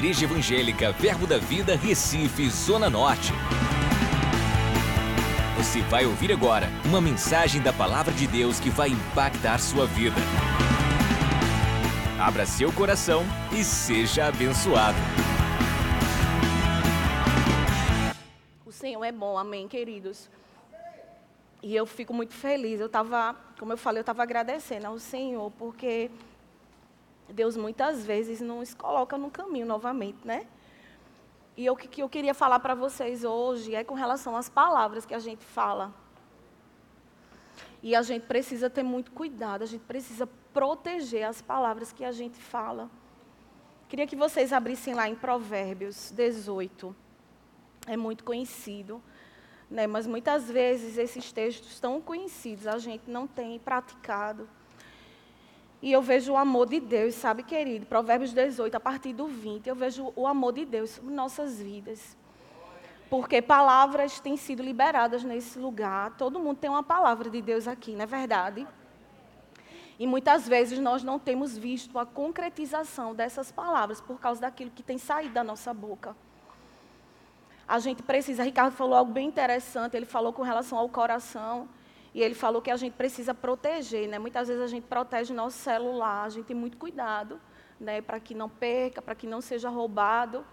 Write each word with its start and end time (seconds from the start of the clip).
Igreja 0.00 0.24
Evangélica 0.24 0.92
Verbo 0.92 1.26
da 1.26 1.36
Vida, 1.36 1.76
Recife, 1.76 2.48
Zona 2.48 2.88
Norte. 2.88 3.34
Você 5.58 5.82
vai 5.82 6.06
ouvir 6.06 6.32
agora 6.32 6.68
uma 6.86 7.02
mensagem 7.02 7.60
da 7.60 7.70
Palavra 7.70 8.10
de 8.10 8.26
Deus 8.26 8.58
que 8.58 8.70
vai 8.70 8.88
impactar 8.88 9.58
sua 9.58 9.84
vida. 9.84 10.16
Abra 12.18 12.46
seu 12.46 12.72
coração 12.72 13.24
e 13.52 13.62
seja 13.62 14.28
abençoado. 14.28 14.96
O 18.64 18.72
Senhor 18.72 19.04
é 19.04 19.12
bom, 19.12 19.36
amém, 19.36 19.68
queridos. 19.68 20.30
E 21.62 21.76
eu 21.76 21.84
fico 21.84 22.14
muito 22.14 22.32
feliz. 22.32 22.80
Eu 22.80 22.86
estava, 22.86 23.36
como 23.58 23.74
eu 23.74 23.76
falei, 23.76 23.98
eu 23.98 24.02
estava 24.02 24.22
agradecendo 24.22 24.86
ao 24.86 24.98
Senhor, 24.98 25.50
porque 25.58 26.10
Deus 27.32 27.56
muitas 27.56 28.04
vezes 28.04 28.40
nos 28.40 28.74
coloca 28.74 29.16
no 29.16 29.30
caminho 29.30 29.66
novamente, 29.66 30.18
né? 30.24 30.46
E 31.56 31.68
o 31.68 31.76
que 31.76 32.02
eu 32.02 32.08
queria 32.08 32.32
falar 32.32 32.60
para 32.60 32.74
vocês 32.74 33.24
hoje 33.24 33.74
é 33.74 33.84
com 33.84 33.94
relação 33.94 34.36
às 34.36 34.48
palavras 34.48 35.04
que 35.04 35.14
a 35.14 35.18
gente 35.18 35.44
fala. 35.44 35.92
E 37.82 37.94
a 37.94 38.02
gente 38.02 38.26
precisa 38.26 38.68
ter 38.68 38.82
muito 38.82 39.10
cuidado, 39.12 39.62
a 39.62 39.66
gente 39.66 39.82
precisa 39.82 40.26
proteger 40.52 41.24
as 41.24 41.40
palavras 41.40 41.92
que 41.92 42.04
a 42.04 42.12
gente 42.12 42.38
fala. 42.38 42.90
Queria 43.88 44.06
que 44.06 44.16
vocês 44.16 44.52
abrissem 44.52 44.94
lá 44.94 45.08
em 45.08 45.14
Provérbios 45.14 46.12
18. 46.12 46.94
É 47.86 47.96
muito 47.96 48.22
conhecido, 48.22 49.02
né? 49.70 49.86
mas 49.86 50.06
muitas 50.06 50.50
vezes 50.50 50.96
esses 50.96 51.32
textos 51.32 51.80
tão 51.80 52.00
conhecidos 52.00 52.66
a 52.66 52.78
gente 52.78 53.10
não 53.10 53.26
tem 53.26 53.58
praticado. 53.58 54.48
E 55.82 55.90
eu 55.90 56.02
vejo 56.02 56.32
o 56.32 56.36
amor 56.36 56.68
de 56.68 56.78
Deus, 56.78 57.14
sabe, 57.14 57.42
querido? 57.42 57.86
Provérbios 57.86 58.32
18, 58.34 58.74
a 58.74 58.80
partir 58.80 59.14
do 59.14 59.26
20, 59.26 59.66
eu 59.66 59.74
vejo 59.74 60.12
o 60.14 60.26
amor 60.26 60.52
de 60.52 60.66
Deus 60.66 60.90
sobre 60.90 61.14
nossas 61.14 61.58
vidas. 61.58 62.16
Porque 63.08 63.40
palavras 63.40 64.20
têm 64.20 64.36
sido 64.36 64.62
liberadas 64.62 65.24
nesse 65.24 65.58
lugar. 65.58 66.16
Todo 66.16 66.38
mundo 66.38 66.58
tem 66.58 66.68
uma 66.68 66.82
palavra 66.82 67.30
de 67.30 67.40
Deus 67.40 67.66
aqui, 67.66 67.92
não 67.92 68.02
é 68.02 68.06
verdade? 68.06 68.66
E 69.98 70.06
muitas 70.06 70.46
vezes 70.46 70.78
nós 70.78 71.02
não 71.02 71.18
temos 71.18 71.56
visto 71.56 71.98
a 71.98 72.06
concretização 72.06 73.14
dessas 73.14 73.50
palavras 73.50 74.00
por 74.00 74.20
causa 74.20 74.42
daquilo 74.42 74.70
que 74.70 74.82
tem 74.82 74.98
saído 74.98 75.34
da 75.34 75.42
nossa 75.42 75.72
boca. 75.74 76.14
A 77.66 77.78
gente 77.78 78.02
precisa, 78.02 78.42
Ricardo 78.42 78.72
falou 78.72 78.94
algo 78.96 79.12
bem 79.12 79.28
interessante, 79.28 79.96
ele 79.96 80.06
falou 80.06 80.32
com 80.32 80.42
relação 80.42 80.78
ao 80.78 80.88
coração. 80.88 81.68
E 82.14 82.22
ele 82.22 82.34
falou 82.34 82.60
que 82.60 82.70
a 82.70 82.76
gente 82.76 82.94
precisa 82.94 83.32
proteger, 83.32 84.08
né? 84.08 84.18
Muitas 84.18 84.48
vezes 84.48 84.62
a 84.62 84.66
gente 84.66 84.84
protege 84.86 85.32
nosso 85.32 85.58
celular, 85.58 86.24
a 86.24 86.28
gente 86.28 86.46
tem 86.46 86.56
muito 86.56 86.76
cuidado, 86.76 87.40
né, 87.78 88.02
para 88.02 88.20
que 88.20 88.34
não 88.34 88.48
perca, 88.48 89.00
para 89.00 89.14
que 89.14 89.26
não 89.26 89.40
seja 89.40 89.68
roubado, 89.70 90.44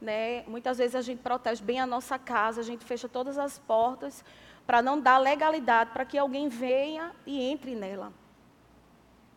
né? 0.00 0.42
Muitas 0.46 0.78
vezes 0.78 0.94
a 0.94 1.00
gente 1.00 1.20
protege 1.22 1.62
bem 1.62 1.80
a 1.80 1.86
nossa 1.86 2.18
casa, 2.18 2.60
a 2.60 2.64
gente 2.64 2.84
fecha 2.84 3.08
todas 3.08 3.38
as 3.38 3.58
portas 3.58 4.24
para 4.66 4.82
não 4.82 5.00
dar 5.00 5.18
legalidade 5.18 5.90
para 5.92 6.04
que 6.04 6.18
alguém 6.18 6.48
venha 6.48 7.12
e 7.26 7.40
entre 7.40 7.74
nela. 7.74 8.12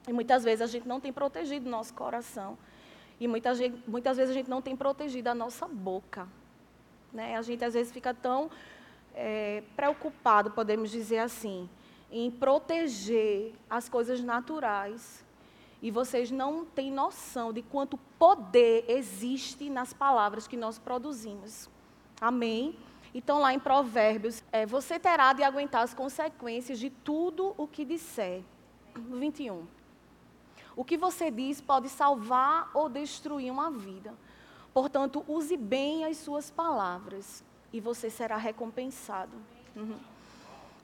E 0.08 0.14
muitas 0.14 0.44
vezes 0.44 0.61
a 0.61 0.67
gente 0.67 0.88
não 0.88 1.00
tem 1.00 1.11
protegido 1.11 1.70
nosso 1.70 1.94
coração. 1.94 2.58
E 3.20 3.28
muitas, 3.28 3.59
muitas 3.86 4.17
vezes 4.17 4.31
a 4.31 4.33
gente 4.33 4.50
não 4.50 4.61
tem 4.61 4.75
protegido 4.75 5.30
a 5.30 5.36
nossa 5.36 5.67
boca. 5.67 6.28
Né? 7.11 7.36
A 7.36 7.42
gente 7.42 7.64
às 7.64 7.73
vezes 7.73 7.92
fica 7.92 8.14
tão 8.14 8.50
é, 9.18 9.64
preocupado, 9.76 10.52
podemos 10.52 10.92
dizer 10.92 11.18
assim, 11.18 11.68
em 12.12 12.30
proteger 12.30 13.54
as 13.70 13.90
coisas 13.90 14.23
naturais. 14.23 15.26
E 15.82 15.92
vocês 15.92 16.32
não 16.32 16.66
têm 16.66 16.92
noção 16.92 17.52
de 17.52 17.62
quanto 17.62 17.98
poder 18.18 18.86
existe 18.88 19.70
nas 19.70 19.94
palavras 19.94 20.48
que 20.48 20.56
nós 20.56 20.80
produzimos. 20.80 21.70
Amém? 22.22 22.78
Então, 23.14 23.40
lá 23.40 23.54
em 23.54 23.60
Provérbios, 23.60 24.44
é, 24.52 24.66
você 24.66 25.00
terá 25.00 25.34
de 25.34 25.44
aguentar 25.44 25.84
as 25.84 25.94
consequências 25.94 26.80
de 26.80 26.89
tudo 26.89 27.54
o 27.58 27.67
que 27.67 27.84
disser. 27.86 28.44
21. 28.95 29.67
O 30.76 30.84
que 30.84 30.98
você 30.98 31.32
diz 31.32 31.60
pode 31.60 31.89
salvar 31.89 32.70
ou 32.73 32.89
destruir 32.89 33.52
uma 33.52 33.72
vida. 33.72 34.14
Portanto, 34.73 35.23
use 35.28 35.58
bem 35.58 36.05
as 36.05 36.17
suas 36.17 36.52
palavras 36.52 37.44
e 37.77 37.80
você 37.80 38.10
será 38.10 38.38
recompensado. 38.38 39.38
Uhum. 39.76 39.98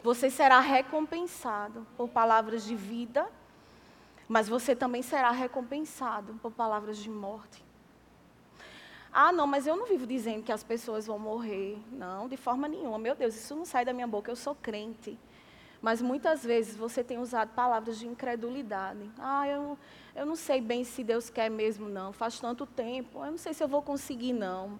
Você 0.03 0.29
será 0.29 0.59
recompensado 0.59 1.87
por 1.97 2.07
palavras 2.07 2.63
de 2.63 2.75
vida, 2.75 3.27
mas 4.27 4.47
você 4.47 4.75
também 4.75 5.01
será 5.01 5.31
recompensado 5.31 6.35
por 6.35 6.51
palavras 6.51 6.97
de 6.97 7.09
morte. 7.09 7.63
Ah, 9.11 9.31
não, 9.31 9.47
mas 9.47 9.65
eu 9.65 9.75
não 9.75 9.85
vivo 9.85 10.05
dizendo 10.05 10.43
que 10.43 10.51
as 10.51 10.63
pessoas 10.63 11.07
vão 11.07 11.17
morrer. 11.17 11.79
Não, 11.91 12.27
de 12.27 12.37
forma 12.37 12.67
nenhuma. 12.67 12.97
Meu 12.99 13.15
Deus, 13.15 13.35
isso 13.35 13.55
não 13.55 13.65
sai 13.65 13.85
da 13.85 13.93
minha 13.93 14.07
boca, 14.07 14.31
eu 14.31 14.35
sou 14.35 14.53
crente. 14.55 15.17
Mas 15.81 16.01
muitas 16.01 16.43
vezes 16.43 16.75
você 16.75 17.03
tem 17.03 17.17
usado 17.17 17.53
palavras 17.53 17.97
de 17.97 18.07
incredulidade. 18.07 19.09
Ah, 19.17 19.47
eu, 19.47 19.77
eu 20.15 20.25
não 20.25 20.35
sei 20.35 20.61
bem 20.61 20.83
se 20.83 21.03
Deus 21.03 21.29
quer 21.29 21.49
mesmo, 21.49 21.89
não. 21.89 22.13
Faz 22.13 22.39
tanto 22.39 22.65
tempo. 22.65 23.23
Eu 23.23 23.31
não 23.31 23.37
sei 23.37 23.53
se 23.53 23.63
eu 23.63 23.67
vou 23.67 23.81
conseguir, 23.81 24.33
não. 24.33 24.79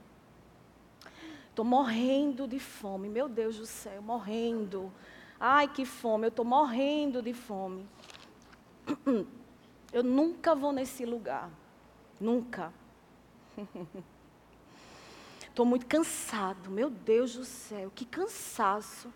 Estou 1.53 1.63
morrendo 1.63 2.47
de 2.47 2.57
fome, 2.57 3.07
meu 3.07 3.29
Deus 3.29 3.57
do 3.57 3.65
céu, 3.67 4.01
morrendo. 4.01 4.91
Ai, 5.39 5.67
que 5.67 5.85
fome, 5.85 6.25
eu 6.25 6.29
estou 6.29 6.43
morrendo 6.43 7.21
de 7.21 7.31
fome. 7.31 7.87
Eu 9.93 10.01
nunca 10.01 10.55
vou 10.55 10.71
nesse 10.71 11.05
lugar. 11.05 11.51
Nunca. 12.19 12.73
Estou 15.47 15.63
muito 15.63 15.85
cansado, 15.85 16.71
meu 16.71 16.89
Deus 16.89 17.35
do 17.35 17.45
céu, 17.45 17.91
que 17.93 18.03
cansaço. 18.03 19.13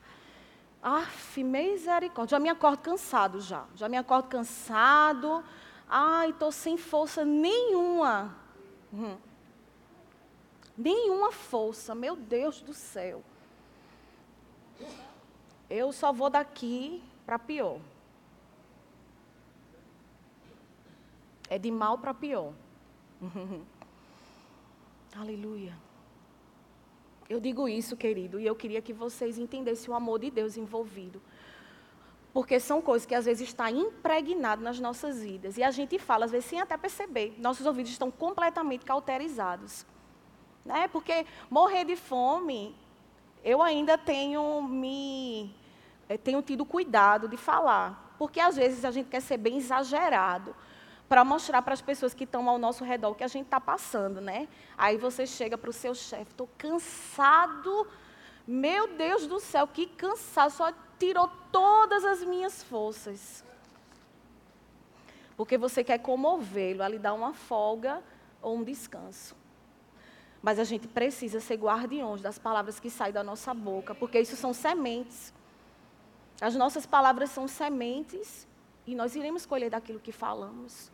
Aff, 0.79 1.43
misericórdia. 1.43 2.37
Já 2.37 2.39
me 2.39 2.49
acordo 2.49 2.77
cansado 2.77 3.41
já. 3.41 3.65
Já 3.73 3.89
me 3.89 3.97
acordo 3.97 4.27
cansado. 4.27 5.43
Ai, 5.89 6.29
estou 6.29 6.51
sem 6.51 6.77
força 6.77 7.25
nenhuma. 7.25 8.37
Hum 8.93 9.26
nenhuma 10.77 11.31
força, 11.31 11.95
meu 11.95 12.15
Deus 12.15 12.61
do 12.61 12.73
céu. 12.73 13.23
Eu 15.69 15.91
só 15.91 16.13
vou 16.13 16.29
daqui 16.29 17.03
para 17.25 17.39
pior. 17.39 17.79
É 21.49 21.57
de 21.57 21.71
mal 21.71 21.97
para 21.97 22.13
pior. 22.13 22.53
Aleluia. 25.15 25.77
Eu 27.29 27.39
digo 27.39 27.67
isso, 27.67 27.97
querido, 27.97 28.39
e 28.39 28.45
eu 28.45 28.55
queria 28.55 28.81
que 28.81 28.93
vocês 28.93 29.37
entendessem 29.37 29.89
o 29.89 29.95
amor 29.95 30.19
de 30.19 30.31
Deus 30.31 30.55
envolvido. 30.55 31.21
Porque 32.31 32.59
são 32.59 32.81
coisas 32.81 33.05
que 33.05 33.15
às 33.15 33.25
vezes 33.25 33.49
está 33.49 33.69
impregnado 33.71 34.61
nas 34.61 34.79
nossas 34.79 35.21
vidas. 35.21 35.57
E 35.57 35.63
a 35.63 35.71
gente 35.71 35.97
fala, 35.97 36.25
às 36.25 36.31
vezes, 36.31 36.45
sem 36.45 36.61
até 36.61 36.77
perceber. 36.77 37.35
Nossos 37.39 37.65
ouvidos 37.65 37.91
estão 37.91 38.11
completamente 38.11 38.85
cauterizados. 38.85 39.85
Né? 40.67 40.89
Porque 40.89 41.25
morrer 41.49 41.85
de 41.85 41.95
fome, 41.95 42.75
eu 43.41 43.61
ainda 43.61 43.97
tenho 43.97 44.61
me 44.61 45.55
eh, 46.09 46.17
tenho 46.17 46.41
tido 46.41 46.65
cuidado 46.65 47.29
de 47.29 47.37
falar, 47.37 48.13
porque 48.19 48.39
às 48.39 48.57
vezes 48.57 48.83
a 48.83 48.91
gente 48.91 49.07
quer 49.07 49.21
ser 49.21 49.37
bem 49.37 49.57
exagerado 49.57 50.53
para 51.07 51.23
mostrar 51.23 51.61
para 51.61 51.73
as 51.73 51.81
pessoas 51.81 52.13
que 52.13 52.25
estão 52.25 52.49
ao 52.49 52.57
nosso 52.59 52.83
redor 52.83 53.11
o 53.11 53.15
que 53.15 53.23
a 53.23 53.29
gente 53.29 53.45
está 53.45 53.61
passando, 53.61 54.19
né? 54.19 54.49
Aí 54.77 54.97
você 54.97 55.25
chega 55.25 55.57
para 55.57 55.69
o 55.69 55.73
seu 55.73 55.95
chefe, 55.95 56.31
estou 56.31 56.49
cansado, 56.57 57.87
meu 58.45 58.89
Deus 58.89 59.25
do 59.25 59.39
céu, 59.39 59.65
que 59.65 59.85
cansado, 59.87 60.51
só 60.51 60.73
tirou 60.99 61.31
todas 61.49 62.03
as 62.03 62.21
minhas 62.25 62.61
forças. 62.61 63.41
Porque 65.37 65.57
você 65.57 65.81
quer 65.81 65.99
comovê-lo, 65.99 66.83
a 66.83 66.89
lhe 66.89 66.99
dar 66.99 67.13
uma 67.13 67.33
folga 67.33 68.03
ou 68.41 68.57
um 68.57 68.63
descanso. 68.65 69.33
Mas 70.47 70.59
a 70.59 70.63
gente 70.63 70.87
precisa 70.87 71.41
ser 71.41 71.57
guardiões 71.57 72.21
das 72.21 72.39
palavras 72.39 72.79
que 72.79 72.89
saem 72.89 73.11
da 73.11 73.21
nossa 73.21 73.53
boca, 73.53 73.93
porque 73.93 74.17
isso 74.17 74.37
são 74.37 74.53
sementes. 74.53 75.33
As 76.39 76.55
nossas 76.55 76.85
palavras 76.85 77.31
são 77.31 77.49
sementes 77.49 78.47
e 78.85 78.95
nós 78.95 79.13
iremos 79.13 79.45
colher 79.45 79.69
daquilo 79.69 79.99
que 79.99 80.13
falamos. 80.13 80.89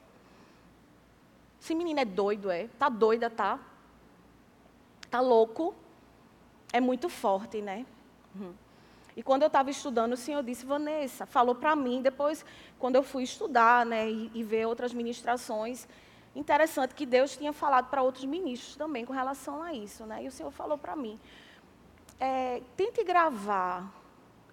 Esse 1.62 1.76
menino 1.76 2.00
é 2.00 2.04
doido, 2.04 2.50
é? 2.50 2.68
Tá 2.80 2.90
doida, 2.90 3.30
tá? 3.30 3.60
Tá 5.12 5.22
louco? 5.22 5.76
É 6.72 6.82
muito 6.82 7.08
forte, 7.08 7.62
né? 7.62 7.86
Uhum. 8.34 8.56
E 9.16 9.22
quando 9.22 9.44
eu 9.44 9.48
estava 9.50 9.70
estudando, 9.70 10.14
o 10.14 10.18
Senhor 10.18 10.42
disse, 10.42 10.66
Vanessa, 10.66 11.28
falou 11.28 11.54
para 11.54 11.76
mim, 11.76 12.02
depois, 12.02 12.44
quando 12.80 12.96
eu 12.96 13.04
fui 13.04 13.22
estudar, 13.22 13.86
né, 13.86 14.10
e, 14.10 14.32
e 14.34 14.42
ver 14.42 14.66
outras 14.66 14.96
ministrações, 14.96 15.88
Interessante 16.36 16.96
que 16.96 17.06
Deus 17.06 17.38
tinha 17.38 17.54
falado 17.54 17.90
para 17.90 18.02
outros 18.02 18.26
ministros 18.26 18.76
também 18.76 19.06
com 19.06 19.14
relação 19.14 19.62
a 19.62 19.74
isso, 19.74 20.06
né? 20.06 20.24
E 20.24 20.28
o 20.28 20.32
Senhor 20.32 20.52
falou 20.52 20.78
para 20.78 20.96
mim: 20.96 21.20
é, 22.20 22.62
tente 22.76 23.04
gravar 23.04 23.92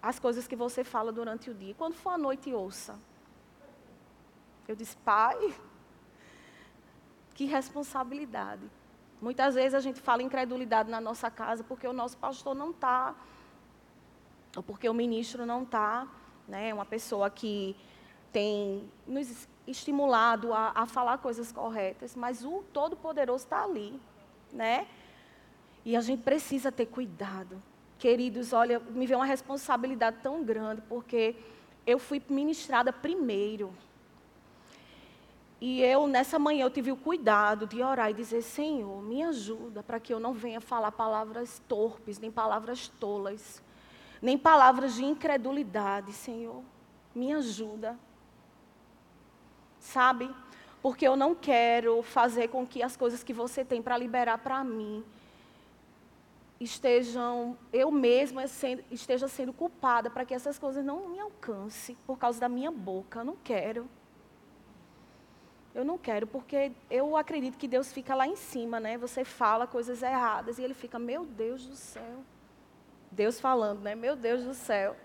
as 0.02 0.18
coisas 0.18 0.46
que 0.46 0.56
você 0.56 0.84
fala 0.84 1.10
durante 1.10 1.50
o 1.50 1.54
dia. 1.54 1.74
Quando 1.74 1.94
for 1.94 2.10
à 2.10 2.18
noite, 2.18 2.52
ouça. 2.52 2.98
Eu 4.68 4.76
disse, 4.76 4.96
Pai, 4.98 5.54
que 7.34 7.44
responsabilidade. 7.44 8.62
Muitas 9.20 9.54
vezes 9.54 9.74
a 9.74 9.80
gente 9.80 10.00
fala 10.00 10.22
incredulidade 10.22 10.90
na 10.90 11.00
nossa 11.00 11.30
casa 11.30 11.62
porque 11.64 11.86
o 11.86 11.92
nosso 11.92 12.16
pastor 12.16 12.54
não 12.54 12.70
está, 12.70 13.14
ou 14.56 14.62
porque 14.62 14.88
o 14.88 14.94
ministro 14.94 15.44
não 15.44 15.62
está, 15.62 16.06
né? 16.48 16.72
Uma 16.72 16.86
pessoa 16.86 17.28
que 17.28 17.76
tem 18.32 18.90
nos 19.06 19.48
estimulado 19.66 20.52
a, 20.52 20.72
a 20.74 20.86
falar 20.86 21.18
coisas 21.18 21.52
corretas, 21.52 22.16
mas 22.16 22.44
o 22.44 22.64
Todo-Poderoso 22.72 23.44
está 23.44 23.64
ali, 23.64 24.00
né? 24.52 24.86
E 25.84 25.96
a 25.96 26.00
gente 26.00 26.22
precisa 26.22 26.70
ter 26.70 26.86
cuidado. 26.86 27.62
Queridos, 27.98 28.52
olha, 28.52 28.80
me 28.80 29.06
vê 29.06 29.14
uma 29.14 29.26
responsabilidade 29.26 30.18
tão 30.22 30.42
grande, 30.42 30.82
porque 30.88 31.36
eu 31.86 31.98
fui 31.98 32.22
ministrada 32.28 32.92
primeiro. 32.92 33.72
E 35.60 35.82
eu, 35.82 36.06
nessa 36.06 36.38
manhã, 36.38 36.64
eu 36.64 36.70
tive 36.70 36.90
o 36.90 36.96
cuidado 36.96 37.66
de 37.66 37.82
orar 37.82 38.10
e 38.10 38.14
dizer, 38.14 38.40
Senhor, 38.40 39.02
me 39.02 39.22
ajuda 39.22 39.82
para 39.82 40.00
que 40.00 40.12
eu 40.12 40.18
não 40.18 40.32
venha 40.32 40.60
falar 40.60 40.90
palavras 40.92 41.60
torpes, 41.68 42.18
nem 42.18 42.30
palavras 42.30 42.88
tolas, 42.88 43.62
nem 44.22 44.38
palavras 44.38 44.94
de 44.94 45.04
incredulidade, 45.04 46.12
Senhor. 46.14 46.62
Me 47.14 47.34
ajuda. 47.34 47.98
Sabe? 49.80 50.30
Porque 50.82 51.06
eu 51.06 51.16
não 51.16 51.34
quero 51.34 52.02
fazer 52.02 52.48
com 52.48 52.66
que 52.66 52.82
as 52.82 52.96
coisas 52.96 53.24
que 53.24 53.32
você 53.32 53.64
tem 53.64 53.82
para 53.82 53.98
liberar 53.98 54.38
para 54.38 54.62
mim 54.62 55.04
estejam, 56.60 57.56
eu 57.72 57.90
mesma 57.90 58.46
sendo, 58.46 58.84
esteja 58.90 59.26
sendo 59.26 59.52
culpada 59.52 60.10
para 60.10 60.26
que 60.26 60.34
essas 60.34 60.58
coisas 60.58 60.84
não 60.84 61.08
me 61.08 61.18
alcancem 61.18 61.96
por 62.06 62.18
causa 62.18 62.38
da 62.38 62.48
minha 62.48 62.70
boca. 62.70 63.20
Eu 63.20 63.24
não 63.24 63.36
quero. 63.42 63.88
Eu 65.74 65.84
não 65.84 65.96
quero, 65.96 66.26
porque 66.26 66.72
eu 66.90 67.16
acredito 67.16 67.56
que 67.56 67.68
Deus 67.68 67.92
fica 67.92 68.14
lá 68.14 68.26
em 68.26 68.36
cima, 68.36 68.78
né? 68.78 68.98
Você 68.98 69.24
fala 69.24 69.66
coisas 69.66 70.02
erradas 70.02 70.58
e 70.58 70.62
ele 70.62 70.74
fica, 70.74 70.98
meu 70.98 71.24
Deus 71.24 71.64
do 71.64 71.76
céu. 71.76 72.24
Deus 73.10 73.40
falando, 73.40 73.80
né? 73.80 73.94
Meu 73.94 74.16
Deus 74.16 74.44
do 74.44 74.52
céu. 74.52 74.96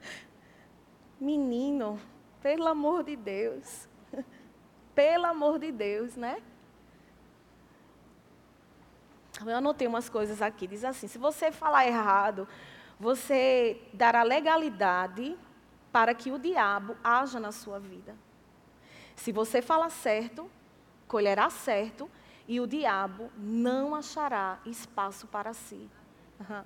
Menino, 1.18 1.98
pelo 2.42 2.68
amor 2.68 3.02
de 3.02 3.16
Deus. 3.16 3.88
Pelo 4.94 5.26
amor 5.26 5.58
de 5.58 5.70
Deus, 5.70 6.16
né? 6.16 6.42
Eu 9.40 9.56
anotei 9.56 9.86
umas 9.86 10.08
coisas 10.08 10.42
aqui. 10.42 10.66
Diz 10.66 10.84
assim: 10.84 11.06
se 11.06 11.16
você 11.16 11.50
falar 11.50 11.86
errado, 11.86 12.46
você 12.98 13.80
dará 13.94 14.22
legalidade 14.22 15.38
para 15.92 16.14
que 16.14 16.30
o 16.30 16.38
diabo 16.38 16.96
haja 17.02 17.40
na 17.40 17.52
sua 17.52 17.78
vida. 17.78 18.14
Se 19.16 19.32
você 19.32 19.62
falar 19.62 19.90
certo, 19.90 20.50
colherá 21.06 21.50
certo 21.50 22.10
e 22.46 22.60
o 22.60 22.66
diabo 22.66 23.30
não 23.36 23.94
achará 23.94 24.58
espaço 24.66 25.26
para 25.26 25.52
si. 25.52 25.88
Uhum. 26.40 26.64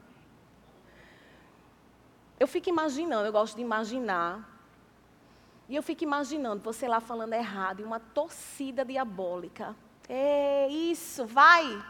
Eu 2.38 2.48
fico 2.48 2.68
imaginando, 2.68 3.26
eu 3.26 3.32
gosto 3.32 3.56
de 3.56 3.62
imaginar. 3.62 4.53
E 5.68 5.76
eu 5.76 5.82
fico 5.82 6.04
imaginando 6.04 6.62
você 6.62 6.86
lá 6.86 7.00
falando 7.00 7.32
errado 7.32 7.80
e 7.80 7.84
uma 7.84 7.98
torcida 7.98 8.84
diabólica. 8.84 9.74
É 10.08 10.68
isso, 10.68 11.24
vai, 11.24 11.82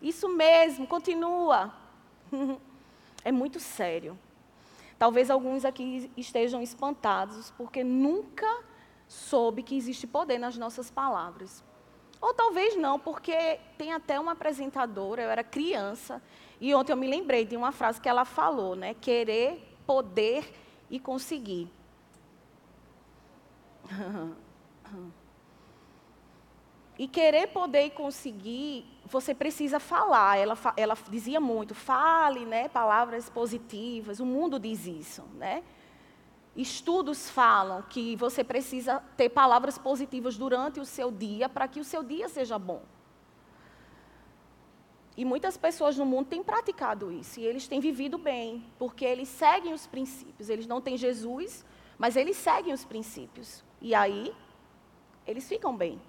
isso 0.00 0.28
mesmo, 0.28 0.86
continua. 0.86 1.72
É 3.24 3.30
muito 3.30 3.60
sério. 3.60 4.18
Talvez 4.98 5.30
alguns 5.30 5.64
aqui 5.64 6.10
estejam 6.16 6.60
espantados, 6.60 7.52
porque 7.56 7.84
nunca 7.84 8.64
soube 9.06 9.62
que 9.62 9.76
existe 9.76 10.08
poder 10.08 10.38
nas 10.38 10.58
nossas 10.58 10.90
palavras. 10.90 11.62
Ou 12.20 12.34
talvez 12.34 12.76
não, 12.76 12.98
porque 12.98 13.60
tem 13.78 13.92
até 13.92 14.18
uma 14.18 14.32
apresentadora, 14.32 15.22
eu 15.22 15.30
era 15.30 15.44
criança, 15.44 16.22
e 16.60 16.74
ontem 16.74 16.92
eu 16.92 16.96
me 16.96 17.08
lembrei 17.08 17.44
de 17.44 17.56
uma 17.56 17.72
frase 17.72 18.00
que 18.00 18.08
ela 18.08 18.24
falou, 18.24 18.74
né? 18.74 18.94
Querer, 18.94 19.76
poder 19.86 20.52
e 20.88 21.00
conseguir. 21.00 21.68
E 26.98 27.08
querer 27.08 27.48
poder 27.48 27.86
e 27.86 27.90
conseguir, 27.90 28.84
você 29.06 29.34
precisa 29.34 29.80
falar. 29.80 30.36
Ela, 30.36 30.56
ela 30.76 30.96
dizia 31.08 31.40
muito, 31.40 31.74
fale 31.74 32.44
né, 32.44 32.68
palavras 32.68 33.30
positivas, 33.30 34.20
o 34.20 34.26
mundo 34.26 34.58
diz 34.58 34.86
isso. 34.86 35.22
Né? 35.34 35.62
Estudos 36.54 37.30
falam 37.30 37.82
que 37.82 38.14
você 38.16 38.44
precisa 38.44 39.02
ter 39.16 39.30
palavras 39.30 39.78
positivas 39.78 40.36
durante 40.36 40.80
o 40.80 40.84
seu 40.84 41.10
dia 41.10 41.48
para 41.48 41.66
que 41.66 41.80
o 41.80 41.84
seu 41.84 42.02
dia 42.02 42.28
seja 42.28 42.58
bom. 42.58 42.82
E 45.16 45.24
muitas 45.24 45.56
pessoas 45.56 45.96
no 45.96 46.06
mundo 46.06 46.26
têm 46.26 46.42
praticado 46.42 47.10
isso 47.10 47.40
e 47.40 47.44
eles 47.44 47.66
têm 47.68 47.80
vivido 47.80 48.16
bem, 48.16 48.64
porque 48.78 49.04
eles 49.04 49.28
seguem 49.28 49.74
os 49.74 49.86
princípios. 49.86 50.48
Eles 50.48 50.66
não 50.66 50.80
têm 50.80 50.96
Jesus, 50.96 51.64
mas 51.98 52.16
eles 52.16 52.36
seguem 52.36 52.72
os 52.72 52.84
princípios. 52.84 53.64
E 53.80 53.94
aí, 53.94 54.34
eles 55.26 55.48
ficam 55.48 55.76
bem. 55.76 56.00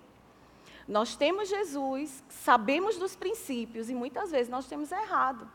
Nós 0.88 1.16
temos 1.16 1.50
Jesus, 1.50 2.24
sabemos 2.30 2.98
dos 2.98 3.16
princípios 3.16 3.90
e 3.90 3.96
muitas 3.96 4.32
vezes 4.32 4.50
nós 4.50 4.66
temos 4.66 4.92
errado. 4.92 5.50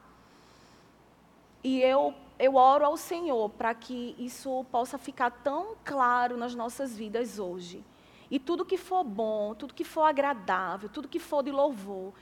E 1.62 1.80
eu, 1.80 2.14
eu 2.38 2.54
oro 2.54 2.84
ao 2.84 2.96
Senhor 2.96 3.50
para 3.50 3.74
que 3.74 4.14
isso 4.18 4.64
possa 4.70 4.96
ficar 4.96 5.30
tão 5.30 5.76
claro 5.84 6.36
nas 6.36 6.54
nossas 6.54 6.96
vidas 6.96 7.38
hoje. 7.38 7.84
E 8.30 8.38
tudo 8.38 8.64
que 8.64 8.76
for 8.76 9.04
bom, 9.04 9.54
tudo 9.54 9.74
que 9.74 9.84
for 9.84 10.02
agradável, 10.02 10.88
tudo 10.88 11.08
que 11.08 11.18
for 11.18 11.42
de 11.42 11.50
louvor, 11.50 12.12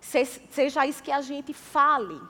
seja 0.00 0.86
isso 0.86 1.02
que 1.02 1.10
a 1.10 1.20
gente 1.20 1.52
fale 1.52 2.20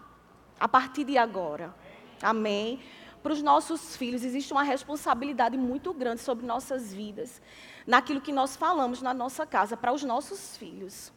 a 0.59 0.69
partir 0.69 1.05
de 1.05 1.17
agora. 1.17 1.75
Amém? 2.23 2.81
Para 3.23 3.33
os 3.33 3.43
nossos 3.43 3.97
filhos, 3.97 4.25
existe 4.25 4.53
uma 4.53 4.63
responsabilidade 4.63 5.57
muito 5.57 5.93
grande 5.93 6.21
sobre 6.21 6.47
nossas 6.47 6.93
vidas 6.93 7.41
naquilo 7.87 8.21
que 8.21 8.33
nós 8.33 8.57
falamos 8.57 9.01
na 9.01 9.15
nossa 9.15 9.47
casa 9.47 9.77
para 9.77 9.93
os 9.93 10.03
nossos 10.03 10.57
filhos. 10.57 11.13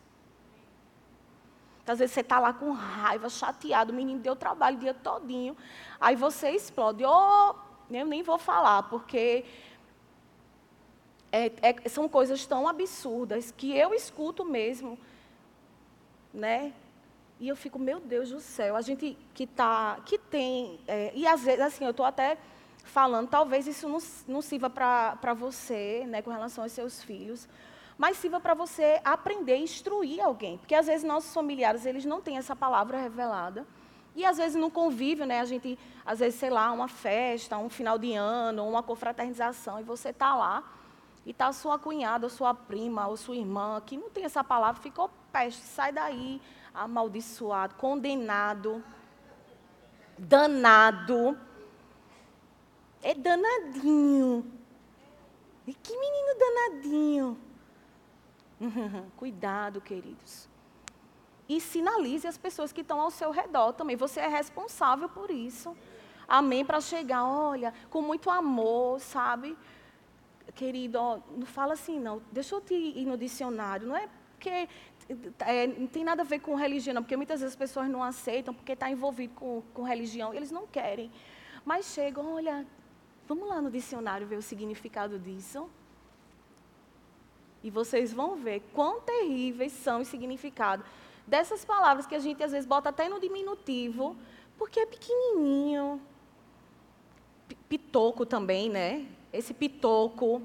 Às 1.86 1.98
vezes 1.98 2.14
você 2.14 2.22
está 2.22 2.40
lá 2.40 2.54
com 2.54 2.72
raiva, 2.72 3.30
chateado, 3.30 3.92
o 3.92 3.96
menino 3.96 4.20
deu 4.20 4.36
trabalho 4.36 4.78
o 4.78 4.80
dia 4.80 4.94
todinho, 4.94 5.58
aí 6.00 6.16
você 6.16 6.52
explode. 6.52 7.04
Oh, 7.04 7.56
eu 7.90 8.06
nem 8.06 8.22
vou 8.22 8.38
falar, 8.38 8.84
porque 8.84 9.44
é, 11.32 11.52
é, 11.64 11.90
são 11.90 12.08
coisas 12.08 12.46
tão 12.46 12.68
absurdas 12.68 13.52
que 13.52 13.76
eu 13.76 13.92
escuto 13.92 14.46
mesmo, 14.46 15.00
né? 16.32 16.74
E 17.40 17.48
eu 17.48 17.56
fico, 17.56 17.80
meu 17.80 18.00
Deus 18.02 18.30
do 18.30 18.42
céu, 18.42 18.76
a 18.76 18.82
gente 18.82 19.18
que 19.34 19.48
tá, 19.48 19.98
que 20.06 20.18
tem, 20.18 20.80
é, 20.86 21.12
e 21.16 21.26
às 21.26 21.42
vezes 21.42 21.62
assim, 21.62 21.86
eu 21.86 21.92
estou 21.92 22.06
até 22.06 22.38
falando, 22.84 23.30
talvez 23.30 23.66
isso 23.66 23.88
não, 23.88 24.00
não 24.28 24.42
sirva 24.42 24.70
para 24.70 25.34
você, 25.34 26.06
né, 26.08 26.22
com 26.22 26.32
relação 26.32 26.64
aos 26.64 26.74
seus 26.74 27.02
filhos, 27.02 27.48
mas 27.98 28.18
sirva 28.18 28.40
para 28.40 28.54
você 28.54 29.00
aprender 29.06 29.58
instruir 29.58 30.22
alguém. 30.22 30.58
Porque 30.58 30.76
às 30.76 30.88
vezes 30.88 31.06
nossos 31.06 31.34
familiares, 31.34 31.86
eles 31.86 32.06
não 32.06 32.20
têm 32.20 32.38
essa 32.38 32.56
palavra 32.56 32.98
revelada. 32.98 33.66
E 34.16 34.26
às 34.26 34.38
vezes 34.38 34.56
no 34.56 34.70
convívio, 34.70 35.26
né, 35.26 35.40
a 35.40 35.46
gente, 35.46 35.78
às 36.06 36.20
vezes, 36.20 36.40
sei 36.40 36.50
lá, 36.50 36.72
uma 36.72 36.88
festa, 36.88 37.58
um 37.58 37.70
final 37.70 37.98
de 37.98 38.14
ano, 38.14 38.68
uma 38.68 38.84
confraternização, 38.84 39.80
e 39.80 39.84
você 39.84 40.10
está 40.10 40.36
lá, 40.36 40.64
e 41.26 41.32
está 41.32 41.52
sua 41.54 41.78
cunhada, 41.78 42.28
a 42.28 42.30
sua 42.30 42.54
prima, 42.54 43.08
ou 43.08 43.16
sua 43.16 43.36
irmã, 43.36 43.82
que 43.86 43.96
não 43.96 44.10
tem 44.10 44.26
essa 44.26 44.44
palavra, 44.44 44.82
ficou 44.82 45.10
peste, 45.32 45.62
sai 45.62 45.92
daí, 45.92 46.42
amaldiçoado, 46.74 47.76
condenado, 47.76 48.84
danado. 50.18 51.38
É 53.02 53.14
danadinho. 53.14 54.52
E 55.66 55.74
que 55.74 55.98
menino 55.98 56.40
danadinho. 56.40 57.38
Cuidado, 59.16 59.80
queridos. 59.80 60.50
E 61.48 61.60
sinalize 61.60 62.28
as 62.28 62.38
pessoas 62.38 62.72
que 62.72 62.82
estão 62.82 63.00
ao 63.00 63.10
seu 63.10 63.32
redor 63.32 63.74
também. 63.74 63.96
Você 63.96 64.20
é 64.20 64.28
responsável 64.28 65.10
por 65.10 65.32
isso. 65.32 65.76
Amém? 66.28 66.64
Para 66.64 66.80
chegar, 66.80 67.26
olha, 67.26 67.74
com 67.90 68.02
muito 68.02 68.30
amor, 68.30 69.00
sabe? 69.00 69.58
Querido, 70.54 71.00
ó, 71.00 71.20
não 71.36 71.46
fala 71.46 71.74
assim, 71.74 72.00
não. 72.00 72.22
Deixa 72.32 72.54
eu 72.54 72.62
te 72.62 72.76
ir 72.76 73.06
no 73.06 73.18
dicionário. 73.18 73.88
Não 73.88 73.96
é 73.96 74.08
porque 74.34 74.70
é, 75.40 75.68
não 75.68 75.88
tem 75.88 76.04
nada 76.04 76.22
a 76.22 76.26
ver 76.26 76.40
com 76.40 76.56
religião, 76.56 76.94
não, 76.94 77.02
porque 77.02 77.18
muitas 77.18 77.40
vezes 77.40 77.54
as 77.54 77.60
pessoas 77.60 77.90
não 77.90 78.04
aceitam 78.04 78.54
porque 78.54 78.74
está 78.74 78.90
envolvido 78.90 79.34
com, 79.34 79.62
com 79.74 79.84
religião. 79.84 80.34
Eles 80.34 80.52
não 80.52 80.68
querem. 80.68 81.12
Mas 81.66 81.88
chegam, 81.88 82.36
olha, 82.36 82.66
Vamos 83.30 83.48
lá 83.48 83.62
no 83.62 83.70
dicionário 83.70 84.26
ver 84.26 84.38
o 84.38 84.42
significado 84.42 85.20
disso? 85.20 85.70
E 87.64 87.70
vocês 87.70 88.12
vão 88.12 88.36
ver 88.36 88.64
quão 88.74 89.02
terríveis 89.02 89.72
são 89.72 90.02
os 90.02 90.08
significados 90.08 90.84
dessas 91.28 91.64
palavras 91.64 92.08
que 92.08 92.16
a 92.16 92.20
gente 92.20 92.42
às 92.42 92.52
vezes 92.52 92.66
bota 92.66 92.90
até 92.90 93.08
no 93.08 93.20
diminutivo, 93.20 94.18
porque 94.58 94.80
é 94.80 94.86
pequenininho. 94.88 96.02
Pitoco 97.70 98.26
também, 98.26 98.68
né? 98.68 99.06
Esse 99.32 99.54
pitoco. 99.54 100.42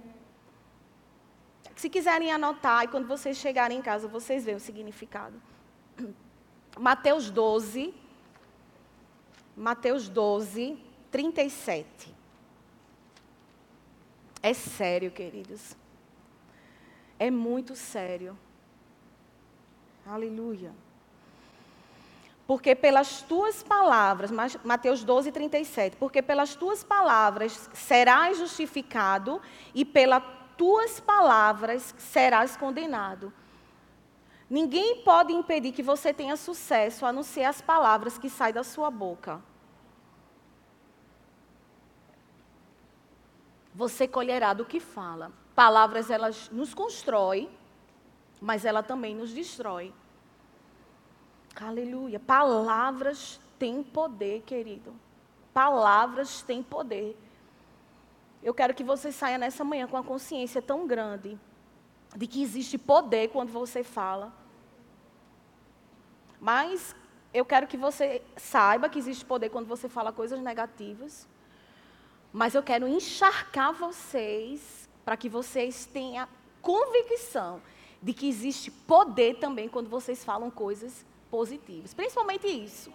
Se 1.84 1.90
quiserem 1.90 2.32
anotar, 2.32 2.84
e 2.84 2.88
quando 2.88 3.06
vocês 3.06 3.36
chegarem 3.36 3.76
em 3.76 3.82
casa, 3.82 4.08
vocês 4.08 4.42
veem 4.42 4.56
o 4.56 4.58
significado. 4.58 5.34
Mateus 6.80 7.28
12. 7.28 7.92
Mateus 9.54 10.08
12, 10.08 10.78
37. 11.10 12.14
É 14.42 14.54
sério, 14.54 15.10
queridos. 15.10 15.76
É 17.18 17.30
muito 17.30 17.76
sério. 17.76 18.34
Aleluia. 20.06 20.72
Porque 22.46 22.74
pelas 22.74 23.20
tuas 23.20 23.62
palavras, 23.62 24.30
Mateus 24.64 25.04
12, 25.04 25.30
37, 25.30 25.98
porque 25.98 26.22
pelas 26.22 26.54
tuas 26.56 26.82
palavras 26.82 27.68
serás 27.74 28.38
justificado 28.38 29.38
e 29.74 29.84
pelas 29.84 30.22
tuas 30.56 31.00
palavras 31.00 31.94
serás 31.98 32.56
condenado. 32.56 33.32
Ninguém 34.48 35.02
pode 35.02 35.32
impedir 35.32 35.72
que 35.72 35.82
você 35.82 36.12
tenha 36.12 36.36
sucesso 36.36 37.06
a 37.06 37.12
não 37.12 37.22
ser 37.22 37.44
as 37.44 37.60
palavras 37.60 38.18
que 38.18 38.28
saem 38.28 38.54
da 38.54 38.62
sua 38.62 38.90
boca. 38.90 39.40
Você 43.74 44.06
colherá 44.06 44.54
do 44.54 44.64
que 44.64 44.78
fala. 44.78 45.32
Palavras, 45.54 46.10
elas 46.10 46.48
nos 46.50 46.74
constroem, 46.74 47.50
mas 48.40 48.64
ela 48.64 48.82
também 48.82 49.14
nos 49.14 49.32
destrói. 49.32 49.92
Aleluia. 51.60 52.20
Palavras 52.20 53.40
têm 53.58 53.82
poder, 53.82 54.42
querido. 54.42 54.94
Palavras 55.52 56.42
têm 56.42 56.62
poder. 56.62 57.16
Eu 58.44 58.52
quero 58.52 58.74
que 58.74 58.84
você 58.84 59.10
saia 59.10 59.38
nessa 59.38 59.64
manhã 59.64 59.88
com 59.88 59.96
a 59.96 60.04
consciência 60.04 60.60
tão 60.60 60.86
grande 60.86 61.40
de 62.14 62.26
que 62.26 62.42
existe 62.42 62.76
poder 62.76 63.28
quando 63.30 63.50
você 63.50 63.82
fala. 63.82 64.30
Mas 66.38 66.94
eu 67.32 67.42
quero 67.42 67.66
que 67.66 67.78
você 67.78 68.20
saiba 68.36 68.90
que 68.90 68.98
existe 68.98 69.24
poder 69.24 69.48
quando 69.48 69.66
você 69.66 69.88
fala 69.88 70.12
coisas 70.12 70.38
negativas. 70.40 71.26
Mas 72.30 72.54
eu 72.54 72.62
quero 72.62 72.86
encharcar 72.86 73.72
vocês 73.72 74.90
para 75.06 75.16
que 75.16 75.30
vocês 75.30 75.86
tenham 75.86 76.28
convicção 76.60 77.62
de 78.02 78.12
que 78.12 78.28
existe 78.28 78.70
poder 78.70 79.38
também 79.38 79.70
quando 79.70 79.88
vocês 79.88 80.22
falam 80.22 80.50
coisas 80.50 81.06
positivas. 81.30 81.94
Principalmente 81.94 82.46
isso. 82.46 82.92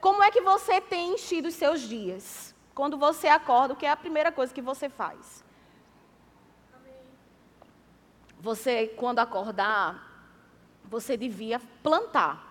Como 0.00 0.24
é 0.24 0.30
que 0.32 0.40
você 0.40 0.80
tem 0.80 1.14
enchido 1.14 1.46
os 1.46 1.54
seus 1.54 1.82
dias? 1.82 2.52
Quando 2.80 2.96
você 2.96 3.28
acorda, 3.28 3.74
o 3.74 3.76
que 3.76 3.84
é 3.84 3.90
a 3.90 3.94
primeira 3.94 4.32
coisa 4.32 4.54
que 4.54 4.62
você 4.62 4.88
faz? 4.88 5.44
Você, 8.38 8.86
quando 8.96 9.18
acordar, 9.18 10.32
você 10.82 11.14
devia 11.14 11.60
plantar. 11.82 12.42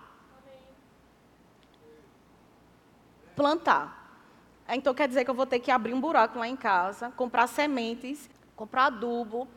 Plantar. 3.34 4.22
Então 4.68 4.94
quer 4.94 5.08
dizer 5.08 5.24
que 5.24 5.30
eu 5.32 5.34
vou 5.34 5.46
ter 5.46 5.58
que 5.58 5.68
abrir 5.68 5.94
um 5.94 6.00
buraco 6.00 6.38
lá 6.38 6.46
em 6.46 6.54
casa, 6.54 7.10
comprar 7.16 7.48
sementes, 7.48 8.30
comprar 8.54 8.84
adubo, 8.84 9.48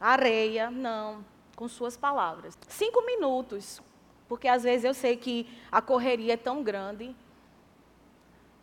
areia. 0.00 0.70
Não, 0.70 1.22
com 1.54 1.68
suas 1.68 1.94
palavras. 1.94 2.56
Cinco 2.68 3.04
minutos, 3.04 3.82
porque 4.26 4.48
às 4.48 4.62
vezes 4.62 4.86
eu 4.86 4.94
sei 4.94 5.14
que 5.18 5.46
a 5.70 5.82
correria 5.82 6.32
é 6.32 6.38
tão 6.38 6.62
grande, 6.62 7.14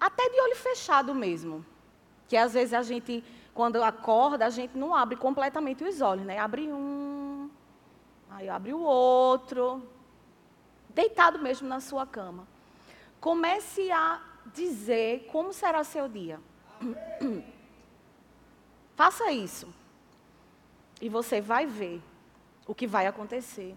até 0.04 0.30
de 0.30 0.42
olho 0.42 0.56
fechado 0.58 1.16
mesmo, 1.16 1.66
que 2.28 2.36
às 2.36 2.54
vezes 2.54 2.74
a 2.74 2.84
gente, 2.84 3.24
quando 3.54 3.82
acorda, 3.82 4.46
a 4.46 4.50
gente 4.50 4.78
não 4.78 4.94
abre 4.94 5.16
completamente 5.16 5.82
os 5.82 6.02
olhos, 6.02 6.26
né? 6.26 6.40
Abre 6.40 6.68
um, 6.68 7.50
aí 8.30 8.50
abre 8.50 8.74
o 8.74 8.82
outro, 8.82 9.82
deitado 10.90 11.40
mesmo 11.40 11.70
na 11.70 11.80
sua 11.80 12.06
cama. 12.06 12.46
Comece 13.22 13.90
a 13.94 14.22
dizer 14.54 15.26
como 15.32 15.54
será 15.54 15.86
seu 15.86 16.10
dia. 16.10 16.38
Faça 18.98 19.32
isso. 19.32 19.74
E 21.00 21.08
você 21.08 21.40
vai 21.40 21.66
ver 21.66 22.02
o 22.68 22.76
que 22.76 22.86
vai 22.86 23.08
acontecer. 23.08 23.74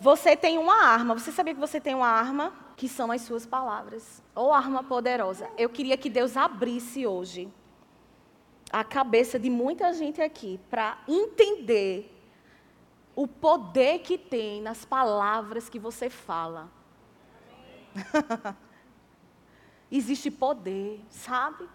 Você 0.00 0.36
tem 0.36 0.58
uma 0.58 0.82
arma. 0.82 1.14
Você 1.14 1.30
sabia 1.30 1.54
que 1.54 1.60
você 1.60 1.80
tem 1.80 1.94
uma 1.94 2.08
arma? 2.08 2.52
Que 2.76 2.88
são 2.88 3.10
as 3.10 3.22
suas 3.22 3.46
palavras. 3.46 4.22
Ou 4.34 4.52
arma 4.52 4.82
poderosa. 4.82 5.48
Eu 5.56 5.68
queria 5.68 5.96
que 5.96 6.10
Deus 6.10 6.36
abrisse 6.36 7.06
hoje 7.06 7.52
a 8.72 8.82
cabeça 8.82 9.38
de 9.38 9.50
muita 9.50 9.92
gente 9.92 10.22
aqui 10.22 10.58
para 10.70 10.98
entender 11.06 12.10
o 13.14 13.28
poder 13.28 13.98
que 13.98 14.16
tem 14.16 14.62
nas 14.62 14.84
palavras 14.84 15.68
que 15.68 15.78
você 15.78 16.08
fala. 16.08 16.70
Existe 19.90 20.30
poder, 20.30 21.04
sabe? 21.10 21.68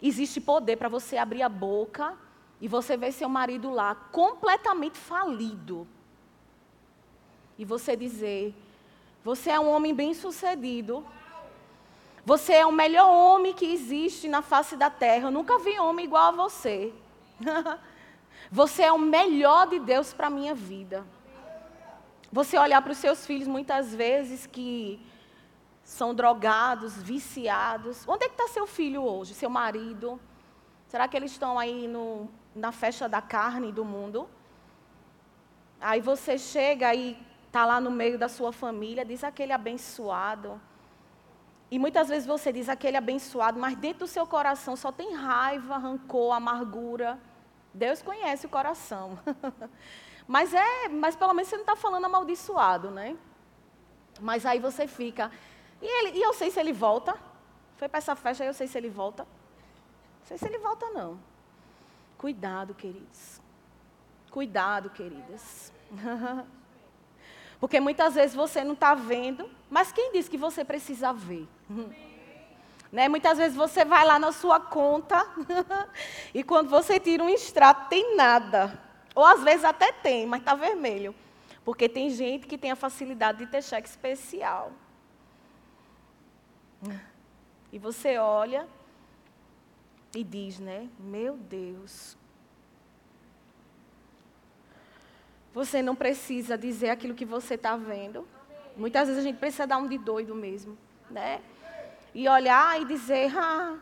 Existe 0.00 0.40
poder 0.40 0.76
para 0.76 0.88
você 0.88 1.16
abrir 1.16 1.42
a 1.42 1.48
boca 1.48 2.16
e 2.60 2.68
você 2.68 2.96
ver 2.96 3.10
seu 3.10 3.28
marido 3.28 3.70
lá 3.70 3.94
completamente 3.94 4.96
falido. 4.96 5.88
E 7.58 7.64
você 7.64 7.96
dizer: 7.96 8.54
Você 9.24 9.50
é 9.50 9.58
um 9.58 9.70
homem 9.70 9.94
bem-sucedido. 9.94 11.04
Você 12.26 12.52
é 12.52 12.66
o 12.66 12.72
melhor 12.72 13.10
homem 13.10 13.54
que 13.54 13.64
existe 13.64 14.28
na 14.28 14.42
face 14.42 14.76
da 14.76 14.90
terra. 14.90 15.28
Eu 15.28 15.30
nunca 15.30 15.58
vi 15.58 15.78
homem 15.78 16.04
igual 16.04 16.28
a 16.28 16.30
você. 16.30 16.92
você 18.52 18.82
é 18.82 18.92
o 18.92 18.98
melhor 18.98 19.66
de 19.66 19.78
Deus 19.78 20.12
para 20.12 20.26
a 20.26 20.30
minha 20.30 20.54
vida. 20.54 21.06
Você 22.30 22.58
olhar 22.58 22.82
para 22.82 22.92
os 22.92 22.98
seus 22.98 23.24
filhos 23.24 23.48
muitas 23.48 23.94
vezes 23.94 24.46
que 24.46 25.00
são 25.82 26.14
drogados, 26.14 26.94
viciados. 27.02 28.06
Onde 28.06 28.26
é 28.26 28.28
que 28.28 28.34
está 28.34 28.48
seu 28.48 28.66
filho 28.66 29.02
hoje, 29.02 29.32
seu 29.32 29.48
marido? 29.48 30.20
Será 30.88 31.08
que 31.08 31.16
eles 31.16 31.32
estão 31.32 31.58
aí 31.58 31.88
no, 31.88 32.28
na 32.54 32.72
festa 32.72 33.08
da 33.08 33.22
carne 33.22 33.72
do 33.72 33.86
mundo? 33.86 34.28
Aí 35.80 36.00
você 36.00 36.36
chega 36.36 36.94
e 36.94 37.16
está 37.54 37.64
lá 37.64 37.80
no 37.80 37.88
meio 37.88 38.18
da 38.18 38.28
sua 38.28 38.52
família, 38.52 39.04
diz 39.04 39.22
aquele 39.22 39.52
abençoado. 39.52 40.60
E 41.70 41.78
muitas 41.78 42.08
vezes 42.08 42.26
você 42.26 42.52
diz 42.52 42.68
aquele 42.68 42.96
abençoado, 42.96 43.60
mas 43.60 43.76
dentro 43.76 44.00
do 44.00 44.08
seu 44.08 44.26
coração 44.26 44.74
só 44.74 44.90
tem 44.90 45.14
raiva, 45.14 45.78
rancor, 45.78 46.34
amargura. 46.34 47.16
Deus 47.72 48.02
conhece 48.02 48.44
o 48.44 48.48
coração. 48.48 49.16
mas 50.26 50.52
é, 50.52 50.88
mas 50.88 51.14
pelo 51.14 51.32
menos 51.32 51.48
você 51.48 51.54
não 51.54 51.62
está 51.62 51.76
falando 51.76 52.06
amaldiçoado, 52.06 52.90
né? 52.90 53.16
Mas 54.20 54.44
aí 54.44 54.58
você 54.58 54.88
fica, 54.88 55.30
e, 55.80 55.86
ele, 55.86 56.18
e 56.18 56.22
eu 56.22 56.34
sei 56.34 56.50
se 56.50 56.58
ele 56.58 56.72
volta. 56.72 57.16
Foi 57.76 57.88
para 57.88 57.98
essa 57.98 58.16
festa, 58.16 58.44
eu 58.44 58.52
sei 58.52 58.66
se 58.66 58.76
ele 58.76 58.90
volta. 58.90 59.22
Não 59.22 60.26
sei 60.26 60.38
se 60.38 60.46
ele 60.46 60.58
volta, 60.58 60.90
não. 60.90 61.20
Cuidado, 62.18 62.74
queridos. 62.74 63.40
Cuidado, 64.28 64.90
queridas. 64.90 65.72
Porque 67.60 67.80
muitas 67.80 68.14
vezes 68.14 68.34
você 68.34 68.62
não 68.62 68.74
está 68.74 68.94
vendo, 68.94 69.48
mas 69.70 69.92
quem 69.92 70.12
diz 70.12 70.28
que 70.28 70.36
você 70.36 70.64
precisa 70.64 71.12
ver? 71.12 71.48
Né? 72.92 73.08
Muitas 73.08 73.38
vezes 73.38 73.56
você 73.56 73.84
vai 73.84 74.06
lá 74.06 74.20
na 74.20 74.30
sua 74.30 74.60
conta 74.60 75.26
e 76.32 76.44
quando 76.44 76.70
você 76.70 77.00
tira 77.00 77.24
um 77.24 77.28
extrato, 77.28 77.88
tem 77.88 78.14
nada. 78.14 78.80
Ou 79.16 79.24
às 79.24 79.42
vezes 79.42 79.64
até 79.64 79.90
tem, 79.90 80.24
mas 80.26 80.38
está 80.38 80.54
vermelho. 80.54 81.12
Porque 81.64 81.88
tem 81.88 82.08
gente 82.08 82.46
que 82.46 82.56
tem 82.56 82.70
a 82.70 82.76
facilidade 82.76 83.38
de 83.38 83.46
ter 83.46 83.64
cheque 83.64 83.88
especial. 83.88 84.70
E 87.72 87.78
você 87.80 88.16
olha 88.16 88.68
e 90.14 90.22
diz, 90.22 90.60
né? 90.60 90.88
Meu 90.96 91.36
Deus. 91.36 92.16
Você 95.54 95.80
não 95.80 95.94
precisa 95.94 96.58
dizer 96.58 96.90
aquilo 96.90 97.14
que 97.14 97.24
você 97.24 97.54
está 97.54 97.76
vendo. 97.76 98.26
Muitas 98.76 99.06
vezes 99.06 99.22
a 99.22 99.26
gente 99.26 99.38
precisa 99.38 99.66
dar 99.66 99.78
um 99.78 99.86
de 99.86 99.96
doido 99.96 100.34
mesmo, 100.34 100.76
né? 101.08 101.40
E 102.12 102.28
olhar 102.28 102.80
e 102.80 102.84
dizer, 102.84 103.32
ah, 103.36 103.76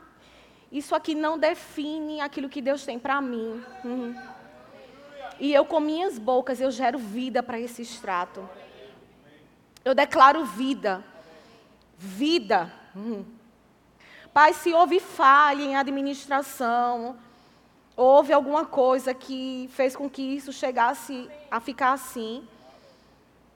isso 0.70 0.94
aqui 0.94 1.14
não 1.14 1.38
define 1.38 2.20
aquilo 2.20 2.48
que 2.48 2.60
Deus 2.60 2.84
tem 2.84 2.98
para 2.98 3.20
mim. 3.22 3.62
Uhum. 3.82 4.14
E 5.40 5.52
eu 5.52 5.64
com 5.64 5.80
minhas 5.80 6.18
bocas 6.18 6.60
eu 6.60 6.70
gero 6.70 6.98
vida 6.98 7.42
para 7.42 7.58
esse 7.58 7.80
extrato. 7.80 8.46
Eu 9.82 9.94
declaro 9.94 10.44
vida. 10.44 11.02
Vida. 11.96 12.70
Uhum. 12.94 13.24
Pai, 14.32 14.52
se 14.52 14.72
houve 14.72 15.00
falha 15.00 15.62
em 15.62 15.76
administração, 15.76 17.16
houve 17.96 18.32
alguma 18.32 18.64
coisa 18.64 19.12
que 19.14 19.68
fez 19.72 19.94
com 19.94 20.08
que 20.08 20.22
isso 20.22 20.52
chegasse 20.52 21.30
a 21.50 21.60
ficar 21.60 21.92
assim, 21.92 22.46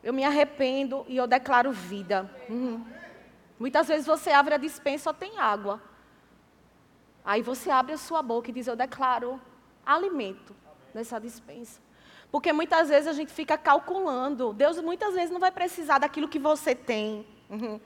eu 0.03 0.13
me 0.13 0.25
arrependo 0.25 1.05
e 1.09 1.17
eu 1.17 1.27
declaro 1.27 1.73
vida. 1.73 2.31
Uhum. 2.49 2.85
Muitas 3.59 3.89
vezes 3.89 4.07
você 4.07 4.31
abre 4.31 4.55
a 4.55 4.59
dispensa 4.59 5.05
só 5.05 5.13
tem 5.13 5.39
água. 5.39 5.81
Aí 7.25 7.43
você 7.43 7.71
abre 7.71 7.93
a 7.93 7.99
sua 7.99 8.23
boca 8.23 8.51
e 8.51 8.53
diz: 8.53 8.67
Eu 8.67 8.77
declaro 8.77 9.41
alimento 9.85 10.55
nessa 10.95 11.19
dispensa. 11.19 11.81
Porque 12.31 12.53
muitas 12.53 12.89
vezes 12.89 13.09
a 13.09 13.13
gente 13.13 13.33
fica 13.33 13.57
calculando. 13.59 14.53
Deus 14.53 14.81
muitas 14.81 15.15
vezes 15.15 15.31
não 15.31 15.41
vai 15.41 15.51
precisar 15.51 15.99
daquilo 15.99 16.29
que 16.29 16.39
você 16.39 16.75
tem. 16.75 17.27
Uhum. 17.49 17.81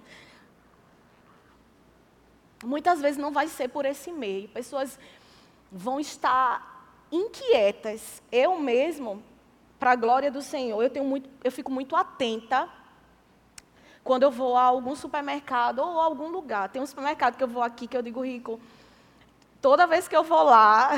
Muitas 2.64 3.00
vezes 3.00 3.16
não 3.16 3.32
vai 3.32 3.48
ser 3.48 3.68
por 3.68 3.86
esse 3.86 4.12
meio. 4.12 4.48
Pessoas 4.48 4.98
vão 5.70 6.00
estar 6.00 6.70
inquietas. 7.10 8.22
Eu 8.30 8.58
mesmo, 8.58 9.22
para 9.78 9.92
a 9.92 9.96
glória 9.96 10.30
do 10.30 10.42
Senhor, 10.42 10.82
eu, 10.82 10.90
tenho 10.90 11.04
muito, 11.04 11.28
eu 11.42 11.52
fico 11.52 11.70
muito 11.70 11.94
atenta 11.96 12.68
quando 14.02 14.22
eu 14.22 14.30
vou 14.30 14.56
a 14.56 14.62
algum 14.62 14.96
supermercado 14.96 15.80
ou 15.80 16.00
a 16.00 16.04
algum 16.04 16.28
lugar. 16.28 16.68
Tem 16.68 16.80
um 16.80 16.86
supermercado 16.86 17.36
que 17.36 17.44
eu 17.44 17.48
vou 17.48 17.62
aqui 17.62 17.86
que 17.86 17.96
eu 17.96 18.02
digo, 18.02 18.24
Rico, 18.24 18.60
toda 19.60 19.86
vez 19.86 20.08
que 20.08 20.16
eu 20.16 20.24
vou 20.24 20.42
lá, 20.42 20.90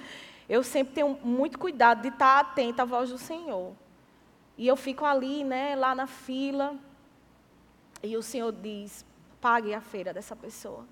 eu 0.48 0.62
sempre 0.62 0.94
tenho 0.94 1.18
muito 1.22 1.58
cuidado 1.58 2.02
de 2.02 2.08
estar 2.08 2.38
atenta 2.40 2.82
à 2.82 2.84
voz 2.84 3.10
do 3.10 3.18
Senhor. 3.18 3.72
E 4.56 4.66
eu 4.66 4.76
fico 4.76 5.04
ali, 5.04 5.42
né, 5.42 5.74
lá 5.74 5.94
na 5.94 6.06
fila, 6.06 6.76
e 8.02 8.16
o 8.16 8.22
Senhor 8.22 8.52
diz: 8.52 9.04
pague 9.40 9.74
a 9.74 9.80
feira 9.80 10.12
dessa 10.12 10.36
pessoa. 10.36 10.84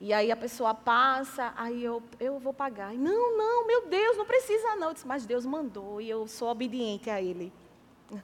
E 0.00 0.14
aí 0.14 0.32
a 0.32 0.36
pessoa 0.36 0.72
passa, 0.72 1.52
aí 1.54 1.84
eu, 1.84 2.02
eu 2.18 2.38
vou 2.38 2.54
pagar. 2.54 2.94
Não, 2.94 3.36
não, 3.36 3.66
meu 3.66 3.86
Deus, 3.86 4.16
não 4.16 4.24
precisa 4.24 4.74
não. 4.76 4.88
Eu 4.88 4.94
disse, 4.94 5.06
mas 5.06 5.26
Deus 5.26 5.44
mandou 5.44 6.00
e 6.00 6.08
eu 6.08 6.26
sou 6.26 6.48
obediente 6.48 7.10
a 7.10 7.20
Ele. 7.20 7.52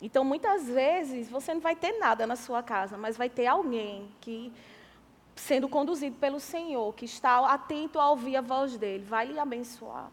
Então, 0.00 0.22
muitas 0.22 0.66
vezes, 0.68 1.28
você 1.30 1.54
não 1.54 1.60
vai 1.60 1.74
ter 1.74 1.98
nada 1.98 2.26
na 2.26 2.36
sua 2.36 2.62
casa, 2.62 2.98
mas 2.98 3.16
vai 3.16 3.30
ter 3.30 3.46
alguém 3.46 4.14
que 4.20 4.52
sendo 5.34 5.68
conduzido 5.68 6.16
pelo 6.16 6.38
Senhor, 6.38 6.94
que 6.94 7.06
está 7.06 7.38
atento 7.50 7.98
a 7.98 8.10
ouvir 8.10 8.36
a 8.36 8.42
voz 8.42 8.76
dele, 8.76 9.04
vai 9.04 9.26
lhe 9.26 9.38
abençoar. 9.38 10.10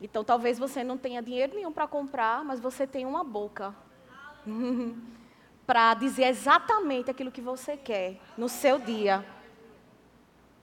Então, 0.00 0.22
talvez 0.22 0.60
você 0.60 0.84
não 0.84 0.96
tenha 0.96 1.20
dinheiro 1.20 1.56
nenhum 1.56 1.72
para 1.72 1.88
comprar, 1.88 2.44
mas 2.44 2.60
você 2.60 2.86
tem 2.86 3.04
uma 3.04 3.24
boca 3.24 3.74
para 5.68 5.92
dizer 5.92 6.24
exatamente 6.24 7.10
aquilo 7.10 7.30
que 7.30 7.42
você 7.42 7.76
quer 7.76 8.18
no 8.38 8.48
seu 8.48 8.78
dia. 8.78 9.22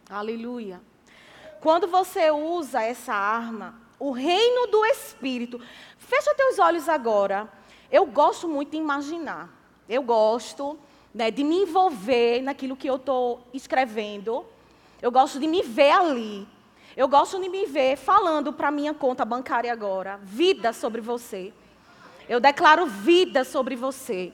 Aleluia. 0.09 0.81
Quando 1.61 1.85
você 1.85 2.31
usa 2.31 2.81
essa 2.81 3.13
arma, 3.13 3.75
o 3.99 4.09
reino 4.09 4.65
do 4.65 4.83
Espírito, 4.83 5.61
fecha 5.99 6.33
teus 6.33 6.57
olhos 6.57 6.89
agora. 6.89 7.47
Eu 7.91 8.07
gosto 8.07 8.47
muito 8.47 8.71
de 8.71 8.77
imaginar. 8.77 9.47
Eu 9.87 10.01
gosto 10.01 10.75
né, 11.13 11.29
de 11.29 11.43
me 11.43 11.57
envolver 11.57 12.41
naquilo 12.41 12.75
que 12.75 12.89
eu 12.89 12.95
estou 12.95 13.43
escrevendo. 13.53 14.43
Eu 14.99 15.11
gosto 15.11 15.39
de 15.39 15.45
me 15.45 15.61
ver 15.61 15.91
ali. 15.91 16.47
Eu 16.97 17.07
gosto 17.07 17.39
de 17.39 17.47
me 17.47 17.67
ver 17.67 17.95
falando 17.95 18.51
para 18.51 18.71
minha 18.71 18.91
conta 18.95 19.23
bancária 19.23 19.71
agora. 19.71 20.19
Vida 20.23 20.73
sobre 20.73 20.99
você. 20.99 21.53
Eu 22.27 22.39
declaro 22.39 22.87
vida 22.87 23.43
sobre 23.43 23.75
você. 23.75 24.33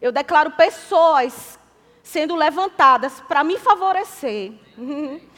Eu 0.00 0.10
declaro 0.10 0.52
pessoas 0.52 1.58
sendo 2.02 2.34
levantadas 2.34 3.20
para 3.28 3.44
me 3.44 3.58
favorecer. 3.58 4.52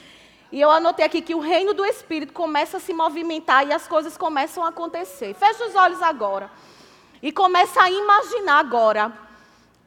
E 0.55 0.61
eu 0.61 0.71
anotei 0.71 1.03
aqui 1.03 1.23
que 1.23 1.35
o 1.35 1.41
reino 1.41 1.73
do 1.73 1.83
Espírito 1.83 2.35
começa 2.35 2.77
a 2.77 2.81
se 2.81 2.93
movimentar 2.93 3.67
e 3.67 3.73
as 3.73 3.89
coisas 3.89 4.19
começam 4.19 4.63
a 4.63 4.69
acontecer. 4.69 5.33
Fecha 5.33 5.65
os 5.65 5.75
olhos 5.75 6.03
agora. 6.03 6.51
E 7.23 7.33
começa 7.33 7.81
a 7.81 7.91
imaginar 7.91 8.59
agora 8.59 9.11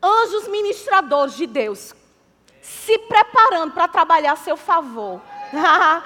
anjos 0.01 0.47
ministradores 0.47 1.35
de 1.35 1.45
Deus 1.45 1.93
se 2.63 2.97
preparando 2.97 3.73
para 3.73 3.87
trabalhar 3.87 4.31
a 4.31 4.37
seu 4.37 4.57
favor. 4.57 5.21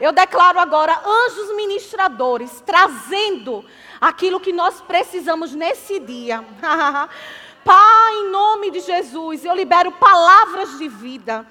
Eu 0.00 0.12
declaro 0.12 0.60
agora 0.60 0.96
anjos 1.04 1.56
ministradores 1.56 2.60
trazendo 2.64 3.64
aquilo 4.00 4.38
que 4.38 4.52
nós 4.52 4.80
precisamos 4.80 5.54
nesse 5.56 5.98
dia. 5.98 6.44
Pai, 7.64 8.14
em 8.16 8.30
nome 8.30 8.70
de 8.70 8.80
Jesus, 8.80 9.44
eu 9.44 9.54
libero 9.54 9.90
palavras 9.92 10.78
de 10.78 10.88
vida. 10.88 11.46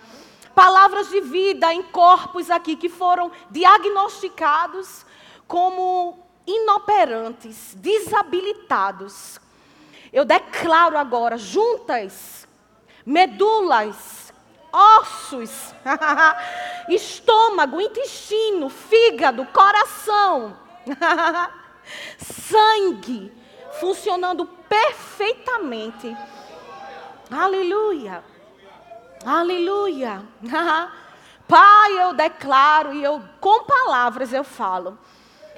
Palavras 0.54 1.10
de 1.10 1.20
vida 1.22 1.74
em 1.74 1.82
corpos 1.82 2.52
aqui 2.52 2.76
que 2.76 2.88
foram 2.88 3.32
diagnosticados 3.50 5.06
como 5.48 6.20
inoperantes, 6.46 7.74
desabilitados, 7.76 9.40
eu 10.12 10.24
declaro 10.24 10.98
agora, 10.98 11.38
juntas, 11.38 12.48
medulas, 13.04 14.32
ossos, 14.72 15.74
estômago, 16.88 17.82
intestino, 17.82 18.70
fígado, 18.70 19.46
coração, 19.48 20.56
sangue, 22.20 23.32
funcionando 23.80 24.46
perfeitamente. 24.68 26.16
Aleluia. 27.30 28.24
Aleluia. 29.26 30.24
Pai, 31.48 32.02
eu 32.02 32.14
declaro 32.14 32.94
e 32.94 33.04
eu 33.04 33.22
com 33.40 33.64
palavras 33.66 34.34
eu 34.34 34.44
falo 34.44 34.98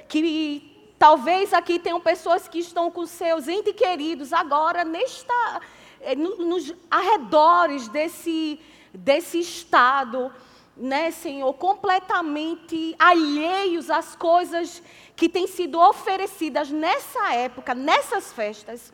que 0.08 0.76
Talvez 0.98 1.52
aqui 1.52 1.78
tenham 1.78 2.00
pessoas 2.00 2.48
que 2.48 2.58
estão 2.58 2.90
com 2.90 3.04
seus 3.06 3.48
entes 3.48 3.74
queridos 3.74 4.32
agora 4.32 4.82
nesta, 4.82 5.60
eh, 6.00 6.14
nos 6.14 6.74
arredores 6.90 7.86
desse, 7.88 8.58
desse 8.94 9.40
estado, 9.40 10.32
né, 10.74 11.10
Senhor, 11.10 11.52
completamente 11.54 12.94
alheios 12.98 13.90
às 13.90 14.16
coisas 14.16 14.82
que 15.16 15.28
têm 15.28 15.46
sido 15.46 15.80
oferecidas 15.80 16.70
nessa 16.70 17.34
época, 17.34 17.74
nessas 17.74 18.32
festas. 18.32 18.92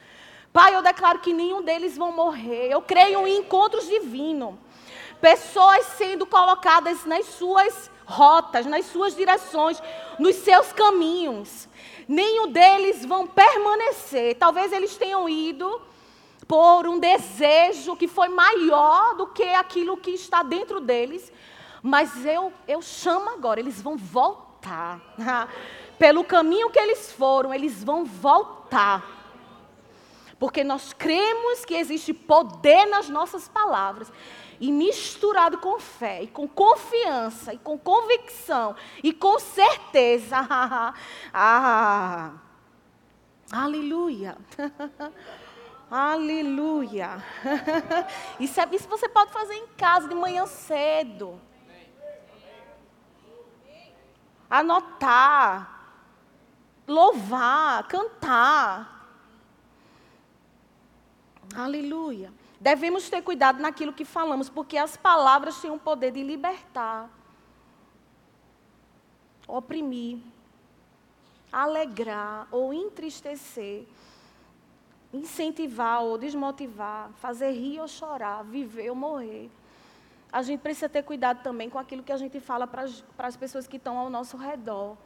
Pai, 0.52 0.74
eu 0.74 0.82
declaro 0.82 1.18
que 1.18 1.32
nenhum 1.32 1.62
deles 1.62 1.96
vão 1.96 2.12
morrer. 2.12 2.70
Eu 2.70 2.80
creio 2.80 3.26
em 3.26 3.38
encontros 3.38 3.87
divinos. 3.88 4.54
Pessoas 5.20 5.87
sendo 5.98 6.24
colocadas 6.24 7.04
nas 7.04 7.26
suas 7.26 7.90
rotas, 8.06 8.66
nas 8.66 8.87
suas 8.87 9.14
direções, 9.14 9.82
nos 10.18 10.37
seus 10.37 10.72
caminhos 10.72 11.68
nenhum 12.08 12.48
deles 12.48 13.04
vão 13.04 13.26
permanecer. 13.26 14.37
Talvez 14.37 14.72
eles 14.72 14.96
tenham 14.96 15.28
ido 15.28 15.80
por 16.46 16.87
um 16.87 16.98
desejo 16.98 17.96
que 17.96 18.08
foi 18.08 18.28
maior 18.28 19.16
do 19.16 19.26
que 19.26 19.44
aquilo 19.44 19.96
que 19.96 20.11
está 20.11 20.42
dentro 20.42 20.80
deles, 20.80 21.32
mas 21.82 22.24
eu, 22.24 22.52
eu 22.68 22.82
chamo 22.82 23.30
agora, 23.30 23.61
eles 23.61 23.80
vão 23.80 23.96
voltar. 23.96 25.00
Pelo 26.03 26.25
caminho 26.25 26.69
que 26.69 26.81
eles 26.81 27.12
foram, 27.12 27.55
eles 27.55 27.85
vão 27.85 28.05
voltar. 28.05 29.07
Porque 30.37 30.65
nós 30.65 30.93
cremos 30.93 31.65
que 31.65 31.75
existe 31.75 32.12
poder 32.12 32.87
nas 32.87 33.09
nossas 33.09 33.47
palavras 33.47 34.11
e 34.59 34.73
misturado 34.73 35.59
com 35.59 35.79
fé, 35.79 36.25
e 36.25 36.27
com 36.27 36.49
confiança, 36.49 37.55
e 37.55 37.59
com 37.59 37.79
convicção, 37.79 38.75
e 39.01 39.12
com 39.12 39.38
certeza. 39.38 40.38
ah, 41.33 42.33
aleluia. 43.53 44.37
aleluia. 45.88 47.25
isso, 48.41 48.61
é, 48.61 48.69
isso 48.73 48.88
você 48.88 49.09
pode 49.09 49.31
fazer 49.31 49.55
em 49.55 49.69
casa 49.77 50.09
de 50.09 50.17
manhã 50.17 50.47
cedo. 50.47 51.41
Anotar, 54.51 55.71
louvar, 56.87 57.87
cantar. 57.88 59.09
Aleluia. 61.55 62.33
Devemos 62.61 63.11
ter 63.11 63.23
cuidado 63.23 63.61
naquilo 63.61 63.92
que 63.92 64.05
falamos, 64.05 64.49
porque 64.49 64.79
as 64.79 64.97
palavras 64.97 65.61
têm 65.61 65.71
o 65.71 65.79
poder 65.79 66.12
de 66.12 66.23
libertar, 66.23 67.11
oprimir, 69.49 70.18
alegrar 71.53 72.47
ou 72.53 72.73
entristecer, 72.73 73.85
incentivar 75.12 76.03
ou 76.03 76.16
desmotivar, 76.16 77.11
fazer 77.14 77.51
rir 77.51 77.81
ou 77.81 77.88
chorar, 77.88 78.45
viver 78.45 78.90
ou 78.90 78.97
morrer. 78.97 79.51
A 80.33 80.40
gente 80.40 80.61
precisa 80.61 80.88
ter 80.88 81.03
cuidado 81.03 81.42
também 81.42 81.68
com 81.68 81.79
aquilo 81.79 82.03
que 82.03 82.12
a 82.12 82.16
gente 82.16 82.40
fala 82.40 82.66
para 82.66 82.85
as 83.18 83.37
pessoas 83.37 83.66
que 83.66 83.77
estão 83.77 83.99
ao 83.99 84.09
nosso 84.09 84.37
redor. 84.37 84.97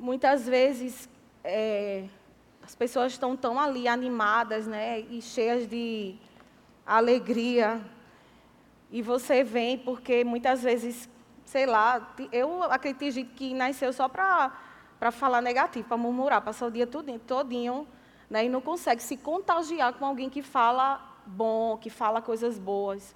Muitas 0.00 0.46
vezes, 0.46 1.10
é, 1.44 2.06
as 2.62 2.74
pessoas 2.74 3.12
estão 3.12 3.36
tão 3.36 3.60
ali 3.60 3.86
animadas, 3.86 4.66
né, 4.66 5.00
e 5.00 5.20
cheias 5.20 5.68
de 5.68 6.14
alegria. 6.86 7.78
E 8.90 9.02
você 9.02 9.44
vem 9.44 9.76
porque 9.76 10.24
muitas 10.24 10.62
vezes, 10.62 11.06
sei 11.44 11.66
lá, 11.66 12.14
eu 12.32 12.62
acredito 12.62 13.34
que 13.34 13.52
nasceu 13.52 13.92
só 13.92 14.08
para 14.08 14.50
para 14.98 15.10
falar 15.10 15.42
negativo, 15.42 15.86
para 15.88 15.96
murmurar, 15.98 16.42
passar 16.42 16.66
o 16.66 16.70
dia 16.70 16.86
todinho, 16.86 17.86
né, 18.28 18.46
e 18.46 18.48
não 18.48 18.60
consegue 18.60 19.02
se 19.02 19.18
contagiar 19.18 19.92
com 19.94 20.06
alguém 20.06 20.30
que 20.30 20.42
fala 20.42 21.00
bom, 21.26 21.76
que 21.76 21.90
fala 21.90 22.22
coisas 22.22 22.58
boas. 22.58 23.14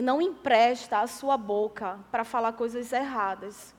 não 0.00 0.22
empresta 0.22 1.00
a 1.00 1.06
sua 1.08 1.36
boca 1.36 1.98
para 2.12 2.24
falar 2.24 2.52
coisas 2.52 2.92
erradas. 2.92 3.74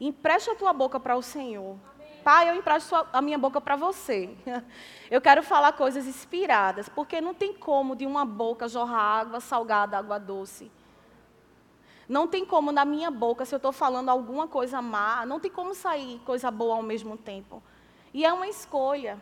Empresta 0.00 0.52
a 0.52 0.54
tua 0.54 0.72
boca 0.72 1.00
para 1.00 1.16
o 1.16 1.22
Senhor. 1.22 1.76
Pai, 2.22 2.50
eu 2.50 2.56
empresto 2.56 2.94
a 3.12 3.22
minha 3.22 3.38
boca 3.38 3.60
para 3.60 3.76
você. 3.76 4.36
Eu 5.08 5.20
quero 5.20 5.44
falar 5.44 5.72
coisas 5.74 6.08
inspiradas, 6.08 6.88
porque 6.88 7.20
não 7.20 7.32
tem 7.32 7.54
como 7.54 7.94
de 7.94 8.04
uma 8.04 8.24
boca 8.24 8.66
jorrar 8.66 9.20
água 9.20 9.38
salgada, 9.38 9.96
água 9.96 10.18
doce. 10.18 10.68
Não 12.08 12.26
tem 12.26 12.44
como 12.44 12.72
na 12.72 12.84
minha 12.84 13.12
boca, 13.12 13.44
se 13.44 13.54
eu 13.54 13.58
estou 13.58 13.70
falando 13.70 14.08
alguma 14.08 14.48
coisa 14.48 14.82
má, 14.82 15.24
não 15.24 15.38
tem 15.38 15.50
como 15.50 15.72
sair 15.72 16.20
coisa 16.24 16.50
boa 16.50 16.74
ao 16.74 16.82
mesmo 16.82 17.16
tempo. 17.16 17.62
E 18.12 18.24
é 18.24 18.32
uma 18.32 18.48
escolha. 18.48 19.20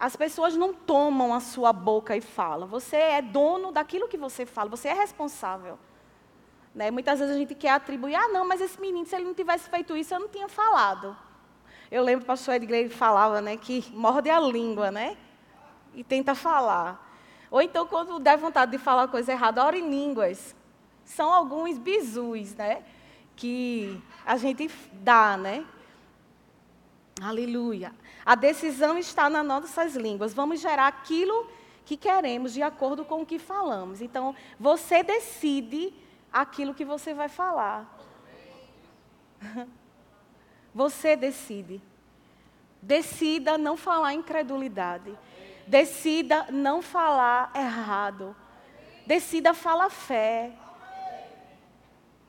As 0.00 0.16
pessoas 0.16 0.56
não 0.56 0.72
tomam 0.72 1.34
a 1.34 1.40
sua 1.40 1.70
boca 1.70 2.16
e 2.16 2.22
falam. 2.22 2.66
Você 2.68 2.96
é 2.96 3.20
dono 3.20 3.72
daquilo 3.72 4.08
que 4.08 4.16
você 4.16 4.46
fala, 4.46 4.70
você 4.70 4.88
é 4.88 4.94
responsável. 4.94 5.78
Né? 6.78 6.92
Muitas 6.92 7.18
vezes 7.18 7.34
a 7.34 7.36
gente 7.36 7.56
quer 7.56 7.70
atribuir, 7.70 8.14
ah, 8.14 8.28
não, 8.28 8.46
mas 8.46 8.60
esse 8.60 8.80
menino, 8.80 9.04
se 9.04 9.16
ele 9.16 9.24
não 9.24 9.34
tivesse 9.34 9.68
feito 9.68 9.96
isso, 9.96 10.14
eu 10.14 10.20
não 10.20 10.28
tinha 10.28 10.48
falado. 10.48 11.16
Eu 11.90 12.04
lembro 12.04 12.20
que 12.20 12.26
o 12.26 12.26
pastor 12.28 12.54
Edgley 12.54 12.88
falava 12.88 13.40
né, 13.40 13.56
que 13.56 13.84
morde 13.92 14.30
a 14.30 14.38
língua, 14.38 14.88
né? 14.88 15.16
E 15.92 16.04
tenta 16.04 16.36
falar. 16.36 17.04
Ou 17.50 17.60
então, 17.60 17.84
quando 17.84 18.20
der 18.20 18.38
vontade 18.38 18.70
de 18.70 18.78
falar 18.78 19.08
coisa 19.08 19.32
errada, 19.32 19.64
ora 19.64 19.76
em 19.76 19.90
línguas. 19.90 20.54
São 21.04 21.32
alguns 21.32 21.76
bizus, 21.78 22.54
né? 22.54 22.84
Que 23.34 24.00
a 24.24 24.36
gente 24.36 24.70
dá, 24.92 25.36
né? 25.36 25.66
Aleluia. 27.20 27.92
A 28.24 28.36
decisão 28.36 28.96
está 28.96 29.28
nas 29.28 29.44
nossas 29.44 29.96
línguas. 29.96 30.32
Vamos 30.32 30.60
gerar 30.60 30.86
aquilo 30.86 31.50
que 31.84 31.96
queremos 31.96 32.52
de 32.54 32.62
acordo 32.62 33.04
com 33.04 33.22
o 33.22 33.26
que 33.26 33.40
falamos. 33.40 34.00
Então, 34.00 34.32
você 34.60 35.02
decide 35.02 35.92
aquilo 36.32 36.74
que 36.74 36.84
você 36.84 37.14
vai 37.14 37.28
falar. 37.28 37.86
Você 40.74 41.16
decide. 41.16 41.82
Decida 42.80 43.58
não 43.58 43.76
falar 43.76 44.14
incredulidade. 44.14 45.18
Decida 45.66 46.46
não 46.50 46.80
falar 46.80 47.50
errado. 47.54 48.36
Decida 49.06 49.54
falar 49.54 49.90
fé. 49.90 50.52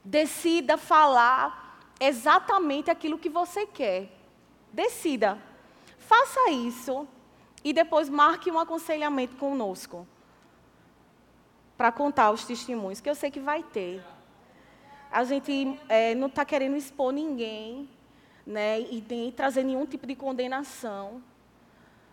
Decida 0.04 0.78
falar 0.78 1.80
exatamente 2.00 2.90
aquilo 2.90 3.20
que 3.20 3.30
você 3.30 3.66
quer. 3.68 4.10
Decida. 4.72 5.38
Faça 5.98 6.50
isso 6.50 7.08
e 7.64 7.72
depois 7.74 8.10
marque 8.10 8.50
um 8.50 8.58
aconselhamento 8.58 9.36
conosco 9.36 10.08
para 11.80 11.94
contar 11.94 12.30
os 12.32 12.44
testemunhos, 12.44 13.00
que 13.00 13.10
eu 13.10 13.16
sei 13.16 13.32
que 13.32 13.40
vai 13.40 13.64
ter. 13.64 14.04
A 15.10 15.24
gente 15.24 15.80
é, 15.88 16.14
não 16.14 16.28
está 16.28 16.44
querendo 16.44 16.76
expor 16.76 17.14
ninguém, 17.14 17.88
né, 18.46 18.82
e 18.82 19.02
nem 19.10 19.32
trazer 19.32 19.64
nenhum 19.64 19.86
tipo 19.86 20.06
de 20.06 20.14
condenação. 20.14 21.24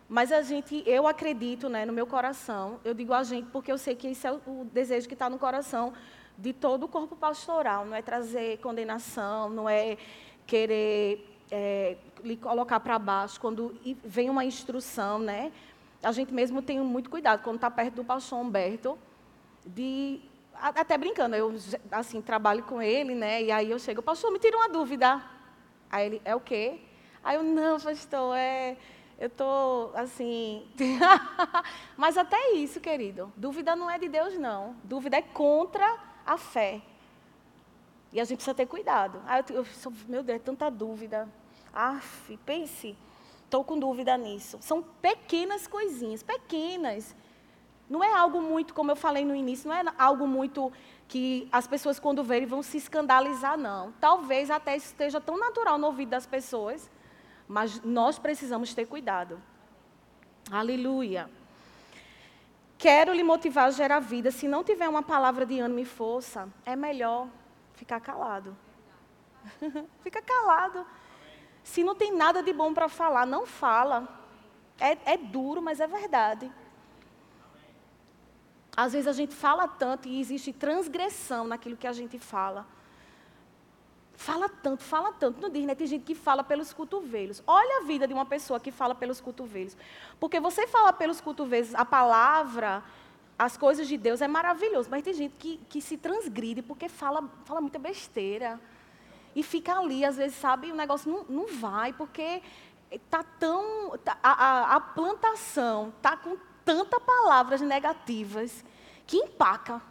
Mas 0.07 0.31
a 0.31 0.41
gente, 0.41 0.81
eu 0.85 1.05
acredito, 1.05 1.67
né, 1.67 1.85
no 1.85 1.91
meu 1.91 2.07
coração, 2.07 2.79
eu 2.85 2.93
digo 2.93 3.13
a 3.13 3.23
gente 3.23 3.49
porque 3.49 3.69
eu 3.69 3.77
sei 3.77 3.93
que 3.93 4.07
esse 4.07 4.25
é 4.25 4.31
o 4.31 4.65
desejo 4.71 5.05
que 5.05 5.15
está 5.15 5.29
no 5.29 5.37
coração 5.37 5.91
de 6.37 6.53
todo 6.53 6.83
o 6.83 6.87
corpo 6.87 7.17
pastoral, 7.17 7.85
não 7.85 7.93
é 7.93 8.01
trazer 8.01 8.59
condenação, 8.59 9.49
não 9.49 9.67
é 9.67 9.97
querer 10.45 11.27
é, 11.51 11.97
lhe 12.23 12.37
colocar 12.37 12.79
para 12.79 12.97
baixo, 12.97 13.37
quando 13.41 13.77
vem 14.01 14.29
uma 14.29 14.45
instrução, 14.45 15.19
né? 15.19 15.51
A 16.01 16.13
gente 16.13 16.33
mesmo 16.33 16.61
tem 16.61 16.79
muito 16.79 17.09
cuidado 17.09 17.43
quando 17.43 17.57
está 17.57 17.69
perto 17.69 17.95
do 17.95 18.05
pastor 18.05 18.39
Humberto, 18.39 18.97
de 19.67 20.21
até 20.53 20.97
brincando, 20.97 21.35
eu 21.35 21.55
assim 21.91 22.21
trabalho 22.21 22.63
com 22.63 22.81
ele, 22.81 23.13
né? 23.13 23.43
E 23.43 23.51
aí 23.51 23.69
eu 23.69 23.77
chego, 23.77 24.01
pastor, 24.01 24.31
me 24.31 24.39
tira 24.39 24.57
uma 24.57 24.69
dúvida. 24.69 25.23
Aí 25.89 26.05
ele, 26.07 26.21
é 26.25 26.35
o 26.35 26.39
quê? 26.39 26.79
Aí 27.23 27.35
eu, 27.35 27.43
não, 27.43 27.79
pastor, 27.79 28.35
é 28.35 28.77
eu 29.19 29.29
tô 29.29 29.89
assim. 29.95 30.67
Mas 31.97 32.17
até 32.17 32.51
isso, 32.53 32.79
querido. 32.79 33.31
Dúvida 33.35 33.75
não 33.75 33.89
é 33.89 33.97
de 33.97 34.07
Deus, 34.07 34.37
não. 34.37 34.75
Dúvida 34.83 35.17
é 35.17 35.21
contra 35.21 35.97
a 36.25 36.37
fé. 36.37 36.81
E 38.13 38.19
a 38.19 38.23
gente 38.23 38.37
precisa 38.37 38.53
ter 38.55 38.67
cuidado. 38.67 39.21
Ah, 39.25 39.39
eu, 39.39 39.55
eu, 39.55 39.93
meu 40.07 40.23
Deus, 40.23 40.37
é 40.37 40.39
tanta 40.39 40.69
dúvida. 40.69 41.27
Aff, 41.73 42.37
pense, 42.45 42.95
estou 43.43 43.63
com 43.63 43.77
dúvida 43.77 44.15
nisso. 44.17 44.57
São 44.61 44.83
pequenas 45.01 45.67
coisinhas, 45.67 46.21
pequenas. 46.21 47.15
Não 47.89 48.03
é 48.03 48.13
algo 48.13 48.41
muito, 48.41 48.73
como 48.73 48.91
eu 48.91 48.95
falei 48.95 49.23
no 49.23 49.35
início, 49.35 49.69
não 49.69 49.75
é 49.75 49.83
algo 49.97 50.27
muito 50.27 50.71
que 51.07 51.47
as 51.51 51.65
pessoas, 51.65 51.99
quando 51.99 52.23
verem, 52.23 52.47
vão 52.47 52.61
se 52.61 52.77
escandalizar, 52.77 53.57
não. 53.57 53.93
Talvez 53.93 54.49
até 54.49 54.75
isso 54.75 54.87
esteja 54.87 55.21
tão 55.21 55.37
natural 55.37 55.77
no 55.77 55.87
ouvido 55.87 56.09
das 56.09 56.25
pessoas, 56.25 56.91
mas 57.47 57.81
nós 57.81 58.19
precisamos 58.19 58.73
ter 58.73 58.85
cuidado. 58.85 59.41
Aleluia. 60.51 61.29
Quero 62.77 63.13
lhe 63.13 63.23
motivar 63.23 63.67
a 63.67 63.71
gerar 63.71 63.99
vida. 63.99 64.31
Se 64.31 64.47
não 64.47 64.63
tiver 64.63 64.87
uma 64.87 65.01
palavra 65.01 65.45
de 65.45 65.59
ânimo 65.59 65.79
e 65.79 65.85
força, 65.85 66.49
é 66.65 66.75
melhor 66.75 67.27
ficar 67.73 67.99
calado. 68.01 68.55
Fica 70.03 70.21
calado. 70.21 70.85
Se 71.63 71.83
não 71.83 71.95
tem 71.95 72.15
nada 72.15 72.43
de 72.43 72.53
bom 72.53 72.73
para 72.73 72.87
falar, 72.87 73.25
não 73.25 73.45
fala. 73.45 74.07
É, 74.79 75.13
é 75.13 75.17
duro, 75.17 75.61
mas 75.61 75.79
é 75.79 75.87
verdade. 75.87 76.51
Às 78.77 78.93
vezes 78.93 79.07
a 79.07 79.11
gente 79.11 79.33
fala 79.33 79.67
tanto 79.67 80.07
e 80.07 80.19
existe 80.19 80.53
transgressão 80.53 81.47
naquilo 81.47 81.75
que 81.75 81.87
a 81.87 81.91
gente 81.91 82.19
fala. 82.19 82.63
Fala 84.13 84.47
tanto, 84.47 84.83
fala 84.83 85.11
tanto. 85.11 85.41
Não 85.41 85.49
diz, 85.49 85.65
né? 85.65 85.73
Tem 85.73 85.87
gente 85.87 86.03
que 86.03 86.13
fala 86.13 86.43
pelos 86.43 86.73
cotovelos. 86.73 87.41
Olha 87.47 87.81
a 87.81 87.87
vida 87.87 88.07
de 88.07 88.13
uma 88.13 88.25
pessoa 88.25 88.59
que 88.59 88.71
fala 88.71 88.93
pelos 88.93 89.19
cotovelos. 89.19 89.75
Porque 90.19 90.39
você 90.39 90.67
fala 90.67 90.93
pelos 90.93 91.19
cotovelos, 91.19 91.73
a 91.73 91.83
palavra, 91.83 92.83
as 93.37 93.57
coisas 93.57 93.87
de 93.87 93.97
Deus 93.97 94.21
é 94.21 94.27
maravilhoso, 94.27 94.89
mas 94.89 95.03
tem 95.03 95.13
gente 95.13 95.35
que, 95.37 95.57
que 95.69 95.81
se 95.81 95.97
transgride 95.97 96.61
porque 96.61 96.87
fala, 96.87 97.27
fala 97.45 97.61
muita 97.61 97.79
besteira. 97.79 98.59
E 99.35 99.41
fica 99.41 99.77
ali, 99.77 100.05
às 100.05 100.17
vezes, 100.17 100.37
sabe, 100.37 100.71
o 100.71 100.75
negócio 100.75 101.11
não, 101.11 101.23
não 101.23 101.47
vai, 101.47 101.93
porque 101.93 102.41
está 102.91 103.23
tão. 103.23 103.97
Tá, 104.03 104.17
a, 104.21 104.75
a, 104.75 104.79
plantação 104.79 105.93
está 105.97 106.17
com 106.17 106.37
tantas 106.67 107.01
palavras 107.01 107.61
negativas 107.61 108.63
que 109.07 109.15
empaca. 109.15 109.81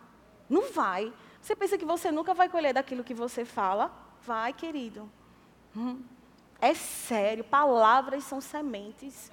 Não 0.49 0.71
vai. 0.71 1.11
Você 1.41 1.57
pensa 1.57 1.79
que 1.79 1.87
você 1.87 2.13
nunca 2.13 2.35
vai 2.35 2.51
colher 2.51 2.75
daquilo 2.75 3.03
que 3.03 3.15
você 3.15 3.47
fala? 3.47 3.91
Vai, 4.21 4.53
querido. 4.53 5.11
Hum. 5.75 6.03
É 6.61 6.75
sério, 6.75 7.43
palavras 7.43 8.25
são 8.25 8.41
sementes. 8.41 9.33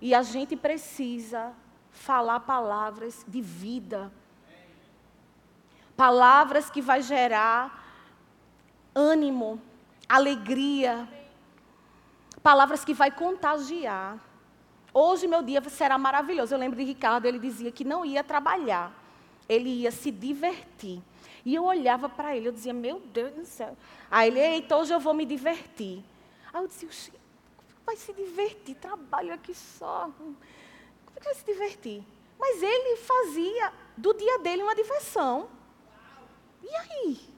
E 0.00 0.12
a 0.14 0.22
gente 0.22 0.56
precisa 0.56 1.52
falar 1.92 2.40
palavras 2.40 3.24
de 3.26 3.40
vida. 3.40 4.12
Palavras 5.96 6.68
que 6.68 6.82
vai 6.82 7.00
gerar 7.02 7.84
ânimo, 8.92 9.62
alegria. 10.08 11.08
Palavras 12.42 12.84
que 12.84 12.92
vai 12.92 13.12
contagiar. 13.12 14.18
Hoje 14.96 15.26
meu 15.26 15.42
dia 15.42 15.60
será 15.68 15.98
maravilhoso. 15.98 16.54
Eu 16.54 16.58
lembro 16.58 16.78
de 16.78 16.84
Ricardo, 16.84 17.26
ele 17.26 17.40
dizia 17.40 17.72
que 17.72 17.82
não 17.82 18.04
ia 18.04 18.22
trabalhar. 18.22 18.94
Ele 19.48 19.68
ia 19.68 19.90
se 19.90 20.12
divertir. 20.12 21.02
E 21.44 21.52
eu 21.52 21.64
olhava 21.64 22.08
para 22.08 22.36
ele, 22.36 22.48
eu 22.48 22.52
dizia, 22.52 22.72
meu 22.72 23.00
Deus 23.00 23.32
do 23.34 23.44
céu. 23.44 23.76
Aí 24.08 24.28
ele, 24.28 24.40
eita, 24.40 24.76
hoje 24.76 24.94
eu 24.94 25.00
vou 25.00 25.12
me 25.12 25.26
divertir. 25.26 26.02
Aí 26.52 26.62
eu 26.62 26.68
dizia, 26.68 26.88
vai 27.84 27.96
se 27.96 28.12
divertir, 28.12 28.76
trabalho 28.76 29.34
aqui 29.34 29.52
só. 29.52 30.08
Como 30.16 30.36
é 31.16 31.18
que 31.18 31.24
vai 31.24 31.34
se 31.34 31.44
divertir? 31.44 32.02
Mas 32.38 32.62
ele 32.62 32.96
fazia 32.96 33.72
do 33.96 34.14
dia 34.14 34.38
dele 34.38 34.62
uma 34.62 34.76
diversão. 34.76 35.48
E 36.62 36.76
aí? 36.76 37.33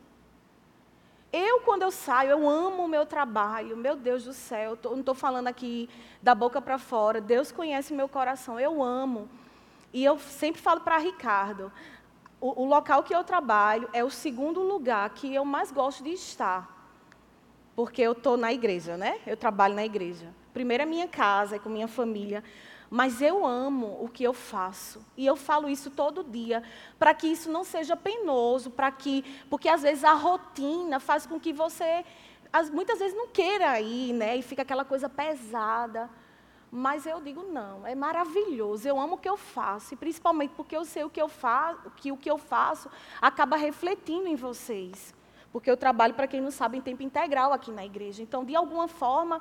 Eu, 1.39 1.61
quando 1.61 1.83
eu 1.83 1.91
saio, 1.91 2.31
eu 2.31 2.49
amo 2.49 2.87
o 2.87 2.89
meu 2.89 3.05
trabalho. 3.05 3.77
Meu 3.77 3.95
Deus 3.95 4.25
do 4.25 4.33
céu, 4.33 4.75
tô, 4.75 4.93
não 4.93 5.01
estou 5.01 5.15
falando 5.15 5.49
aqui 5.49 5.87
da 6.23 6.35
boca 6.35 6.63
para 6.63 6.79
fora. 6.79 7.21
Deus 7.21 7.53
conhece 7.53 7.93
meu 7.93 8.09
coração. 8.09 8.59
Eu 8.59 8.83
amo. 8.83 9.29
E 9.93 10.03
eu 10.03 10.19
sempre 10.19 10.63
falo 10.63 10.81
para 10.81 10.97
Ricardo: 10.97 11.71
o, 12.41 12.63
o 12.63 12.65
local 12.67 13.03
que 13.03 13.15
eu 13.15 13.23
trabalho 13.23 13.87
é 13.93 14.03
o 14.03 14.09
segundo 14.09 14.63
lugar 14.63 15.11
que 15.11 15.35
eu 15.35 15.45
mais 15.45 15.71
gosto 15.71 16.03
de 16.03 16.09
estar. 16.09 16.75
Porque 17.75 18.01
eu 18.01 18.13
estou 18.13 18.39
na 18.39 18.51
igreja, 18.51 18.97
né? 18.97 19.21
Eu 19.27 19.37
trabalho 19.37 19.75
na 19.75 19.85
igreja. 19.85 20.33
Primeiro 20.55 20.85
é 20.85 20.87
minha 20.87 21.07
casa, 21.07 21.57
é 21.57 21.59
com 21.59 21.69
minha 21.69 21.87
família. 21.87 22.43
Mas 22.89 23.21
eu 23.21 23.45
amo 23.45 23.99
o 24.01 24.09
que 24.09 24.23
eu 24.23 24.33
faço. 24.33 25.05
E 25.17 25.27
eu 25.27 25.37
falo 25.37 25.69
isso 25.69 25.91
todo 25.91 26.23
dia, 26.23 26.63
para 26.99 27.13
que 27.15 27.27
isso 27.27 27.51
não 27.51 27.65
seja 27.65 27.97
penoso, 27.97 28.71
para 28.71 28.91
que, 28.91 29.25
porque 29.51 29.69
às 29.69 29.83
vezes 29.83 30.05
a 30.05 30.13
rotina 30.13 31.01
faz 31.01 31.27
com 31.27 31.39
que 31.41 31.53
você 31.53 32.05
muitas 32.73 32.99
vezes 32.99 33.15
não 33.17 33.29
queira 33.29 33.79
ir, 33.81 34.13
né? 34.13 34.37
E 34.37 34.43
fica 34.43 34.63
aquela 34.63 34.85
coisa 34.85 35.09
pesada. 35.09 36.09
Mas 36.71 37.07
eu 37.07 37.21
digo 37.21 37.43
não, 37.43 37.87
é 37.87 37.95
maravilhoso. 37.95 38.87
Eu 38.89 39.01
amo 39.01 39.15
o 39.15 39.19
que 39.19 39.29
eu 39.29 39.37
faço, 39.37 39.95
e 39.95 39.97
principalmente 39.97 40.53
porque 40.57 40.77
eu 40.77 40.85
sei 40.85 41.05
o 41.05 41.11
que 41.11 41.21
eu 41.21 41.29
faço, 41.29 41.91
que 41.97 42.11
o 42.13 42.17
que 42.17 42.31
eu 42.31 42.39
faço 42.39 42.91
acaba 43.21 43.57
refletindo 43.57 44.27
em 44.27 44.37
vocês. 44.37 45.15
Porque 45.53 45.71
eu 45.71 45.77
trabalho, 45.77 46.15
para 46.15 46.27
quem 46.27 46.41
não 46.41 46.51
sabe, 46.51 46.77
em 46.77 46.83
tempo 46.83 47.03
integral 47.03 47.53
aqui 47.53 47.71
na 47.71 47.85
igreja. 47.85 48.23
Então, 48.23 48.45
de 48.45 48.55
alguma 48.55 48.89
forma, 48.89 49.41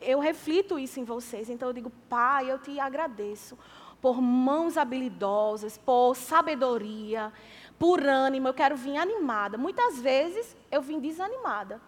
eu 0.00 0.18
reflito 0.18 0.78
isso 0.78 1.00
em 1.00 1.04
vocês. 1.04 1.50
Então 1.50 1.68
eu 1.68 1.72
digo, 1.72 1.90
Pai, 2.08 2.50
eu 2.50 2.58
te 2.58 2.78
agradeço 2.78 3.58
por 4.00 4.20
mãos 4.20 4.76
habilidosas, 4.76 5.76
por 5.76 6.14
sabedoria, 6.14 7.32
por 7.78 8.02
ânimo. 8.06 8.48
Eu 8.48 8.54
quero 8.54 8.76
vir 8.76 8.96
animada. 8.96 9.58
Muitas 9.58 10.00
vezes 10.00 10.56
eu 10.70 10.80
vim 10.80 11.00
desanimada. 11.00 11.80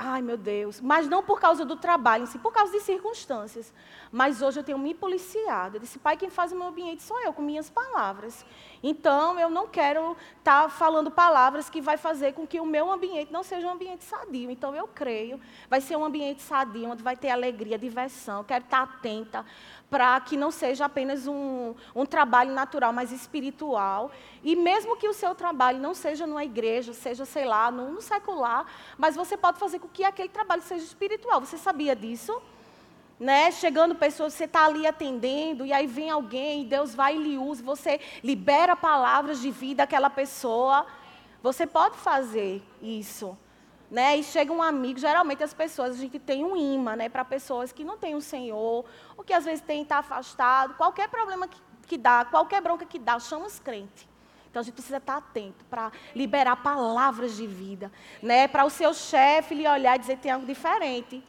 Ai, 0.00 0.22
meu 0.22 0.36
Deus. 0.36 0.80
Mas 0.80 1.08
não 1.08 1.24
por 1.24 1.40
causa 1.40 1.64
do 1.64 1.74
trabalho 1.74 2.22
em 2.22 2.26
si, 2.26 2.38
por 2.38 2.52
causa 2.52 2.70
de 2.70 2.78
circunstâncias. 2.78 3.74
Mas 4.12 4.40
hoje 4.40 4.60
eu 4.60 4.62
tenho 4.62 4.78
me 4.78 4.94
policiado. 4.94 5.76
Eu 5.76 5.80
disse, 5.80 5.98
pai, 5.98 6.16
quem 6.16 6.30
faz 6.30 6.52
o 6.52 6.54
meu 6.54 6.68
ambiente 6.68 7.02
sou 7.02 7.20
eu, 7.20 7.32
com 7.32 7.42
minhas 7.42 7.68
palavras. 7.68 8.46
Então, 8.80 9.40
eu 9.40 9.50
não 9.50 9.66
quero 9.66 10.16
estar 10.38 10.62
tá 10.62 10.68
falando 10.68 11.10
palavras 11.10 11.68
que 11.68 11.80
vai 11.80 11.96
fazer 11.96 12.32
com 12.32 12.46
que 12.46 12.60
o 12.60 12.64
meu 12.64 12.92
ambiente 12.92 13.32
não 13.32 13.42
seja 13.42 13.66
um 13.66 13.70
ambiente 13.70 14.04
sadio. 14.04 14.52
Então, 14.52 14.72
eu 14.72 14.86
creio, 14.86 15.40
vai 15.68 15.80
ser 15.80 15.96
um 15.96 16.04
ambiente 16.04 16.42
sadio, 16.42 16.90
onde 16.90 17.02
vai 17.02 17.16
ter 17.16 17.30
alegria, 17.30 17.76
diversão. 17.76 18.44
Quero 18.44 18.64
estar 18.64 18.82
atenta 18.82 19.44
para 19.90 20.20
que 20.20 20.36
não 20.36 20.50
seja 20.50 20.84
apenas 20.84 21.26
um, 21.26 21.74
um 21.94 22.04
trabalho 22.04 22.52
natural, 22.52 22.92
mas 22.92 23.10
espiritual. 23.10 24.10
E 24.42 24.54
mesmo 24.54 24.96
que 24.96 25.08
o 25.08 25.14
seu 25.14 25.34
trabalho 25.34 25.78
não 25.78 25.94
seja 25.94 26.26
numa 26.26 26.44
igreja, 26.44 26.92
seja, 26.92 27.24
sei 27.24 27.44
lá, 27.44 27.70
no, 27.70 27.92
no 27.92 28.02
secular, 28.02 28.66
mas 28.98 29.16
você 29.16 29.36
pode 29.36 29.58
fazer 29.58 29.78
com 29.78 29.88
que 29.88 30.04
aquele 30.04 30.28
trabalho 30.28 30.62
seja 30.62 30.84
espiritual. 30.84 31.40
Você 31.40 31.56
sabia 31.56 31.96
disso? 31.96 32.40
Né? 33.18 33.50
Chegando 33.50 33.94
pessoas, 33.94 34.34
você 34.34 34.44
está 34.44 34.66
ali 34.66 34.86
atendendo, 34.86 35.64
e 35.64 35.72
aí 35.72 35.86
vem 35.86 36.10
alguém, 36.10 36.62
e 36.62 36.64
Deus 36.64 36.94
vai 36.94 37.16
e 37.16 37.18
lhe 37.18 37.38
usa, 37.38 37.62
você 37.64 38.00
libera 38.22 38.76
palavras 38.76 39.40
de 39.40 39.50
vida 39.50 39.82
àquela 39.82 40.10
pessoa. 40.10 40.86
Você 41.42 41.66
pode 41.66 41.96
fazer 41.96 42.62
isso 42.82 43.36
né? 43.90 44.16
E 44.16 44.22
chega 44.22 44.52
um 44.52 44.62
amigo, 44.62 44.98
geralmente 44.98 45.42
as 45.42 45.54
pessoas, 45.54 45.96
a 45.96 45.98
gente 45.98 46.18
tem 46.18 46.44
um 46.44 46.56
imã, 46.56 46.96
né, 46.96 47.08
para 47.08 47.24
pessoas 47.24 47.72
que 47.72 47.84
não 47.84 47.96
têm 47.96 48.14
o 48.14 48.20
Senhor, 48.20 48.84
ou 49.16 49.24
que 49.24 49.32
às 49.32 49.44
vezes 49.44 49.60
tem 49.60 49.82
estar 49.82 49.96
tá 49.96 50.00
afastado, 50.00 50.74
qualquer 50.74 51.08
problema 51.08 51.48
que, 51.48 51.60
que 51.86 51.96
dá, 51.96 52.24
qualquer 52.24 52.60
bronca 52.60 52.84
que 52.84 52.98
dá, 52.98 53.18
chama 53.18 53.46
os 53.46 53.58
crentes. 53.58 54.06
Então 54.50 54.60
a 54.60 54.62
gente 54.62 54.74
precisa 54.74 54.96
estar 54.96 55.14
tá 55.14 55.18
atento 55.18 55.64
para 55.66 55.92
liberar 56.14 56.56
palavras 56.56 57.36
de 57.36 57.46
vida, 57.46 57.92
né? 58.22 58.48
Para 58.48 58.64
o 58.64 58.70
seu 58.70 58.92
chefe 58.94 59.54
lhe 59.54 59.68
olhar 59.68 59.96
e 59.96 59.98
dizer 59.98 60.18
tem 60.18 60.30
algo 60.30 60.46
diferente. 60.46 61.22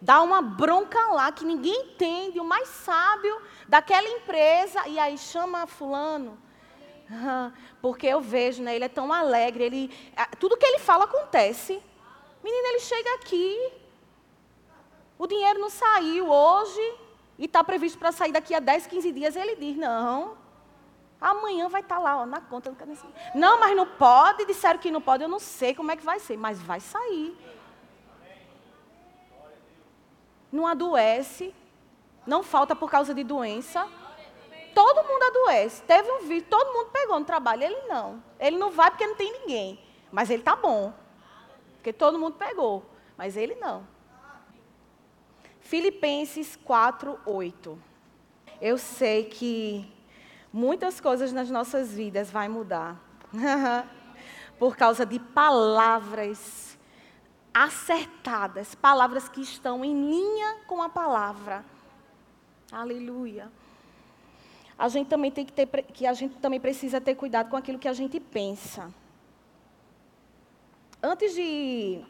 Dá 0.00 0.20
uma 0.20 0.42
bronca 0.42 0.98
lá 1.12 1.30
que 1.30 1.44
ninguém 1.44 1.92
entende, 1.92 2.40
o 2.40 2.44
mais 2.44 2.68
sábio 2.68 3.40
daquela 3.68 4.08
empresa, 4.08 4.88
e 4.88 4.98
aí 4.98 5.16
chama 5.16 5.66
fulano. 5.66 6.36
Porque 7.80 8.06
eu 8.06 8.20
vejo, 8.20 8.62
né, 8.62 8.74
ele 8.74 8.84
é 8.84 8.88
tão 8.88 9.12
alegre, 9.12 9.62
ele, 9.62 9.90
tudo 10.40 10.56
que 10.56 10.66
ele 10.66 10.78
fala 10.78 11.04
acontece. 11.04 11.80
Menina, 12.42 12.68
ele 12.70 12.80
chega 12.80 13.14
aqui, 13.14 13.72
o 15.18 15.26
dinheiro 15.26 15.60
não 15.60 15.70
saiu 15.70 16.28
hoje 16.28 16.94
e 17.38 17.44
está 17.44 17.62
previsto 17.62 17.98
para 17.98 18.10
sair 18.10 18.32
daqui 18.32 18.54
a 18.54 18.60
10, 18.60 18.88
15 18.88 19.12
dias. 19.12 19.36
Ele 19.36 19.54
diz: 19.54 19.76
Não, 19.76 20.36
amanhã 21.20 21.68
vai 21.68 21.80
estar 21.80 21.96
tá 21.96 22.00
lá 22.00 22.22
ó, 22.22 22.26
na 22.26 22.40
conta 22.40 22.74
Não, 23.34 23.60
mas 23.60 23.76
não 23.76 23.86
pode. 23.86 24.44
Disseram 24.44 24.80
que 24.80 24.90
não 24.90 25.00
pode. 25.00 25.22
Eu 25.22 25.28
não 25.28 25.38
sei 25.38 25.74
como 25.74 25.92
é 25.92 25.96
que 25.96 26.04
vai 26.04 26.18
ser, 26.18 26.36
mas 26.36 26.60
vai 26.60 26.80
sair. 26.80 27.36
Não 30.50 30.66
adoece, 30.66 31.54
não 32.26 32.42
falta 32.42 32.74
por 32.74 32.90
causa 32.90 33.14
de 33.14 33.22
doença. 33.24 33.88
Todo 34.74 35.06
mundo 35.06 35.22
adoece. 35.22 35.82
Teve 35.82 36.10
um 36.10 36.26
vídeo, 36.26 36.48
todo 36.48 36.72
mundo 36.72 36.90
pegou 36.90 37.18
no 37.18 37.24
trabalho. 37.24 37.62
Ele 37.62 37.82
não. 37.88 38.22
Ele 38.40 38.56
não 38.56 38.70
vai 38.70 38.90
porque 38.90 39.06
não 39.06 39.14
tem 39.14 39.32
ninguém. 39.40 39.78
Mas 40.10 40.30
ele 40.30 40.40
está 40.40 40.56
bom. 40.56 40.92
Porque 41.82 41.92
todo 41.92 42.16
mundo 42.16 42.36
pegou, 42.36 42.86
mas 43.18 43.36
ele 43.36 43.56
não. 43.56 43.84
Filipenses 45.60 46.54
4, 46.54 47.18
8. 47.26 47.76
Eu 48.60 48.78
sei 48.78 49.24
que 49.24 49.92
muitas 50.52 51.00
coisas 51.00 51.32
nas 51.32 51.50
nossas 51.50 51.92
vidas 51.92 52.30
vai 52.30 52.48
mudar. 52.48 53.00
Por 54.60 54.76
causa 54.76 55.04
de 55.04 55.18
palavras 55.18 56.78
acertadas, 57.52 58.76
palavras 58.76 59.28
que 59.28 59.40
estão 59.40 59.84
em 59.84 60.08
linha 60.08 60.60
com 60.68 60.80
a 60.80 60.88
palavra. 60.88 61.64
Aleluia. 62.70 63.50
A 64.78 64.86
gente 64.86 65.08
também 65.08 65.32
tem 65.32 65.44
que 65.44 65.52
ter 65.52 65.66
que 65.66 66.06
a 66.06 66.12
gente 66.12 66.36
também 66.36 66.60
precisa 66.60 67.00
ter 67.00 67.16
cuidado 67.16 67.50
com 67.50 67.56
aquilo 67.56 67.76
que 67.76 67.88
a 67.88 67.92
gente 67.92 68.20
pensa. 68.20 69.01
Antes 71.04 71.34
de 71.34 72.00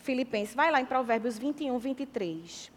Filipenses, 0.00 0.56
vai 0.56 0.72
lá 0.72 0.80
em 0.80 0.84
Provérbios 0.84 1.38
21, 1.38 1.78
23. 1.78 2.72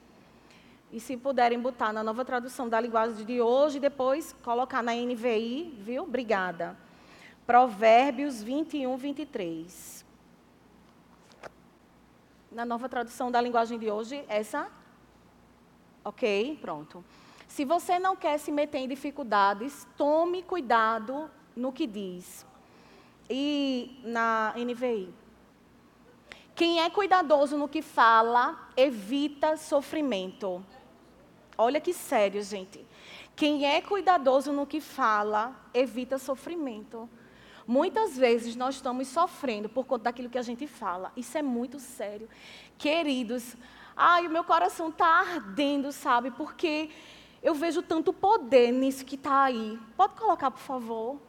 E 0.91 0.99
se 0.99 1.17
puderem 1.17 1.59
botar 1.59 1.91
na 1.91 2.03
nova 2.03 2.23
tradução 2.23 2.69
da 2.69 2.79
linguagem 2.79 3.25
de 3.25 3.41
hoje, 3.41 3.79
depois 3.79 4.35
colocar 4.43 4.83
na 4.83 4.93
NVI, 4.93 5.73
viu? 5.79 6.03
Obrigada. 6.03 6.77
Provérbios 7.47 8.43
21, 8.43 8.95
23. 8.95 10.05
Na 12.51 12.63
nova 12.63 12.87
tradução 12.87 13.31
da 13.31 13.41
linguagem 13.41 13.79
de 13.79 13.89
hoje, 13.89 14.23
essa? 14.27 14.69
Ok, 16.05 16.59
pronto. 16.61 17.03
Se 17.47 17.65
você 17.65 17.97
não 17.97 18.15
quer 18.15 18.37
se 18.37 18.51
meter 18.51 18.77
em 18.77 18.87
dificuldades, 18.87 19.87
tome 19.97 20.43
cuidado 20.43 21.31
no 21.55 21.71
que 21.71 21.87
diz. 21.87 22.45
E 23.27 23.99
na 24.03 24.53
NVI. 24.55 25.22
Quem 26.55 26.81
é 26.81 26.89
cuidadoso 26.89 27.57
no 27.57 27.67
que 27.67 27.81
fala, 27.81 28.69
evita 28.77 29.57
sofrimento. 29.57 30.63
Olha 31.57 31.81
que 31.81 31.93
sério, 31.93 32.43
gente. 32.43 32.85
Quem 33.35 33.65
é 33.65 33.81
cuidadoso 33.81 34.51
no 34.51 34.67
que 34.67 34.79
fala, 34.79 35.55
evita 35.73 36.19
sofrimento. 36.19 37.09
Muitas 37.65 38.15
vezes 38.15 38.55
nós 38.55 38.75
estamos 38.75 39.07
sofrendo 39.07 39.67
por 39.67 39.85
conta 39.85 40.05
daquilo 40.05 40.29
que 40.29 40.37
a 40.37 40.43
gente 40.43 40.67
fala. 40.67 41.11
Isso 41.17 41.35
é 41.37 41.41
muito 41.41 41.79
sério. 41.79 42.29
Queridos, 42.77 43.55
ai, 43.95 44.27
o 44.27 44.29
meu 44.29 44.43
coração 44.43 44.89
está 44.89 45.07
ardendo, 45.07 45.91
sabe? 45.91 46.29
Porque 46.29 46.91
eu 47.41 47.55
vejo 47.55 47.81
tanto 47.81 48.13
poder 48.13 48.71
nisso 48.71 49.03
que 49.05 49.15
está 49.15 49.45
aí. 49.45 49.79
Pode 49.97 50.13
colocar, 50.15 50.51
por 50.51 50.61
favor? 50.61 51.19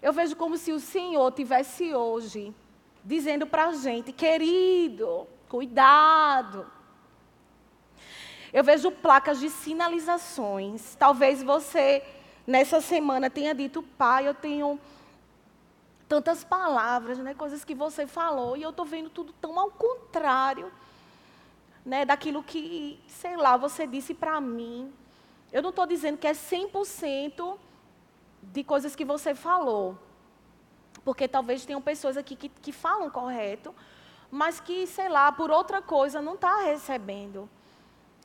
Eu 0.00 0.14
vejo 0.14 0.34
como 0.34 0.56
se 0.56 0.72
o 0.72 0.80
Senhor 0.80 1.30
tivesse 1.32 1.94
hoje 1.94 2.54
dizendo 3.04 3.46
para 3.46 3.66
a 3.66 3.72
gente, 3.72 4.12
querido, 4.12 5.26
cuidado. 5.48 6.66
Eu 8.52 8.62
vejo 8.62 8.90
placas 8.90 9.40
de 9.40 9.48
sinalizações. 9.48 10.94
Talvez 10.96 11.42
você, 11.42 12.02
nessa 12.46 12.80
semana, 12.80 13.30
tenha 13.30 13.54
dito, 13.54 13.82
pai, 13.82 14.28
eu 14.28 14.34
tenho 14.34 14.78
tantas 16.08 16.44
palavras, 16.44 17.18
né, 17.18 17.32
coisas 17.32 17.64
que 17.64 17.74
você 17.74 18.06
falou, 18.06 18.54
e 18.54 18.62
eu 18.62 18.68
estou 18.68 18.84
vendo 18.84 19.08
tudo 19.08 19.32
tão 19.40 19.58
ao 19.58 19.70
contrário 19.70 20.70
né, 21.84 22.04
daquilo 22.04 22.42
que, 22.42 23.00
sei 23.08 23.36
lá, 23.36 23.56
você 23.56 23.86
disse 23.86 24.12
para 24.12 24.40
mim. 24.40 24.92
Eu 25.50 25.62
não 25.62 25.70
estou 25.70 25.86
dizendo 25.86 26.18
que 26.18 26.26
é 26.26 26.32
100% 26.32 27.58
de 28.42 28.62
coisas 28.64 28.94
que 28.94 29.04
você 29.04 29.34
falou. 29.34 29.98
Porque 31.04 31.26
talvez 31.26 31.64
tenham 31.64 31.80
pessoas 31.80 32.16
aqui 32.16 32.36
que, 32.36 32.48
que 32.48 32.72
falam 32.72 33.10
correto, 33.10 33.74
mas 34.30 34.60
que, 34.60 34.86
sei 34.86 35.08
lá, 35.08 35.30
por 35.32 35.50
outra 35.50 35.82
coisa 35.82 36.22
não 36.22 36.34
está 36.34 36.62
recebendo. 36.62 37.48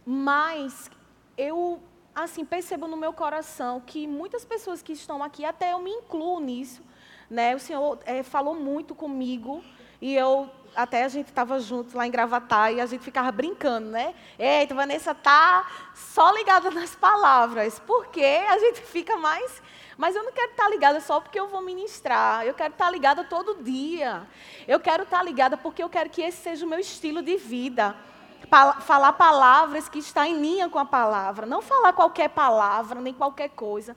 Mas 0.06 0.90
eu, 1.38 1.82
assim, 2.16 2.46
percebo 2.46 2.88
no 2.88 2.96
meu 2.96 3.12
coração 3.12 3.82
que 3.82 4.08
muitas 4.08 4.46
pessoas 4.46 4.82
que 4.82 4.94
estão 4.94 5.22
aqui, 5.24 5.44
até 5.44 5.74
eu 5.74 5.80
me 5.80 5.92
incluo 5.92 6.40
nisso, 6.40 6.82
né? 7.30 7.56
O 7.56 7.60
Senhor 7.60 8.00
é, 8.06 8.24
falou 8.24 8.56
muito 8.56 8.96
comigo 8.96 9.64
e 10.02 10.16
eu 10.16 10.50
até 10.76 11.04
a 11.04 11.08
gente 11.08 11.30
estava 11.30 11.60
juntos 11.60 11.94
lá 11.94 12.06
em 12.06 12.12
Gravatar 12.12 12.72
e 12.72 12.80
a 12.80 12.86
gente 12.86 13.04
ficava 13.04 13.32
brincando, 13.32 13.90
né? 13.90 14.14
Eita, 14.38 14.76
Vanessa 14.76 15.16
tá 15.16 15.66
só 15.96 16.32
ligada 16.32 16.70
nas 16.70 16.96
palavras, 16.96 17.82
porque 17.86 18.22
a 18.22 18.60
gente 18.60 18.82
fica 18.82 19.18
mais 19.18 19.62
mas 19.98 20.16
eu 20.16 20.24
não 20.24 20.32
quero 20.32 20.52
estar 20.52 20.70
ligada 20.70 21.02
só 21.02 21.20
porque 21.20 21.40
eu 21.40 21.48
vou 21.48 21.62
ministrar. 21.62 22.46
Eu 22.46 22.54
quero 22.54 22.72
estar 22.72 22.90
ligada 22.92 23.24
todo 23.24 23.64
dia. 23.64 24.28
Eu 24.68 24.80
quero 24.80 25.04
estar 25.04 25.24
ligada 25.24 25.58
porque 25.58 25.82
eu 25.82 25.90
quero 25.90 26.10
que 26.10 26.22
esse 26.22 26.38
seja 26.38 26.66
o 26.66 26.70
meu 26.70 26.80
estilo 26.80 27.24
de 27.24 27.36
vida. 27.36 27.96
falar 28.82 29.14
palavras 29.14 29.90
que 29.90 29.98
está 29.98 30.28
em 30.28 30.40
linha 30.40 30.70
com 30.70 30.78
a 30.78 30.86
palavra. 30.86 31.48
Não 31.48 31.64
falar 31.64 31.94
qualquer 31.94 32.30
palavra, 32.30 33.02
nem 33.02 33.12
qualquer 33.12 33.50
coisa. 33.50 33.96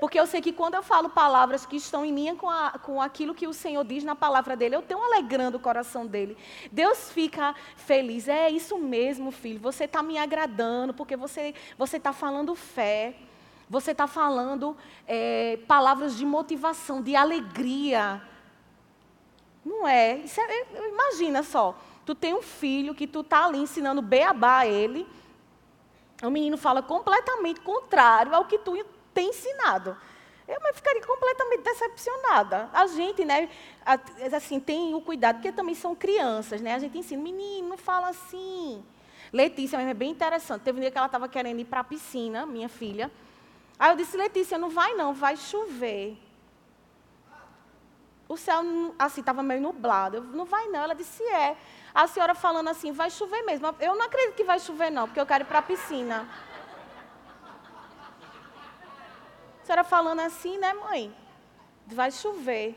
Porque 0.00 0.18
eu 0.18 0.26
sei 0.26 0.40
que 0.40 0.52
quando 0.52 0.74
eu 0.74 0.82
falo 0.82 1.10
palavras 1.10 1.66
que 1.66 1.76
estão 1.76 2.04
em 2.04 2.12
mim 2.12 2.34
com, 2.34 2.48
a, 2.48 2.70
com 2.82 3.02
aquilo 3.02 3.34
que 3.34 3.46
o 3.46 3.52
Senhor 3.52 3.84
diz 3.84 4.02
na 4.02 4.16
palavra 4.16 4.56
dele, 4.56 4.74
eu 4.74 4.82
tenho 4.82 5.02
alegrando 5.02 5.58
o 5.58 5.60
coração 5.60 6.06
dele. 6.06 6.38
Deus 6.72 7.12
fica 7.12 7.54
feliz. 7.76 8.26
É 8.26 8.48
isso 8.48 8.78
mesmo, 8.78 9.30
filho. 9.30 9.60
Você 9.60 9.84
está 9.84 10.02
me 10.02 10.16
agradando, 10.16 10.94
porque 10.94 11.16
você 11.16 11.54
está 11.78 12.14
falando 12.14 12.54
fé. 12.54 13.14
Você 13.68 13.92
está 13.92 14.06
falando 14.06 14.76
é, 15.06 15.58
palavras 15.68 16.16
de 16.16 16.24
motivação, 16.24 17.02
de 17.02 17.14
alegria. 17.14 18.22
Não 19.64 19.86
é? 19.86 20.22
é? 20.24 20.88
Imagina 20.88 21.42
só. 21.42 21.78
Tu 22.06 22.14
tem 22.14 22.34
um 22.34 22.42
filho 22.42 22.94
que 22.94 23.06
tu 23.06 23.20
está 23.20 23.44
ali 23.44 23.58
ensinando 23.58 24.00
beabá 24.00 24.60
a 24.60 24.66
ele. 24.66 25.06
O 26.22 26.30
menino 26.30 26.56
fala 26.56 26.82
completamente 26.82 27.60
contrário 27.60 28.34
ao 28.34 28.46
que 28.46 28.58
tu 28.58 28.76
tem 29.12 29.28
ensinado. 29.28 29.96
Eu 30.46 30.74
ficaria 30.74 31.00
completamente 31.02 31.62
decepcionada. 31.62 32.68
A 32.72 32.86
gente, 32.88 33.24
né, 33.24 33.48
assim, 34.34 34.58
tem 34.58 34.94
o 34.94 35.00
cuidado, 35.00 35.36
porque 35.36 35.52
também 35.52 35.76
são 35.76 35.94
crianças, 35.94 36.60
né? 36.60 36.74
A 36.74 36.78
gente 36.78 36.98
ensina, 36.98 37.22
menino, 37.22 37.68
não 37.68 37.78
fala 37.78 38.08
assim. 38.08 38.84
Letícia 39.32 39.76
é 39.80 39.94
bem 39.94 40.10
interessante. 40.10 40.62
Teve 40.62 40.78
um 40.78 40.80
dia 40.80 40.90
que 40.90 40.98
ela 40.98 41.06
estava 41.06 41.28
querendo 41.28 41.60
ir 41.60 41.66
para 41.66 41.80
a 41.80 41.84
piscina, 41.84 42.44
minha 42.46 42.68
filha. 42.68 43.12
Aí 43.78 43.92
eu 43.92 43.96
disse, 43.96 44.16
Letícia, 44.16 44.58
não 44.58 44.70
vai 44.70 44.94
não, 44.94 45.14
vai 45.14 45.36
chover. 45.36 46.18
O 48.28 48.36
céu, 48.36 48.60
assim, 48.98 49.20
estava 49.20 49.42
meio 49.42 49.60
nublado. 49.60 50.16
Eu, 50.16 50.22
não 50.22 50.44
vai 50.44 50.66
não. 50.68 50.80
Ela 50.80 50.94
disse, 50.94 51.22
é. 51.22 51.56
A 51.94 52.06
senhora 52.06 52.34
falando 52.34 52.68
assim, 52.68 52.92
vai 52.92 53.10
chover 53.10 53.42
mesmo. 53.42 53.72
Eu 53.80 53.94
não 53.94 54.04
acredito 54.04 54.34
que 54.34 54.44
vai 54.44 54.58
chover 54.58 54.90
não, 54.90 55.06
porque 55.06 55.20
eu 55.20 55.26
quero 55.26 55.44
ir 55.44 55.46
para 55.46 55.60
a 55.60 55.62
piscina. 55.62 56.28
Senhora 59.70 59.84
falando 59.84 60.20
assim, 60.20 60.58
né, 60.58 60.74
mãe? 60.74 61.14
Vai 61.86 62.10
chover. 62.10 62.76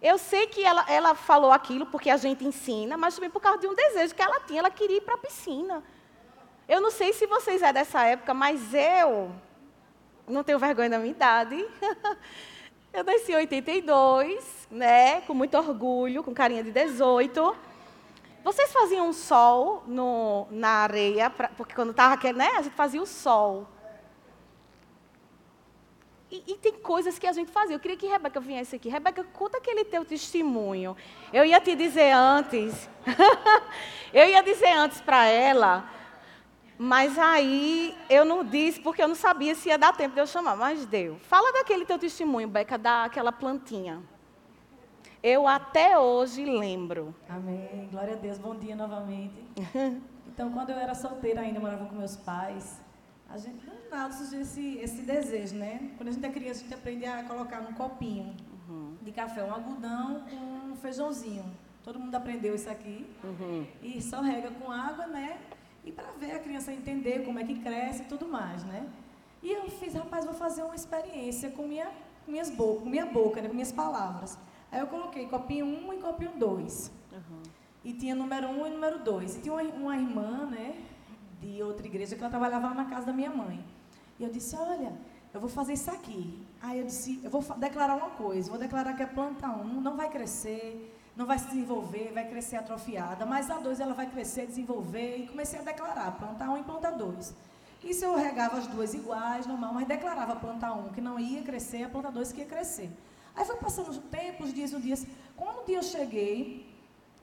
Eu 0.00 0.16
sei 0.16 0.46
que 0.46 0.64
ela, 0.64 0.86
ela 0.88 1.14
falou 1.14 1.52
aquilo 1.52 1.84
porque 1.84 2.08
a 2.08 2.16
gente 2.16 2.42
ensina, 2.46 2.96
mas 2.96 3.14
também 3.14 3.28
por 3.28 3.42
causa 3.42 3.58
de 3.58 3.66
um 3.66 3.74
desejo 3.74 4.14
que 4.14 4.22
ela 4.22 4.40
tinha. 4.40 4.60
Ela 4.60 4.70
queria 4.70 4.96
ir 4.96 5.02
para 5.02 5.14
a 5.14 5.18
piscina. 5.18 5.84
Eu 6.66 6.80
não 6.80 6.90
sei 6.90 7.12
se 7.12 7.26
vocês 7.26 7.60
é 7.60 7.72
dessa 7.74 8.02
época, 8.04 8.32
mas 8.32 8.72
eu 8.72 9.30
não 10.26 10.42
tenho 10.42 10.58
vergonha 10.58 10.88
da 10.88 10.98
minha 10.98 11.10
idade. 11.10 11.56
eu 12.90 13.04
nasci 13.04 13.32
em 13.32 13.36
82, 13.36 14.68
né? 14.70 15.20
Com 15.22 15.34
muito 15.34 15.58
orgulho, 15.58 16.24
com 16.24 16.32
carinha 16.32 16.64
de 16.64 16.72
18. 16.72 17.56
Vocês 18.42 18.72
faziam 18.72 19.10
um 19.10 19.12
sol 19.12 19.84
no, 19.86 20.46
na 20.50 20.84
areia, 20.84 21.28
pra, 21.28 21.48
porque 21.48 21.74
quando 21.74 21.90
estava 21.90 22.14
aquele, 22.14 22.38
né? 22.38 22.52
A 22.56 22.62
gente 22.62 22.74
fazia 22.74 23.02
o 23.02 23.06
sol. 23.06 23.68
E, 26.30 26.44
e, 26.46 26.54
tem 26.54 26.74
coisas 26.74 27.18
que 27.18 27.26
a 27.26 27.32
gente 27.32 27.50
fazia. 27.50 27.74
Eu 27.74 27.80
queria 27.80 27.96
que 27.96 28.06
Rebeca 28.06 28.38
viesse 28.38 28.76
aqui. 28.76 28.88
Rebeca, 28.88 29.24
conta 29.24 29.58
aquele 29.58 29.84
teu 29.84 30.04
testemunho. 30.04 30.96
Eu 31.32 31.44
ia 31.44 31.60
te 31.60 31.74
dizer 31.74 32.12
antes. 32.12 32.88
eu 34.14 34.28
ia 34.28 34.40
dizer 34.42 34.72
antes 34.72 35.00
para 35.00 35.26
ela. 35.26 35.90
Mas 36.78 37.18
aí 37.18 37.94
eu 38.08 38.24
não 38.24 38.44
disse 38.44 38.80
porque 38.80 39.02
eu 39.02 39.08
não 39.08 39.14
sabia 39.16 39.54
se 39.56 39.68
ia 39.68 39.76
dar 39.76 39.92
tempo 39.92 40.14
de 40.14 40.20
eu 40.20 40.26
chamar. 40.26 40.56
Mas 40.56 40.86
deu. 40.86 41.16
Fala 41.18 41.52
daquele 41.52 41.84
teu 41.84 41.98
testemunho, 41.98 42.46
Beca, 42.46 42.78
daquela 42.78 43.32
plantinha. 43.32 44.00
Eu 45.22 45.48
até 45.48 45.98
hoje 45.98 46.44
lembro. 46.44 47.14
Amém. 47.28 47.88
Glória 47.90 48.14
a 48.14 48.16
Deus. 48.16 48.38
Bom 48.38 48.54
dia 48.54 48.76
novamente. 48.76 49.34
então, 50.28 50.50
quando 50.52 50.70
eu 50.70 50.78
era 50.78 50.94
solteira 50.94 51.40
ainda, 51.40 51.58
morava 51.58 51.86
com 51.86 51.96
meus 51.96 52.16
pais. 52.16 52.80
A 53.30 53.38
gente 53.38 53.64
nada 53.90 54.12
surgiu 54.12 54.40
esse, 54.40 54.78
esse 54.78 55.02
desejo, 55.02 55.56
né? 55.56 55.92
Quando 55.96 56.08
a 56.08 56.12
gente 56.12 56.24
é 56.24 56.30
criança, 56.30 56.60
a 56.60 56.62
gente 56.62 56.74
aprende 56.74 57.04
a 57.04 57.24
colocar 57.24 57.60
num 57.60 57.72
copinho 57.72 58.34
uhum. 58.68 58.96
de 59.02 59.12
café 59.12 59.42
um 59.44 59.52
algodão 59.52 60.24
com 60.28 60.70
um 60.70 60.76
feijãozinho. 60.76 61.44
Todo 61.82 61.98
mundo 61.98 62.14
aprendeu 62.14 62.54
isso 62.54 62.68
aqui. 62.68 63.06
Uhum. 63.22 63.66
E 63.82 64.00
só 64.00 64.20
rega 64.20 64.50
com 64.50 64.70
água, 64.70 65.06
né? 65.06 65.38
E 65.84 65.92
para 65.92 66.10
ver 66.18 66.32
a 66.32 66.38
criança 66.38 66.72
entender 66.72 67.24
como 67.24 67.38
é 67.38 67.44
que 67.44 67.58
cresce 67.60 68.02
e 68.02 68.06
tudo 68.06 68.28
mais, 68.28 68.64
né? 68.64 68.86
E 69.42 69.52
eu 69.52 69.70
fiz, 69.70 69.94
rapaz, 69.94 70.24
vou 70.24 70.34
fazer 70.34 70.62
uma 70.62 70.74
experiência 70.74 71.50
com 71.50 71.66
minha, 71.66 71.90
minhas 72.28 72.50
boca, 72.50 72.84
minha 72.84 73.06
boca, 73.06 73.40
né? 73.40 73.48
com 73.48 73.54
minhas 73.54 73.72
palavras. 73.72 74.38
Aí 74.70 74.80
eu 74.80 74.86
coloquei 74.86 75.26
copinho 75.26 75.64
1 75.64 75.88
um 75.88 75.92
e 75.94 75.96
copinho 75.98 76.32
2. 76.36 76.92
Uhum. 77.12 77.42
E 77.82 77.92
tinha 77.94 78.14
número 78.14 78.48
1 78.48 78.60
um 78.60 78.66
e 78.66 78.70
número 78.70 78.98
2. 78.98 79.36
E 79.36 79.40
tinha 79.40 79.54
uma, 79.54 79.62
uma 79.62 79.96
irmã, 79.96 80.46
né? 80.46 80.74
De 81.40 81.62
outra 81.62 81.86
igreja 81.86 82.14
que 82.14 82.20
ela 82.20 82.30
trabalhava 82.30 82.68
lá 82.68 82.74
na 82.74 82.84
casa 82.84 83.06
da 83.06 83.12
minha 83.12 83.30
mãe. 83.30 83.64
E 84.18 84.24
eu 84.24 84.30
disse: 84.30 84.54
Olha, 84.56 84.92
eu 85.32 85.40
vou 85.40 85.48
fazer 85.48 85.72
isso 85.72 85.90
aqui. 85.90 86.46
Aí 86.60 86.78
eu 86.78 86.84
disse: 86.84 87.20
Eu 87.24 87.30
vou 87.30 87.42
declarar 87.56 87.96
uma 87.96 88.10
coisa. 88.10 88.50
Vou 88.50 88.58
declarar 88.58 88.94
que 88.94 89.02
a 89.02 89.06
planta 89.06 89.48
1 89.48 89.60
um 89.60 89.80
não 89.80 89.96
vai 89.96 90.10
crescer, 90.10 90.94
não 91.16 91.26
vai 91.26 91.38
se 91.38 91.46
desenvolver, 91.46 92.12
vai 92.12 92.28
crescer 92.28 92.56
atrofiada. 92.56 93.24
Mas 93.24 93.50
a 93.50 93.58
2 93.58 93.80
ela 93.80 93.94
vai 93.94 94.08
crescer, 94.10 94.46
desenvolver. 94.46 95.16
E 95.16 95.26
comecei 95.26 95.58
a 95.58 95.62
declarar: 95.62 96.12
planta 96.12 96.44
1 96.44 96.52
um 96.52 96.58
e 96.58 96.62
planta 96.62 96.90
2. 96.90 97.34
Isso 97.82 98.04
eu 98.04 98.14
regava 98.14 98.58
as 98.58 98.66
duas 98.66 98.92
iguais, 98.92 99.46
normal, 99.46 99.72
mas 99.72 99.88
declarava 99.88 100.34
a 100.34 100.36
planta 100.36 100.70
1 100.70 100.78
um, 100.78 100.88
que 100.90 101.00
não 101.00 101.18
ia 101.18 101.42
crescer, 101.42 101.84
a 101.84 101.88
planta 101.88 102.10
2 102.10 102.32
que 102.32 102.40
ia 102.40 102.46
crescer. 102.46 102.90
Aí 103.34 103.44
foi 103.44 103.56
passando 103.56 103.88
os 103.88 104.52
dias, 104.52 104.72
os 104.74 104.82
dias. 104.82 105.06
Quando 105.36 105.62
um 105.62 105.64
dia 105.64 105.78
eu 105.78 105.82
cheguei, 105.82 106.69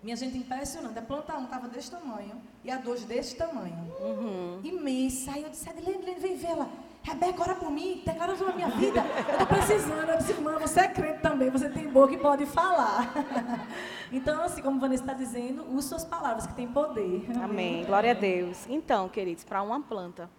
minha 0.01 0.15
gente, 0.15 0.37
impressionante. 0.37 0.97
A 0.97 1.01
planta 1.01 1.37
1 1.37 1.43
estava 1.45 1.67
desse 1.67 1.91
tamanho 1.91 2.41
e 2.63 2.71
a 2.71 2.77
2 2.77 3.03
desse 3.05 3.35
tamanho. 3.35 3.91
Uhum. 3.99 4.61
Imensa. 4.63 5.31
Aí 5.31 5.43
eu 5.43 5.49
disse, 5.49 5.69
Adilene, 5.69 6.15
vem 6.19 6.35
ver 6.35 6.47
ela. 6.47 6.69
Rebeca, 7.03 7.41
ora 7.41 7.55
por 7.55 7.71
mim, 7.71 8.01
declara 8.05 8.35
na 8.35 8.53
minha 8.53 8.69
vida. 8.69 8.99
Eu 8.99 9.31
estou 9.31 9.47
precisando. 9.47 10.09
Eu 10.09 10.17
disse, 10.17 10.31
irmã, 10.33 10.59
você 10.59 10.81
é 10.81 10.87
crente 10.89 11.21
também, 11.21 11.49
você 11.49 11.69
tem 11.69 11.87
boca 11.87 12.13
e 12.13 12.17
pode 12.17 12.45
falar. 12.45 13.13
então, 14.11 14.43
assim, 14.43 14.61
como 14.61 14.75
a 14.75 14.81
Vanessa 14.81 15.03
está 15.03 15.13
dizendo, 15.13 15.65
use 15.73 15.87
suas 15.87 16.03
palavras, 16.03 16.45
que 16.45 16.53
tem 16.53 16.67
poder. 16.67 17.25
Amém. 17.29 17.43
Amém. 17.43 17.85
Glória 17.85 18.11
a 18.11 18.13
Deus. 18.13 18.65
Então, 18.67 19.07
queridos, 19.07 19.45
para 19.45 19.61
uma 19.61 19.79
planta. 19.81 20.29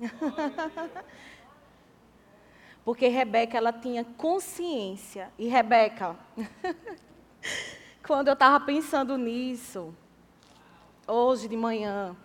Porque 2.82 3.08
Rebeca, 3.08 3.58
ela 3.58 3.72
tinha 3.72 4.02
consciência. 4.02 5.30
E 5.38 5.48
Rebeca, 5.48 6.16
quando 8.10 8.26
eu 8.26 8.34
estava 8.34 8.58
pensando 8.58 9.16
nisso, 9.16 9.94
hoje 11.06 11.46
de 11.46 11.56
manhã, 11.56 12.16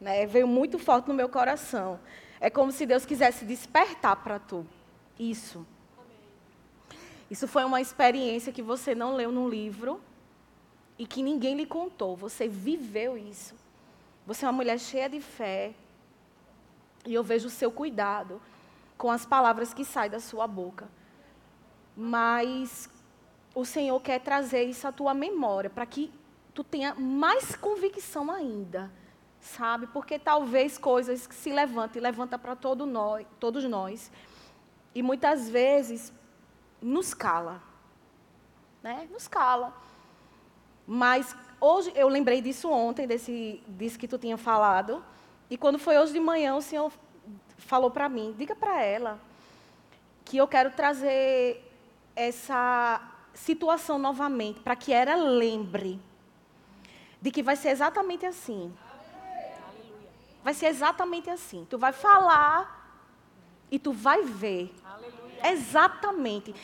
né, 0.00 0.26
veio 0.26 0.46
muito 0.46 0.78
forte 0.78 1.08
no 1.08 1.14
meu 1.14 1.28
coração. 1.28 1.98
É 2.38 2.48
como 2.48 2.70
se 2.70 2.86
Deus 2.86 3.04
quisesse 3.04 3.44
despertar 3.44 4.14
para 4.22 4.38
tu. 4.38 4.64
Isso. 5.18 5.66
Isso 7.28 7.48
foi 7.48 7.64
uma 7.64 7.80
experiência 7.80 8.52
que 8.52 8.62
você 8.62 8.94
não 8.94 9.16
leu 9.16 9.32
num 9.32 9.48
livro 9.48 10.00
e 10.96 11.04
que 11.04 11.20
ninguém 11.20 11.56
lhe 11.56 11.66
contou. 11.66 12.14
Você 12.14 12.46
viveu 12.46 13.18
isso. 13.18 13.56
Você 14.24 14.44
é 14.44 14.48
uma 14.48 14.52
mulher 14.52 14.78
cheia 14.78 15.08
de 15.08 15.20
fé. 15.20 15.74
E 17.04 17.12
eu 17.12 17.24
vejo 17.24 17.48
o 17.48 17.50
seu 17.50 17.72
cuidado 17.72 18.40
com 18.96 19.10
as 19.10 19.26
palavras 19.26 19.74
que 19.74 19.84
saem 19.84 20.12
da 20.12 20.20
sua 20.20 20.46
boca. 20.46 20.88
Mas 21.96 22.88
o 23.54 23.64
Senhor 23.64 24.00
quer 24.00 24.20
trazer 24.20 24.64
isso 24.64 24.86
à 24.86 24.92
tua 24.92 25.12
memória, 25.12 25.68
para 25.68 25.84
que 25.84 26.10
tu 26.54 26.64
tenha 26.64 26.94
mais 26.94 27.54
convicção 27.54 28.30
ainda, 28.30 28.90
sabe? 29.40 29.86
Porque 29.88 30.18
talvez 30.18 30.78
coisas 30.78 31.26
que 31.26 31.34
se 31.34 31.50
levantem, 31.50 32.00
levanta 32.00 32.38
para 32.38 32.56
todo 32.56 32.86
nós, 32.86 33.26
todos 33.38 33.64
nós, 33.64 34.10
e 34.94 35.02
muitas 35.02 35.48
vezes 35.48 36.12
nos 36.80 37.14
cala, 37.14 37.62
né? 38.82 39.08
Nos 39.10 39.28
cala. 39.28 39.72
Mas 40.86 41.36
hoje 41.60 41.92
eu 41.94 42.08
lembrei 42.08 42.40
disso 42.40 42.70
ontem, 42.70 43.06
desse, 43.06 43.62
disso 43.68 43.98
que 43.98 44.08
tu 44.08 44.18
tinha 44.18 44.36
falado, 44.36 45.04
e 45.48 45.56
quando 45.56 45.78
foi 45.78 45.98
hoje 45.98 46.12
de 46.12 46.20
manhã 46.20 46.54
o 46.56 46.62
Senhor 46.62 46.90
falou 47.58 47.90
para 47.90 48.08
mim, 48.08 48.34
diga 48.36 48.56
para 48.56 48.82
ela 48.82 49.20
que 50.24 50.36
eu 50.36 50.48
quero 50.48 50.70
trazer 50.70 51.70
essa 52.14 53.11
situação 53.34 53.98
novamente, 53.98 54.60
para 54.60 54.76
que 54.76 54.92
ela 54.92 55.14
lembre 55.14 56.00
de 57.20 57.30
que 57.30 57.42
vai 57.42 57.56
ser 57.56 57.70
exatamente 57.70 58.26
assim. 58.26 58.72
Vai 60.42 60.54
ser 60.54 60.66
exatamente 60.66 61.30
assim. 61.30 61.66
Tu 61.70 61.78
vai 61.78 61.92
falar 61.92 63.00
e 63.70 63.78
tu 63.78 63.92
vai 63.92 64.22
ver. 64.22 64.74
Exatamente. 65.44 66.54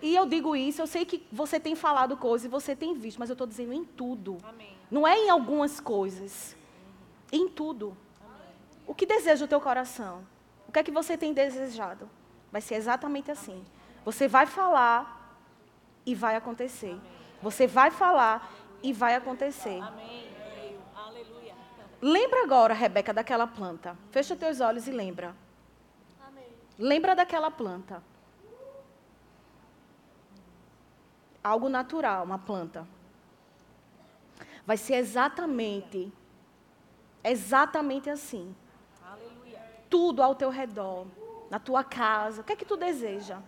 E 0.00 0.14
eu 0.14 0.26
digo 0.26 0.56
isso, 0.56 0.80
eu 0.80 0.86
sei 0.86 1.04
que 1.04 1.26
você 1.30 1.60
tem 1.60 1.74
falado 1.74 2.16
coisas 2.16 2.46
e 2.46 2.48
você 2.48 2.74
tem 2.74 2.94
visto, 2.94 3.18
mas 3.18 3.28
eu 3.28 3.34
estou 3.34 3.46
dizendo 3.46 3.72
em 3.72 3.84
tudo. 3.84 4.38
Não 4.90 5.06
é 5.06 5.16
em 5.16 5.30
algumas 5.30 5.80
coisas. 5.80 6.56
Em 7.30 7.48
tudo. 7.48 7.96
O 8.86 8.94
que 8.94 9.06
deseja 9.06 9.44
o 9.44 9.48
teu 9.48 9.60
coração? 9.60 10.26
O 10.68 10.72
que 10.72 10.78
é 10.78 10.82
que 10.82 10.90
você 10.90 11.16
tem 11.16 11.32
desejado? 11.32 12.08
Vai 12.50 12.60
ser 12.60 12.74
exatamente 12.74 13.30
assim. 13.30 13.64
Você 14.04 14.26
vai 14.26 14.46
falar 14.46 15.21
e 16.04 16.14
vai 16.14 16.36
acontecer. 16.36 16.98
Você 17.40 17.66
vai 17.66 17.90
falar 17.90 18.52
e 18.82 18.92
vai 18.92 19.14
acontecer. 19.14 19.80
Lembra 22.00 22.42
agora, 22.42 22.74
Rebeca, 22.74 23.12
daquela 23.12 23.46
planta. 23.46 23.96
Fecha 24.10 24.34
teus 24.34 24.60
olhos 24.60 24.88
e 24.88 24.90
lembra. 24.90 25.34
Lembra 26.78 27.14
daquela 27.14 27.50
planta. 27.50 28.02
Algo 31.42 31.68
natural, 31.68 32.24
uma 32.24 32.38
planta. 32.38 32.86
Vai 34.66 34.76
ser 34.76 34.94
exatamente, 34.94 36.12
exatamente 37.22 38.08
assim. 38.10 38.54
Tudo 39.88 40.22
ao 40.22 40.34
teu 40.34 40.50
redor, 40.50 41.06
na 41.50 41.58
tua 41.58 41.84
casa. 41.84 42.40
O 42.40 42.44
que 42.44 42.52
é 42.52 42.56
que 42.56 42.64
tu 42.64 42.76
deseja? 42.76 43.40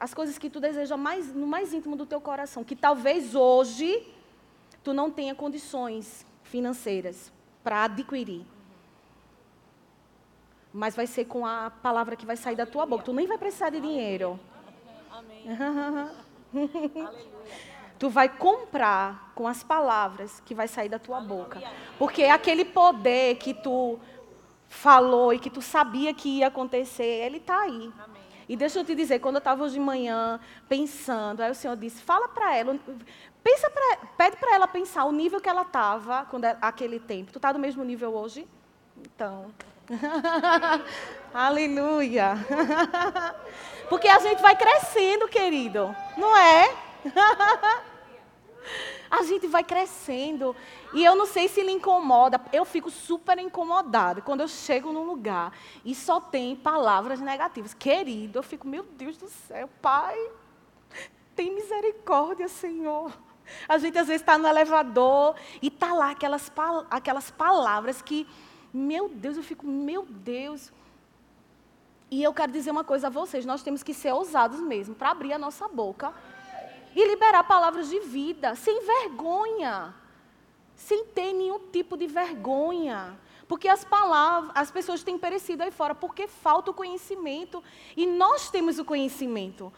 As 0.00 0.14
coisas 0.14 0.38
que 0.38 0.48
tu 0.48 0.58
deseja 0.58 0.96
mais, 0.96 1.32
no 1.34 1.46
mais 1.46 1.74
íntimo 1.74 1.94
do 1.94 2.06
teu 2.06 2.22
coração, 2.22 2.64
que 2.64 2.74
talvez 2.74 3.34
hoje 3.34 4.02
tu 4.82 4.94
não 4.94 5.10
tenha 5.10 5.34
condições 5.34 6.24
financeiras 6.42 7.30
para 7.62 7.84
adquirir. 7.84 8.46
Mas 10.72 10.96
vai 10.96 11.06
ser 11.06 11.26
com 11.26 11.44
a 11.44 11.70
palavra 11.82 12.16
que 12.16 12.24
vai 12.24 12.36
sair 12.36 12.56
da 12.56 12.64
tua 12.64 12.86
boca. 12.86 13.04
Tu 13.04 13.12
nem 13.12 13.26
vai 13.26 13.36
precisar 13.36 13.68
de 13.68 13.80
dinheiro. 13.80 14.40
Amém. 15.10 15.44
tu 17.98 18.08
vai 18.08 18.28
comprar 18.28 19.32
com 19.34 19.46
as 19.46 19.62
palavras 19.62 20.40
que 20.40 20.54
vai 20.54 20.66
sair 20.66 20.88
da 20.88 20.98
tua 20.98 21.20
boca. 21.20 21.60
Porque 21.98 22.24
aquele 22.24 22.64
poder 22.64 23.36
que 23.36 23.52
tu 23.52 23.98
falou 24.66 25.34
e 25.34 25.38
que 25.38 25.50
tu 25.50 25.60
sabia 25.60 26.14
que 26.14 26.38
ia 26.38 26.46
acontecer, 26.46 27.04
ele 27.04 27.36
está 27.36 27.60
aí. 27.60 27.92
E 28.50 28.56
deixa 28.56 28.80
eu 28.80 28.84
te 28.84 28.96
dizer, 28.96 29.20
quando 29.20 29.36
eu 29.36 29.38
estava 29.38 29.62
hoje 29.62 29.74
de 29.74 29.80
manhã 29.80 30.40
pensando, 30.68 31.40
aí 31.40 31.52
o 31.52 31.54
Senhor 31.54 31.76
disse, 31.76 32.02
fala 32.02 32.26
para 32.26 32.56
ela, 32.56 32.76
pensa 33.44 33.70
pra, 33.70 33.98
pede 34.18 34.38
para 34.38 34.56
ela 34.56 34.66
pensar 34.66 35.04
o 35.04 35.12
nível 35.12 35.40
que 35.40 35.48
ela 35.48 35.62
estava 35.62 36.26
quando 36.28 36.46
é, 36.46 36.58
aquele 36.60 36.98
tempo. 36.98 37.30
Tu 37.30 37.38
está 37.38 37.52
do 37.52 37.60
mesmo 37.60 37.84
nível 37.84 38.12
hoje? 38.12 38.48
Então. 38.98 39.54
Aleluia. 41.32 42.34
Porque 43.88 44.08
a 44.08 44.18
gente 44.18 44.42
vai 44.42 44.56
crescendo, 44.56 45.28
querido. 45.28 45.94
Não 46.16 46.36
é? 46.36 46.74
a 49.10 49.22
gente 49.24 49.46
vai 49.48 49.64
crescendo. 49.64 50.54
E 50.94 51.04
eu 51.04 51.16
não 51.16 51.26
sei 51.26 51.48
se 51.48 51.62
lhe 51.62 51.72
incomoda, 51.72 52.40
eu 52.52 52.64
fico 52.64 52.90
super 52.90 53.38
incomodada 53.38 54.22
quando 54.22 54.42
eu 54.42 54.48
chego 54.48 54.92
num 54.92 55.04
lugar 55.04 55.52
e 55.84 55.94
só 55.94 56.20
tem 56.20 56.54
palavras 56.54 57.20
negativas. 57.20 57.74
Querido, 57.74 58.38
eu 58.38 58.42
fico, 58.42 58.68
meu 58.68 58.84
Deus 58.84 59.16
do 59.16 59.28
céu, 59.28 59.68
Pai, 59.82 60.16
tem 61.34 61.52
misericórdia, 61.52 62.48
Senhor. 62.48 63.12
A 63.68 63.78
gente 63.78 63.98
às 63.98 64.06
vezes 64.06 64.22
está 64.22 64.38
no 64.38 64.46
elevador 64.46 65.34
e 65.60 65.66
está 65.66 65.92
lá 65.92 66.12
aquelas, 66.12 66.52
aquelas 66.88 67.30
palavras 67.32 68.00
que, 68.00 68.28
meu 68.72 69.08
Deus, 69.08 69.36
eu 69.36 69.42
fico, 69.42 69.66
meu 69.66 70.06
Deus. 70.08 70.72
E 72.10 72.22
eu 72.22 72.32
quero 72.32 72.52
dizer 72.52 72.70
uma 72.70 72.84
coisa 72.84 73.08
a 73.08 73.10
vocês: 73.10 73.44
nós 73.44 73.62
temos 73.62 73.82
que 73.82 73.92
ser 73.92 74.12
ousados 74.12 74.60
mesmo 74.60 74.94
para 74.94 75.10
abrir 75.10 75.32
a 75.32 75.38
nossa 75.38 75.66
boca 75.66 76.12
e 76.94 77.06
liberar 77.06 77.44
palavras 77.44 77.88
de 77.88 78.00
vida, 78.00 78.54
sem 78.54 78.84
vergonha, 78.84 79.94
sem 80.74 81.04
ter 81.06 81.32
nenhum 81.32 81.58
tipo 81.70 81.96
de 81.96 82.06
vergonha. 82.06 83.18
Porque 83.46 83.68
as 83.68 83.84
palavras, 83.84 84.52
as 84.54 84.70
pessoas 84.70 85.02
têm 85.02 85.18
perecido 85.18 85.62
aí 85.62 85.70
fora 85.70 85.94
porque 85.94 86.28
falta 86.28 86.70
o 86.70 86.74
conhecimento 86.74 87.62
e 87.96 88.06
nós 88.06 88.48
temos 88.48 88.78
o 88.78 88.84
conhecimento. 88.84 89.72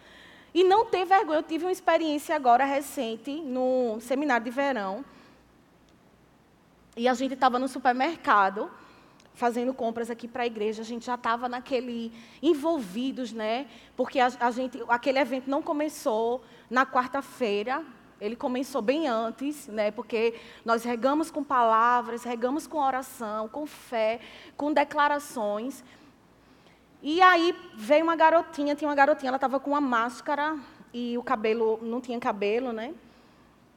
E 0.55 0.63
não 0.63 0.85
ter 0.85 1.07
vergonha. 1.07 1.39
Eu 1.39 1.43
tive 1.43 1.65
uma 1.65 1.73
experiência 1.73 2.37
agora 2.37 2.65
recente 2.65 3.31
no 3.41 3.99
seminário 4.01 4.45
de 4.45 4.51
verão. 4.51 5.05
E 6.95 7.09
a 7.09 7.15
gente 7.15 7.33
estava 7.33 7.59
no 7.59 7.67
supermercado 7.67 8.71
fazendo 9.35 9.73
compras 9.73 10.11
aqui 10.11 10.29
para 10.29 10.43
a 10.43 10.47
igreja, 10.47 10.83
a 10.83 10.85
gente 10.85 11.07
já 11.07 11.15
estava 11.15 11.49
naquele 11.49 12.13
envolvidos, 12.43 13.33
né? 13.33 13.67
Porque 13.97 14.21
a, 14.21 14.31
a, 14.39 14.51
gente, 14.51 14.83
aquele 14.89 15.19
evento 15.19 15.49
não 15.49 15.63
começou 15.63 16.45
na 16.73 16.87
quarta-feira, 16.87 17.85
ele 18.18 18.35
começou 18.35 18.81
bem 18.81 19.07
antes, 19.07 19.68
né? 19.68 19.91
Porque 19.91 20.41
nós 20.64 20.83
regamos 20.85 21.31
com 21.31 21.45
palavras, 21.45 22.25
regamos 22.25 22.66
com 22.66 22.79
oração, 22.79 23.47
com 23.47 23.66
fé, 23.66 24.20
com 24.57 24.73
declarações. 24.73 25.85
E 27.03 27.20
aí 27.20 27.55
veio 27.75 28.05
uma 28.05 28.16
garotinha, 28.16 28.75
tinha 28.75 28.89
uma 28.89 28.95
garotinha, 28.95 29.29
ela 29.29 29.37
estava 29.37 29.61
com 29.61 29.73
uma 29.73 29.83
máscara 29.83 30.59
e 30.95 31.18
o 31.18 31.23
cabelo 31.23 31.79
não 31.83 32.01
tinha 32.01 32.18
cabelo, 32.18 32.73
né? 32.73 32.95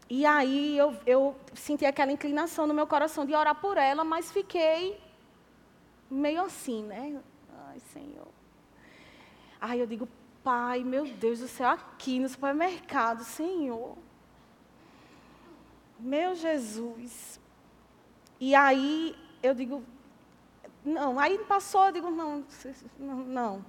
E 0.09 0.25
aí 0.25 0.77
eu, 0.77 0.95
eu 1.05 1.35
senti 1.53 1.85
aquela 1.85 2.13
inclinação 2.13 2.65
no 2.65 2.73
meu 2.73 2.87
coração 2.87 3.25
de 3.25 3.35
orar 3.35 3.55
por 3.55 3.75
ela, 3.75 4.05
mas 4.05 4.31
fiquei 4.31 4.97
meio 6.09 6.41
assim, 6.43 6.83
né? 6.83 7.19
Ai, 7.67 7.79
Senhor. 7.91 8.27
Aí 9.59 9.81
eu 9.81 9.87
digo, 9.87 10.07
Pai, 10.45 10.83
meu 10.83 11.05
Deus 11.05 11.39
do 11.39 11.47
céu, 11.47 11.71
aqui 11.71 12.19
no 12.19 12.29
supermercado, 12.29 13.23
Senhor. 13.23 13.97
Meu 15.99 16.35
Jesus. 16.35 17.39
E 18.39 18.53
aí 18.53 19.17
eu 19.41 19.55
digo, 19.55 19.83
não, 20.83 21.19
aí 21.19 21.39
passou, 21.39 21.87
eu 21.87 21.91
digo, 21.93 22.11
não, 22.11 22.45
não, 22.99 23.15
não. 23.15 23.57
Não 23.57 23.65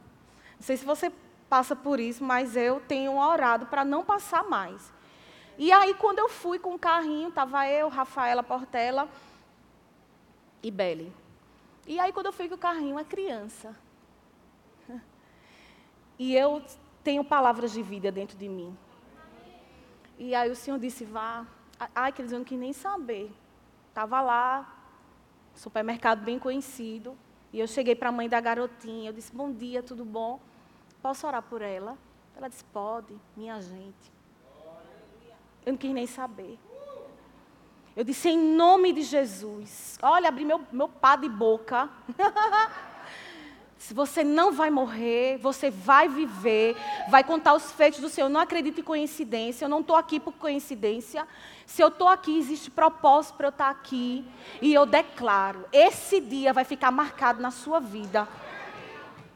sei 0.60 0.76
se 0.76 0.84
você 0.84 1.10
passa 1.48 1.74
por 1.74 1.98
isso, 1.98 2.22
mas 2.22 2.54
eu 2.54 2.78
tenho 2.78 3.16
orado 3.16 3.64
para 3.64 3.82
não 3.82 4.04
passar 4.04 4.44
mais. 4.44 4.92
E 5.56 5.72
aí, 5.72 5.94
quando 5.94 6.18
eu 6.18 6.28
fui 6.28 6.58
com 6.58 6.74
o 6.74 6.78
carrinho, 6.78 7.30
estava 7.30 7.66
eu, 7.66 7.88
Rafaela 7.88 8.42
Portela 8.42 9.08
e 10.62 10.70
Belle. 10.70 11.10
E 11.86 11.98
aí, 11.98 12.12
quando 12.12 12.26
eu 12.26 12.32
fui 12.34 12.50
com 12.50 12.54
o 12.56 12.58
carrinho, 12.58 12.96
uma 12.96 13.04
criança. 13.04 13.74
E 16.18 16.34
eu 16.34 16.62
tenho 17.04 17.22
palavras 17.22 17.72
de 17.72 17.82
vida 17.82 18.10
dentro 18.10 18.36
de 18.36 18.48
mim. 18.48 18.76
E 20.18 20.34
aí 20.34 20.50
o 20.50 20.56
Senhor 20.56 20.78
disse, 20.78 21.04
vá. 21.04 21.46
Ai, 21.94 22.10
que 22.10 22.22
eles 22.22 22.32
não 22.32 22.42
quis 22.42 22.58
nem 22.58 22.72
saber. 22.72 23.30
Estava 23.88 24.20
lá, 24.20 24.76
supermercado 25.54 26.24
bem 26.24 26.38
conhecido. 26.38 27.16
E 27.52 27.60
eu 27.60 27.66
cheguei 27.66 27.94
para 27.94 28.08
a 28.08 28.12
mãe 28.12 28.28
da 28.28 28.40
garotinha. 28.40 29.10
Eu 29.10 29.12
disse, 29.12 29.34
bom 29.34 29.52
dia, 29.52 29.82
tudo 29.82 30.04
bom? 30.04 30.40
Posso 31.02 31.26
orar 31.26 31.42
por 31.42 31.62
ela? 31.62 31.96
Ela 32.36 32.48
disse, 32.48 32.64
pode, 32.64 33.14
minha 33.36 33.60
gente. 33.60 34.12
Eu 35.64 35.72
não 35.72 35.78
quis 35.78 35.92
nem 35.92 36.06
saber. 36.06 36.58
Eu 37.94 38.04
disse, 38.04 38.28
em 38.28 38.38
nome 38.38 38.92
de 38.92 39.02
Jesus. 39.02 39.98
Olha, 40.02 40.28
abri 40.28 40.44
meu, 40.44 40.60
meu 40.70 40.88
pá 40.88 41.16
de 41.16 41.28
boca. 41.28 41.88
Se 43.78 43.92
você 43.92 44.24
não 44.24 44.52
vai 44.52 44.70
morrer, 44.70 45.36
você 45.38 45.70
vai 45.70 46.08
viver, 46.08 46.74
vai 47.10 47.22
contar 47.22 47.54
os 47.54 47.72
feitos 47.72 48.00
do 48.00 48.08
Senhor. 48.08 48.26
Eu 48.26 48.32
não 48.32 48.40
acredito 48.40 48.80
em 48.80 48.84
coincidência, 48.84 49.64
eu 49.64 49.68
não 49.68 49.80
estou 49.80 49.96
aqui 49.96 50.18
por 50.18 50.32
coincidência. 50.32 51.26
Se 51.66 51.82
eu 51.82 51.88
estou 51.88 52.08
aqui, 52.08 52.38
existe 52.38 52.70
propósito 52.70 53.36
para 53.36 53.48
eu 53.48 53.50
estar 53.50 53.70
aqui. 53.70 54.24
E 54.62 54.72
eu 54.72 54.86
declaro: 54.86 55.66
esse 55.72 56.20
dia 56.20 56.52
vai 56.52 56.64
ficar 56.64 56.90
marcado 56.90 57.42
na 57.42 57.50
sua 57.50 57.78
vida. 57.78 58.26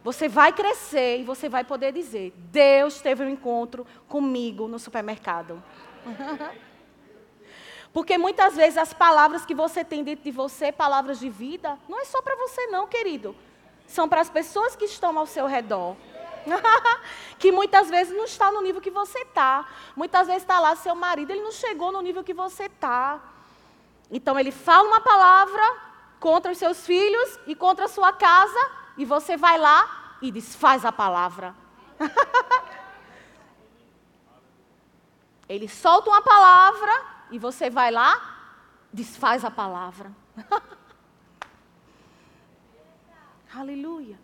Você 0.03 0.28
vai 0.28 0.53
crescer 0.53 1.18
e 1.18 1.24
você 1.24 1.49
vai 1.49 1.62
poder 1.62 1.93
dizer: 1.93 2.32
Deus 2.51 3.01
teve 3.01 3.22
um 3.22 3.28
encontro 3.28 3.86
comigo 4.09 4.66
no 4.66 4.78
supermercado. 4.78 5.62
Porque 7.93 8.16
muitas 8.16 8.55
vezes 8.55 8.78
as 8.78 8.95
palavras 8.95 9.45
que 9.45 9.55
você 9.55 9.84
tem 9.84 10.03
dentro 10.03 10.24
de 10.24 10.30
você, 10.30 10.72
palavras 10.72 11.18
de 11.18 11.28
vida, 11.28 11.76
não 11.88 12.01
é 12.01 12.05
só 12.05 12.22
para 12.22 12.36
você, 12.36 12.66
não, 12.68 12.86
querido. 12.86 13.34
São 13.91 14.09
para 14.09 14.20
as 14.20 14.30
pessoas 14.30 14.76
que 14.76 14.84
estão 14.84 15.18
ao 15.18 15.26
seu 15.26 15.47
redor. 15.47 15.97
que 17.41 17.51
muitas 17.51 17.91
vezes 17.91 18.16
não 18.16 18.24
está 18.24 18.53
no 18.53 18.62
nível 18.62 18.80
que 18.80 18.91
você 18.91 19.18
está. 19.18 19.66
Muitas 19.97 20.28
vezes 20.28 20.45
está 20.45 20.61
lá 20.61 20.76
seu 20.76 20.95
marido, 20.95 21.32
ele 21.32 21.43
não 21.43 21.51
chegou 21.51 21.91
no 21.91 22.01
nível 22.01 22.22
que 22.22 22.32
você 22.32 22.66
está. 22.66 23.20
Então 24.09 24.38
ele 24.38 24.53
fala 24.53 24.88
uma 24.88 25.01
palavra 25.01 25.76
contra 26.20 26.53
os 26.53 26.59
seus 26.59 26.86
filhos 26.86 27.41
e 27.49 27.57
contra 27.57 27.86
a 27.86 27.88
sua 27.88 28.12
casa, 28.12 28.70
e 28.97 29.05
você 29.05 29.36
vai 29.36 29.59
lá 29.59 30.16
e 30.22 30.30
desfaz 30.30 30.84
a 30.84 30.93
palavra. 30.93 31.53
ele 35.49 35.68
solta 35.68 36.11
uma 36.11 36.22
palavra 36.22 36.93
e 37.32 37.41
você 37.41 37.68
vai 37.68 37.91
lá, 37.91 38.38
desfaz 38.93 39.45
a 39.45 39.51
palavra. 39.51 40.12
Aleluia. 43.53 44.16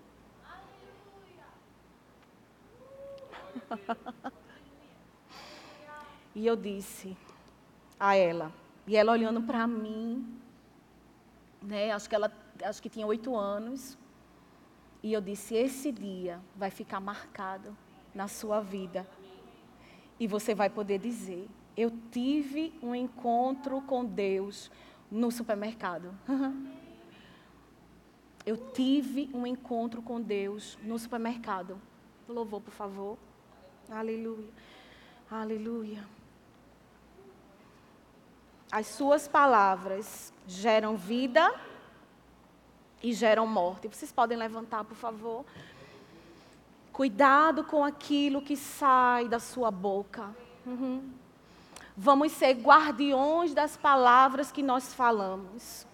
e 6.35 6.47
eu 6.47 6.55
disse 6.55 7.17
a 7.99 8.15
ela, 8.15 8.53
e 8.87 8.97
ela 8.97 9.11
olhando 9.11 9.43
para 9.43 9.67
mim, 9.67 10.39
né, 11.61 11.91
acho 11.91 12.09
que 12.09 12.15
ela 12.15 12.31
acho 12.63 12.81
que 12.81 12.89
tinha 12.89 13.07
oito 13.07 13.35
anos, 13.35 13.99
e 15.03 15.13
eu 15.13 15.21
disse: 15.21 15.57
esse 15.57 15.91
dia 15.91 16.41
vai 16.55 16.71
ficar 16.71 17.01
marcado 17.01 17.77
na 18.15 18.29
sua 18.29 18.61
vida. 18.61 19.07
E 20.21 20.27
você 20.29 20.55
vai 20.55 20.71
poder 20.71 20.99
dizer: 20.99 21.49
eu 21.77 21.93
tive 22.13 22.73
um 22.83 22.95
encontro 22.95 23.81
com 23.83 24.05
Deus 24.05 24.71
no 25.11 25.33
supermercado. 25.33 26.15
Eu 28.47 28.57
tive 28.57 29.29
um 29.35 29.45
encontro 29.45 30.01
com 30.01 30.21
Deus 30.21 30.79
no 30.81 30.97
supermercado. 31.01 31.83
Louvor, 32.29 32.61
por 32.61 32.73
favor. 32.73 33.19
Aleluia. 33.91 34.49
Aleluia. 35.29 36.05
As 38.71 38.87
suas 38.87 39.27
palavras 39.27 40.33
geram 40.47 40.97
vida 40.97 41.53
e 43.03 43.13
geram 43.13 43.49
morte. 43.49 43.89
Vocês 43.89 44.13
podem 44.13 44.39
levantar, 44.39 44.85
por 44.85 44.97
favor? 44.97 45.45
Cuidado 46.93 47.65
com 47.65 47.85
aquilo 47.85 48.41
que 48.41 48.57
sai 48.57 49.29
da 49.29 49.41
sua 49.41 49.73
boca. 49.73 50.35
Uhum. 50.65 51.13
Vamos 51.97 52.33
ser 52.33 52.55
guardiões 52.55 53.55
das 53.55 53.77
palavras 53.77 54.53
que 54.53 54.63
nós 54.63 54.95
falamos. 54.95 55.87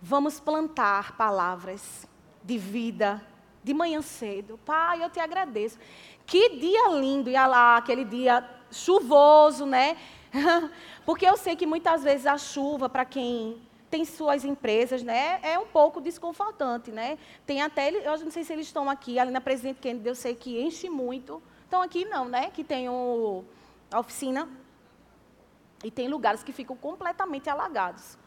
Vamos 0.00 0.38
plantar 0.38 1.16
palavras 1.16 2.06
de 2.42 2.56
vida 2.56 3.20
de 3.64 3.74
manhã 3.74 4.00
cedo. 4.00 4.58
Pai, 4.64 5.02
eu 5.02 5.10
te 5.10 5.18
agradeço. 5.18 5.78
Que 6.24 6.50
dia 6.56 6.88
lindo, 6.90 7.28
ia 7.28 7.46
lá, 7.46 7.76
aquele 7.76 8.04
dia 8.04 8.48
chuvoso, 8.70 9.66
né? 9.66 9.96
Porque 11.04 11.26
eu 11.26 11.36
sei 11.36 11.56
que 11.56 11.66
muitas 11.66 12.04
vezes 12.04 12.26
a 12.26 12.38
chuva, 12.38 12.88
para 12.88 13.04
quem 13.04 13.60
tem 13.90 14.04
suas 14.04 14.44
empresas, 14.44 15.02
né, 15.02 15.40
é 15.42 15.58
um 15.58 15.66
pouco 15.66 16.00
desconfortante, 16.00 16.90
né? 16.90 17.18
Tem 17.46 17.62
até, 17.62 17.90
eu 17.90 18.18
não 18.18 18.30
sei 18.30 18.44
se 18.44 18.52
eles 18.52 18.66
estão 18.66 18.88
aqui, 18.90 19.18
ali 19.18 19.30
na 19.30 19.40
Presidente 19.40 19.80
Kennedy, 19.80 20.08
eu 20.08 20.14
sei 20.14 20.34
que 20.34 20.60
enche 20.60 20.90
muito. 20.90 21.42
Estão 21.64 21.80
aqui 21.80 22.04
não, 22.04 22.26
né? 22.26 22.50
Que 22.50 22.62
tem 22.62 22.88
o, 22.88 23.44
a 23.90 23.98
oficina. 24.00 24.48
E 25.82 25.90
tem 25.90 26.08
lugares 26.08 26.42
que 26.42 26.52
ficam 26.52 26.76
completamente 26.76 27.48
alagados. 27.48 28.17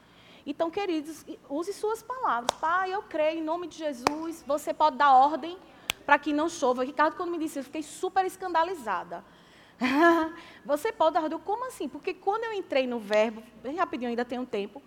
Então, 0.45 0.71
queridos, 0.71 1.25
use 1.49 1.73
suas 1.73 2.01
palavras. 2.01 2.57
Pai, 2.59 2.93
eu 2.93 3.03
creio 3.03 3.39
em 3.39 3.43
nome 3.43 3.67
de 3.67 3.77
Jesus. 3.77 4.43
Você 4.47 4.73
pode 4.73 4.97
dar 4.97 5.13
ordem 5.13 5.57
para 6.05 6.17
que 6.17 6.33
não 6.33 6.49
chova. 6.49 6.83
Ricardo, 6.83 7.15
quando 7.15 7.31
me 7.31 7.37
disse, 7.37 7.59
eu 7.59 7.63
fiquei 7.63 7.83
super 7.83 8.25
escandalizada. 8.25 9.23
Você 10.65 10.91
pode 10.91 11.13
dar 11.13 11.23
ordem. 11.23 11.39
Como 11.39 11.65
assim? 11.67 11.87
Porque 11.87 12.13
quando 12.13 12.43
eu 12.43 12.53
entrei 12.53 12.87
no 12.87 12.99
verbo, 12.99 13.43
bem 13.61 13.75
rapidinho, 13.75 14.09
ainda 14.09 14.25
tem 14.25 14.39
um 14.39 14.45
tempo, 14.45 14.81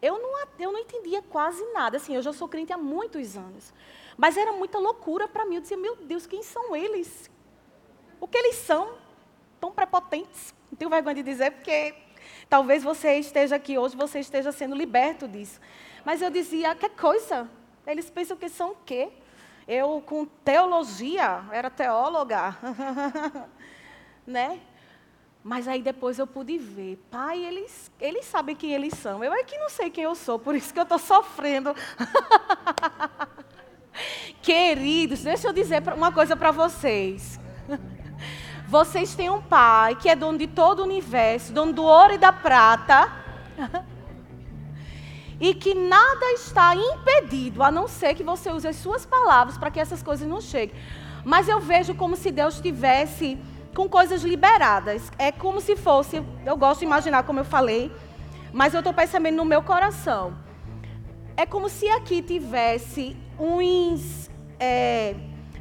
eu 0.00 0.20
não, 0.20 0.46
eu 0.58 0.72
não 0.72 0.78
entendia 0.78 1.22
quase 1.22 1.64
nada. 1.72 1.96
Assim, 1.96 2.14
eu 2.14 2.22
já 2.22 2.32
sou 2.32 2.48
crente 2.48 2.72
há 2.72 2.78
muitos 2.78 3.36
anos. 3.36 3.72
Mas 4.16 4.36
era 4.36 4.52
muita 4.52 4.78
loucura 4.78 5.26
para 5.26 5.44
mim. 5.44 5.56
Eu 5.56 5.60
dizia, 5.60 5.76
meu 5.76 5.96
Deus, 5.96 6.26
quem 6.26 6.42
são 6.42 6.76
eles? 6.76 7.30
O 8.20 8.28
que 8.28 8.38
eles 8.38 8.56
são? 8.56 8.94
Tão 9.60 9.72
prepotentes. 9.72 10.54
Não 10.70 10.76
tenho 10.76 10.90
vergonha 10.90 11.16
de 11.16 11.22
dizer, 11.22 11.50
porque 11.52 11.94
Talvez 12.48 12.82
você 12.82 13.14
esteja 13.14 13.56
aqui 13.56 13.78
hoje, 13.78 13.96
você 13.96 14.20
esteja 14.20 14.52
sendo 14.52 14.74
liberto 14.74 15.26
disso. 15.26 15.60
Mas 16.04 16.22
eu 16.22 16.30
dizia, 16.30 16.74
que 16.74 16.88
coisa? 16.88 17.48
Eles 17.86 18.10
pensam 18.10 18.36
que 18.36 18.48
são 18.48 18.72
o 18.72 18.76
quê? 18.84 19.10
Eu, 19.66 20.02
com 20.04 20.24
teologia, 20.24 21.44
era 21.52 21.70
teóloga. 21.70 22.56
né? 24.26 24.60
Mas 25.44 25.66
aí 25.66 25.82
depois 25.82 26.18
eu 26.18 26.26
pude 26.26 26.56
ver. 26.58 26.96
Pai, 27.10 27.44
eles, 27.44 27.90
eles 28.00 28.24
sabem 28.24 28.54
quem 28.54 28.72
eles 28.72 28.94
são. 28.94 29.24
Eu 29.24 29.32
é 29.32 29.42
que 29.42 29.58
não 29.58 29.68
sei 29.68 29.90
quem 29.90 30.04
eu 30.04 30.14
sou, 30.14 30.38
por 30.38 30.54
isso 30.54 30.72
que 30.72 30.78
eu 30.78 30.84
estou 30.84 30.98
sofrendo. 30.98 31.74
Queridos, 34.40 35.22
deixa 35.22 35.48
eu 35.48 35.52
dizer 35.52 35.82
uma 35.94 36.12
coisa 36.12 36.36
para 36.36 36.50
vocês. 36.50 37.40
Vocês 38.72 39.14
têm 39.14 39.28
um 39.28 39.42
pai 39.42 39.94
que 39.96 40.08
é 40.08 40.16
dono 40.16 40.38
de 40.38 40.46
todo 40.46 40.78
o 40.78 40.84
universo, 40.84 41.52
dono 41.52 41.74
do 41.74 41.82
ouro 41.82 42.14
e 42.14 42.16
da 42.16 42.32
prata. 42.32 43.12
e 45.38 45.52
que 45.52 45.74
nada 45.74 46.32
está 46.32 46.74
impedido, 46.74 47.62
a 47.62 47.70
não 47.70 47.86
ser 47.86 48.14
que 48.14 48.22
você 48.22 48.50
use 48.50 48.66
as 48.66 48.76
suas 48.76 49.04
palavras 49.04 49.58
para 49.58 49.70
que 49.70 49.78
essas 49.78 50.02
coisas 50.02 50.26
não 50.26 50.40
cheguem. 50.40 50.74
Mas 51.22 51.50
eu 51.50 51.60
vejo 51.60 51.94
como 51.94 52.16
se 52.16 52.30
Deus 52.30 52.62
tivesse 52.62 53.38
com 53.74 53.90
coisas 53.90 54.22
liberadas. 54.22 55.12
É 55.18 55.30
como 55.30 55.60
se 55.60 55.76
fosse, 55.76 56.22
eu 56.46 56.56
gosto 56.56 56.80
de 56.80 56.86
imaginar 56.86 57.24
como 57.24 57.40
eu 57.40 57.44
falei, 57.44 57.94
mas 58.54 58.72
eu 58.72 58.80
estou 58.80 58.94
percebendo 58.94 59.36
no 59.36 59.44
meu 59.44 59.62
coração. 59.62 60.34
É 61.36 61.44
como 61.44 61.68
se 61.68 61.86
aqui 61.90 62.22
tivesse 62.22 63.14
uns. 63.38 64.30
É, 64.58 65.14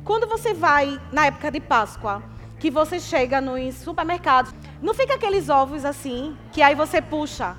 quando 0.06 0.28
você 0.28 0.54
vai 0.54 0.98
na 1.12 1.26
época 1.26 1.52
de 1.52 1.60
Páscoa, 1.60 2.31
que 2.62 2.70
você 2.70 3.00
chega 3.00 3.42
nos 3.42 3.74
supermercados, 3.78 4.54
não 4.84 4.94
fica 4.94 5.16
aqueles 5.16 5.50
ovos 5.50 5.84
assim, 5.84 6.38
que 6.52 6.62
aí 6.62 6.76
você 6.76 7.02
puxa, 7.02 7.58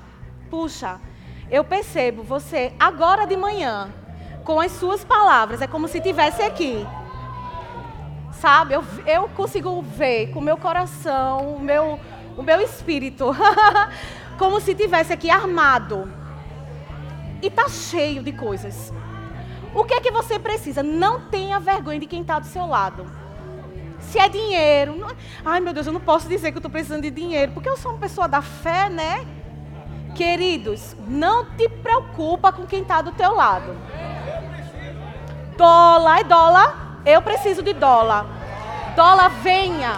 puxa. 0.49 0.97
Eu 1.51 1.65
percebo 1.65 2.23
você 2.23 2.71
agora 2.79 3.27
de 3.27 3.35
manhã, 3.35 3.93
com 4.45 4.61
as 4.61 4.71
suas 4.71 5.03
palavras, 5.03 5.61
é 5.61 5.67
como 5.67 5.89
se 5.89 5.99
tivesse 5.99 6.41
aqui. 6.41 6.87
Sabe? 8.31 8.75
Eu, 8.75 8.83
eu 9.05 9.27
consigo 9.35 9.81
ver 9.81 10.31
com 10.31 10.39
o 10.39 10.41
meu 10.41 10.55
coração, 10.55 11.53
o 11.53 11.59
meu, 11.59 11.99
o 12.37 12.41
meu 12.41 12.61
espírito, 12.61 13.35
como 14.39 14.61
se 14.61 14.73
tivesse 14.73 15.11
aqui 15.11 15.29
armado. 15.29 16.09
E 17.41 17.49
tá 17.49 17.67
cheio 17.67 18.23
de 18.23 18.31
coisas. 18.31 18.93
O 19.75 19.83
que 19.83 19.95
é 19.95 19.99
que 19.99 20.11
você 20.11 20.39
precisa? 20.39 20.81
Não 20.81 21.27
tenha 21.29 21.59
vergonha 21.59 21.99
de 21.99 22.05
quem 22.05 22.21
está 22.21 22.39
do 22.39 22.45
seu 22.45 22.65
lado 22.65 23.22
se 24.09 24.19
é 24.19 24.29
dinheiro. 24.29 24.95
Não... 24.95 25.11
Ai, 25.43 25.59
meu 25.59 25.73
Deus, 25.73 25.87
eu 25.87 25.93
não 25.93 25.99
posso 25.99 26.27
dizer 26.27 26.51
que 26.51 26.57
eu 26.57 26.59
estou 26.59 26.71
precisando 26.71 27.01
de 27.01 27.11
dinheiro, 27.11 27.51
porque 27.51 27.69
eu 27.69 27.77
sou 27.77 27.91
uma 27.91 27.99
pessoa 27.99 28.27
da 28.27 28.41
fé, 28.41 28.89
né? 28.89 29.25
Queridos, 30.15 30.95
não 31.07 31.45
te 31.45 31.67
preocupa 31.67 32.51
com 32.51 32.65
quem 32.67 32.81
está 32.81 33.01
do 33.01 33.11
teu 33.11 33.33
lado. 33.33 33.75
Dólar, 35.57 36.19
é 36.19 36.23
dólar? 36.23 36.99
Eu 37.05 37.21
preciso 37.21 37.63
de 37.63 37.73
dólar. 37.73 38.25
Dólar, 38.95 39.29
venha. 39.41 39.97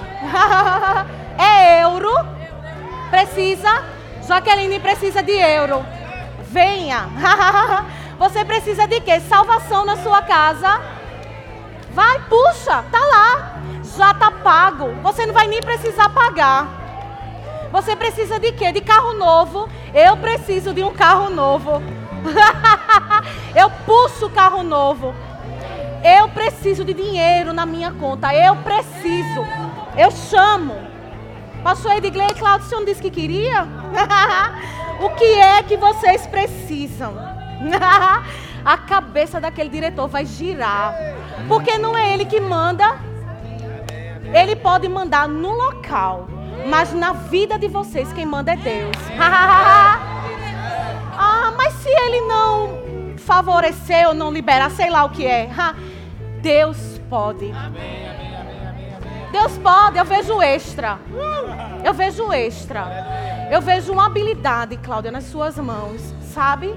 é 1.37 1.83
euro? 1.83 2.11
Precisa? 3.09 3.83
Jaqueline 4.25 4.79
precisa 4.79 5.21
de 5.21 5.33
euro. 5.33 5.85
Venha. 6.43 7.09
Você 8.17 8.45
precisa 8.45 8.87
de 8.87 9.01
quê? 9.01 9.19
Salvação 9.19 9.85
na 9.85 9.97
sua 9.97 10.21
casa. 10.21 10.81
Vai, 11.91 12.19
puxa, 12.27 12.83
pago. 14.85 15.01
Você 15.01 15.25
não 15.25 15.33
vai 15.33 15.47
nem 15.47 15.61
precisar 15.61 16.09
pagar. 16.09 16.67
Você 17.71 17.95
precisa 17.95 18.39
de 18.39 18.51
quê? 18.51 18.71
De 18.71 18.81
carro 18.81 19.13
novo. 19.13 19.67
Eu 19.93 20.17
preciso 20.17 20.73
de 20.73 20.83
um 20.83 20.93
carro 20.93 21.29
novo. 21.29 21.81
eu 23.55 23.69
puxo 23.85 24.27
o 24.27 24.29
carro 24.29 24.63
novo. 24.63 25.13
Eu 26.03 26.29
preciso 26.29 26.85
de 26.85 26.93
dinheiro 26.93 27.51
na 27.53 27.65
minha 27.65 27.91
conta. 27.91 28.33
Eu 28.33 28.55
preciso. 28.57 29.45
Eu 29.97 30.11
chamo. 30.11 30.75
Pastor 31.63 31.93
Edgley 31.93 32.33
Claudio, 32.35 32.67
o 32.67 32.69
senhor 32.69 32.85
disse 32.85 33.01
que 33.01 33.09
queria? 33.09 33.63
o 35.01 35.09
que 35.15 35.25
é 35.25 35.63
que 35.63 35.75
vocês 35.75 36.27
precisam? 36.27 37.15
A 38.63 38.77
cabeça 38.77 39.39
daquele 39.39 39.69
diretor 39.69 40.07
vai 40.07 40.25
girar. 40.25 40.93
Porque 41.47 41.77
não 41.77 41.97
é 41.97 42.13
ele 42.13 42.25
que 42.25 42.39
manda. 42.39 43.14
Ele 44.33 44.55
pode 44.55 44.87
mandar 44.87 45.27
no 45.27 45.51
local, 45.51 46.27
mas 46.67 46.93
na 46.93 47.13
vida 47.13 47.57
de 47.57 47.67
vocês 47.67 48.11
quem 48.13 48.25
manda 48.25 48.53
é 48.53 48.55
Deus. 48.55 48.95
ah, 51.17 51.53
mas 51.57 51.73
se 51.73 51.89
ele 51.89 52.21
não 52.21 53.17
favorecer 53.17 54.07
ou 54.07 54.13
não 54.13 54.31
liberar, 54.31 54.69
sei 54.71 54.89
lá 54.89 55.03
o 55.03 55.09
que 55.09 55.25
é. 55.25 55.49
Deus 56.41 56.77
pode. 57.09 57.53
Deus 59.31 59.57
pode, 59.57 59.97
eu 59.97 60.05
vejo 60.05 60.41
extra. 60.41 60.99
Eu 61.83 61.93
vejo 61.93 62.31
extra. 62.31 63.47
Eu 63.51 63.61
vejo 63.61 63.91
uma 63.91 64.05
habilidade, 64.05 64.77
Cláudia, 64.77 65.11
nas 65.11 65.25
suas 65.25 65.57
mãos, 65.57 66.01
sabe? 66.21 66.73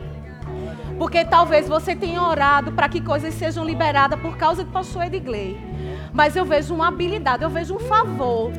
Porque 0.98 1.24
talvez 1.24 1.68
você 1.68 1.94
tenha 1.94 2.22
orado 2.22 2.72
para 2.72 2.88
que 2.88 3.00
coisas 3.00 3.34
sejam 3.34 3.64
liberadas 3.64 4.18
por 4.20 4.36
causa 4.36 4.64
de 4.64 4.70
pastor 4.70 5.04
Edgley 5.04 5.67
mas 6.12 6.36
eu 6.36 6.44
vejo 6.44 6.74
uma 6.74 6.88
habilidade, 6.88 7.42
eu 7.42 7.50
vejo 7.50 7.74
um 7.74 7.80
favor 7.80 8.52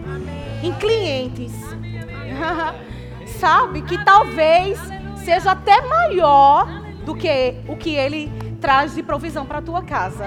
em 0.63 0.71
clientes. 0.73 1.53
Sabe? 3.39 3.81
Que 3.81 4.03
talvez 4.03 4.79
seja 5.23 5.51
até 5.51 5.81
maior 5.81 6.67
do 7.05 7.15
que 7.15 7.55
o 7.67 7.75
que 7.75 7.95
ele 7.95 8.31
traz 8.59 8.93
de 8.93 9.01
provisão 9.01 9.45
para 9.45 9.59
a 9.59 9.61
tua 9.61 9.81
casa. 9.83 10.25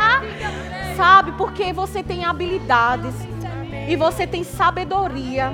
Sabe? 0.96 1.32
Porque 1.32 1.72
você 1.72 2.02
tem 2.02 2.24
habilidades 2.24 3.14
e 3.88 3.96
você 3.96 4.26
tem 4.26 4.44
sabedoria. 4.44 5.52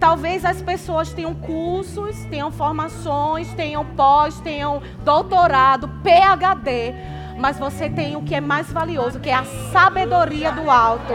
Talvez 0.00 0.44
as 0.44 0.60
pessoas 0.60 1.12
tenham 1.12 1.32
cursos, 1.32 2.24
tenham 2.24 2.50
formações, 2.50 3.52
tenham 3.54 3.84
pós, 3.84 4.40
tenham 4.40 4.82
doutorado, 5.04 5.88
PhD, 6.02 6.92
mas 7.38 7.58
você 7.58 7.88
tem 7.88 8.16
o 8.16 8.22
que 8.22 8.34
é 8.34 8.40
mais 8.40 8.70
valioso, 8.72 9.20
que 9.20 9.30
é 9.30 9.34
a 9.34 9.44
sabedoria 9.72 10.52
do 10.52 10.70
alto. 10.70 11.12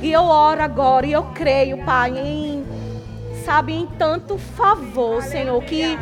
E 0.00 0.12
eu 0.12 0.22
oro 0.22 0.62
agora 0.62 1.06
e 1.06 1.12
eu 1.12 1.24
creio, 1.34 1.84
Pai, 1.84 2.16
em 2.18 2.64
sabe, 3.44 3.74
em 3.74 3.86
tanto 3.86 4.38
favor, 4.38 5.22
Senhor, 5.22 5.62
que 5.64 5.98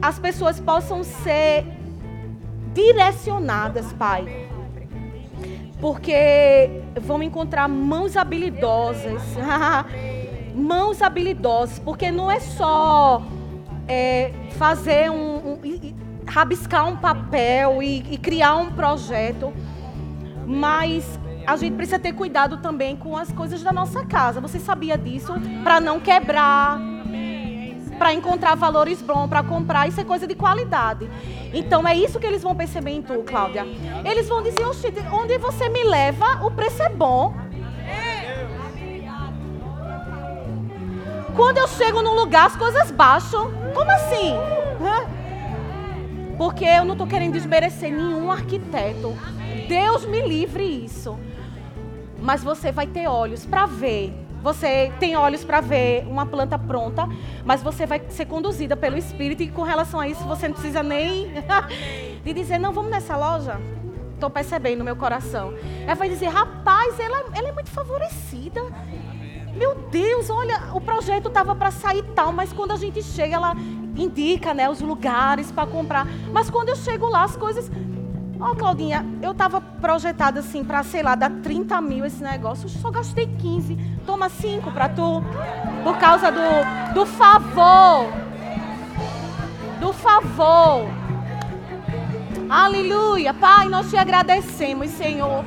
as 0.00 0.18
pessoas 0.18 0.60
possam 0.60 1.02
ser 1.02 1.64
direcionadas, 2.74 3.92
Pai. 3.94 4.48
Porque 5.80 6.82
vão 7.00 7.22
encontrar 7.22 7.66
mãos 7.66 8.16
habilidosas. 8.16 9.22
mãos 10.54 11.00
habilidosas. 11.00 11.78
Porque 11.78 12.10
não 12.10 12.30
é 12.30 12.38
só 12.40 13.22
é, 13.88 14.32
fazer 14.58 15.10
um, 15.10 15.31
rabiscar 16.32 16.88
um 16.88 16.96
papel 16.96 17.82
e, 17.82 17.98
e 18.10 18.16
criar 18.16 18.56
um 18.56 18.72
projeto. 18.72 19.52
Mas 20.46 21.18
a 21.46 21.56
gente 21.56 21.76
precisa 21.76 21.98
ter 21.98 22.14
cuidado 22.14 22.56
também 22.56 22.96
com 22.96 23.16
as 23.16 23.30
coisas 23.30 23.62
da 23.62 23.72
nossa 23.72 24.04
casa. 24.06 24.40
Você 24.40 24.58
sabia 24.58 24.96
disso? 24.96 25.34
Para 25.62 25.78
não 25.78 26.00
quebrar, 26.00 26.80
para 27.98 28.14
encontrar 28.14 28.54
valores 28.54 29.02
bons, 29.02 29.28
para 29.28 29.42
comprar, 29.42 29.86
isso 29.88 30.00
é 30.00 30.04
coisa 30.04 30.26
de 30.26 30.34
qualidade. 30.34 31.08
Então 31.52 31.86
é 31.86 31.94
isso 31.94 32.18
que 32.18 32.26
eles 32.26 32.42
vão 32.42 32.54
perceber 32.54 32.92
em 32.92 33.02
tu, 33.02 33.22
Cláudia. 33.24 33.66
Eles 34.04 34.26
vão 34.28 34.42
dizer, 34.42 34.64
onde 35.12 35.36
você 35.36 35.68
me 35.68 35.84
leva, 35.84 36.44
o 36.46 36.50
preço 36.50 36.82
é 36.82 36.88
bom. 36.88 37.34
Quando 41.36 41.58
eu 41.58 41.68
chego 41.68 42.02
num 42.02 42.14
lugar, 42.14 42.46
as 42.46 42.56
coisas 42.56 42.90
baixam. 42.90 43.50
Como 43.74 43.90
assim? 43.90 44.34
Porque 46.42 46.64
eu 46.64 46.84
não 46.84 46.94
estou 46.94 47.06
querendo 47.06 47.34
desmerecer 47.34 47.92
nenhum 47.92 48.28
arquiteto. 48.28 49.16
Deus 49.68 50.04
me 50.04 50.26
livre 50.26 50.64
isso. 50.64 51.16
Mas 52.20 52.42
você 52.42 52.72
vai 52.72 52.84
ter 52.84 53.06
olhos 53.06 53.46
para 53.46 53.64
ver. 53.64 54.12
Você 54.42 54.92
tem 54.98 55.14
olhos 55.14 55.44
para 55.44 55.60
ver 55.60 56.04
uma 56.04 56.26
planta 56.26 56.58
pronta, 56.58 57.06
mas 57.44 57.62
você 57.62 57.86
vai 57.86 58.02
ser 58.08 58.26
conduzida 58.26 58.76
pelo 58.76 58.98
Espírito 58.98 59.44
e 59.44 59.52
com 59.52 59.62
relação 59.62 60.00
a 60.00 60.08
isso 60.08 60.24
você 60.24 60.48
não 60.48 60.54
precisa 60.54 60.82
nem 60.82 61.30
de 62.24 62.32
dizer, 62.32 62.58
não, 62.58 62.72
vamos 62.72 62.90
nessa 62.90 63.16
loja. 63.16 63.60
Estou 64.14 64.28
percebendo 64.28 64.78
no 64.78 64.84
meu 64.84 64.96
coração. 64.96 65.54
Ela 65.84 65.94
vai 65.94 66.08
dizer, 66.08 66.26
rapaz, 66.26 66.98
ela, 66.98 67.24
ela 67.36 67.50
é 67.50 67.52
muito 67.52 67.70
favorecida. 67.70 68.60
Meu 69.54 69.76
Deus, 69.92 70.28
olha, 70.28 70.60
o 70.74 70.80
projeto 70.80 71.28
estava 71.28 71.54
para 71.54 71.70
sair 71.70 72.02
tal, 72.16 72.32
mas 72.32 72.52
quando 72.52 72.72
a 72.72 72.76
gente 72.76 73.00
chega, 73.00 73.36
ela 73.36 73.54
indica 73.96 74.54
né, 74.54 74.68
os 74.68 74.80
lugares 74.80 75.50
para 75.50 75.66
comprar. 75.66 76.06
Mas 76.32 76.50
quando 76.50 76.70
eu 76.70 76.76
chego 76.76 77.08
lá, 77.08 77.24
as 77.24 77.36
coisas 77.36 77.70
Ó, 78.42 78.50
oh, 78.50 78.56
Claudinha, 78.56 79.06
eu 79.22 79.32
tava 79.32 79.60
projetada 79.60 80.40
assim 80.40 80.64
para, 80.64 80.82
sei 80.82 81.00
lá, 81.00 81.14
dar 81.14 81.30
30 81.30 81.80
mil 81.80 82.04
esse 82.04 82.20
negócio. 82.20 82.64
Eu 82.64 82.70
só 82.70 82.90
gastei 82.90 83.24
15. 83.24 83.78
Toma 84.04 84.28
5 84.28 84.68
para 84.72 84.88
tu. 84.88 85.22
Por 85.84 85.96
causa 85.98 86.28
do, 86.32 86.92
do 86.92 87.06
favor. 87.06 88.12
Do 89.78 89.92
favor. 89.92 90.88
Aleluia. 92.50 93.32
Pai, 93.32 93.68
nós 93.68 93.88
te 93.88 93.96
agradecemos, 93.96 94.90
Senhor, 94.90 95.44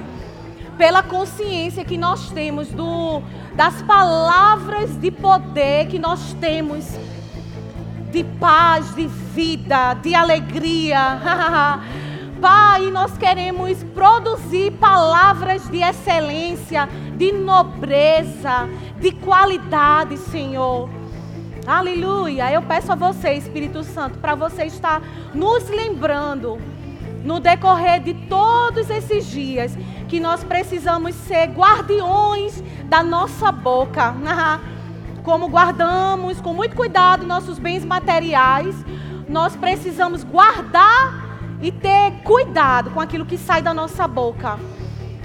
pela 0.78 1.04
consciência 1.04 1.84
que 1.84 1.98
nós 1.98 2.32
temos 2.32 2.70
do, 2.70 3.22
das 3.56 3.82
palavras 3.82 4.96
de 4.96 5.12
poder 5.12 5.88
que 5.88 6.00
nós 6.00 6.34
temos. 6.40 6.98
De 8.16 8.24
paz, 8.24 8.96
de 8.96 9.08
vida, 9.08 9.94
de 9.96 10.16
alegria. 10.16 11.20
Pai, 12.40 12.90
nós 12.90 13.18
queremos 13.18 13.84
produzir 13.94 14.72
palavras 14.80 15.70
de 15.70 15.82
excelência, 15.82 16.88
de 17.18 17.34
nobreza, 17.34 18.70
de 19.02 19.12
qualidade, 19.12 20.16
Senhor. 20.16 20.90
Aleluia. 21.68 22.50
Eu 22.54 22.62
peço 22.62 22.90
a 22.90 22.96
você, 22.96 23.34
Espírito 23.34 23.84
Santo, 23.84 24.18
para 24.20 24.34
você 24.34 24.64
estar 24.64 25.02
nos 25.34 25.68
lembrando 25.68 26.58
no 27.22 27.42
decorrer 27.42 28.02
de 28.02 28.14
todos 28.30 28.90
esses 28.90 29.30
dias 29.30 29.78
que 30.08 30.22
nós 30.22 30.42
precisamos 30.42 31.14
ser 31.16 31.48
guardiões 31.48 32.64
da 32.86 33.04
nossa 33.04 33.52
boca. 33.52 34.16
Como 35.26 35.48
guardamos 35.48 36.40
com 36.40 36.54
muito 36.54 36.76
cuidado 36.76 37.26
nossos 37.26 37.58
bens 37.58 37.84
materiais, 37.84 38.76
nós 39.28 39.56
precisamos 39.56 40.24
guardar 40.24 41.58
e 41.64 41.72
ter 41.72 42.12
cuidado 42.24 42.92
com 42.92 43.02
aquilo 43.02 43.26
que 43.26 43.36
sai 43.36 43.60
da 43.60 43.74
nossa 43.74 44.08
boca. 44.08 44.60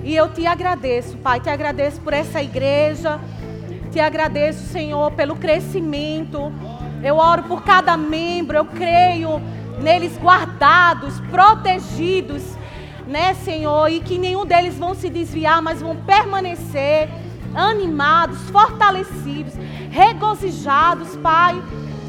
E 0.03 0.17
eu 0.17 0.33
te 0.33 0.47
agradeço, 0.47 1.19
Pai, 1.19 1.39
te 1.39 1.51
agradeço 1.51 2.01
por 2.01 2.15
essa 2.15 2.43
igreja, 2.43 3.21
te 3.93 4.01
agradeço, 4.01 4.69
Senhor, 4.69 5.13
pelo 5.13 5.37
crescimento. 5.37 6.51
Eu 7.05 7.19
oro 7.19 7.43
por 7.43 7.63
cada 7.63 7.95
membro, 7.95 8.57
eu 8.57 8.65
creio 8.65 9.39
neles 9.83 10.17
guardados, 10.17 11.21
protegidos, 11.31 12.43
né, 13.07 13.35
Senhor, 13.35 13.87
e 13.91 14.01
que 14.01 14.17
nenhum 14.17 14.47
deles 14.47 14.79
vão 14.79 14.95
se 14.95 15.11
desviar, 15.11 15.61
mas 15.61 15.83
vão 15.83 15.95
permanecer 15.95 17.11
animados, 17.55 18.39
fortalecidos, 18.51 19.55
regozijados, 19.91 21.17
Pai. 21.17 21.63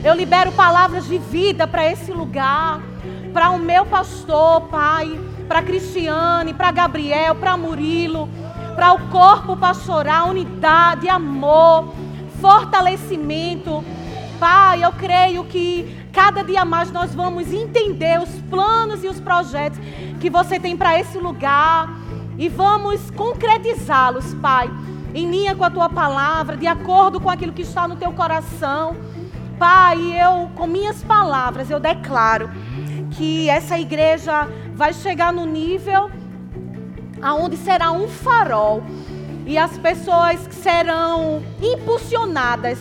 Eu 0.04 0.16
libero 0.16 0.52
palavras 0.54 1.06
de 1.06 1.18
vida 1.18 1.68
para 1.68 1.89
esse 1.92 2.12
lugar 2.12 2.82
para 3.34 3.50
o 3.50 3.60
meu 3.60 3.86
pastor, 3.86 4.62
Pai, 4.64 5.20
para 5.48 5.62
Cristiane, 5.62 6.54
para 6.54 6.72
Gabriel, 6.72 7.36
para 7.36 7.58
Murilo, 7.58 8.30
para 8.76 8.94
o 8.94 9.08
corpo 9.10 9.56
pastoral, 9.56 10.30
unidade, 10.30 11.08
amor, 11.08 11.94
fortalecimento. 12.39 13.84
Pai, 14.39 14.84
eu 14.84 14.92
creio 14.94 15.44
que 15.46 15.98
cada 16.12 16.44
dia 16.44 16.66
mais 16.66 16.92
nós 16.92 17.14
vamos 17.14 17.52
entender 17.54 18.20
os 18.20 18.30
planos 18.50 19.04
e 19.04 19.08
os 19.08 19.20
projetos 19.20 19.80
que 20.20 20.30
você 20.30 20.60
tem 20.60 20.76
para 20.76 21.00
esse 21.00 21.18
lugar 21.18 21.89
e 22.38 22.50
vamos 22.50 23.12
concretizá-los, 23.12 24.34
Pai, 24.36 24.70
em 25.14 25.30
linha 25.30 25.55
com 25.55 25.64
a 25.64 25.70
tua 25.70 25.89
palavra, 25.89 26.55
de 26.57 26.68
acordo 26.68 27.20
com 27.20 27.30
aquilo 27.30 27.53
que 27.53 27.62
está 27.62 27.88
no 27.88 27.95
teu 27.95 28.12
coração. 28.14 28.95
Pai, 29.59 29.99
eu, 30.20 30.49
com 30.55 30.66
minhas 30.66 31.03
palavras, 31.03 31.70
eu 31.70 31.80
declaro 31.80 32.49
que 33.12 33.49
essa 33.49 33.78
igreja 33.78 34.47
vai 34.74 34.93
chegar 34.93 35.32
no 35.32 35.45
nível 35.45 36.09
aonde 37.22 37.57
será 37.57 37.91
um 37.91 38.07
farol 38.07 38.84
e 39.45 39.57
as 39.57 39.78
pessoas 39.78 40.39
serão 40.51 41.43
impulsionadas 41.62 42.80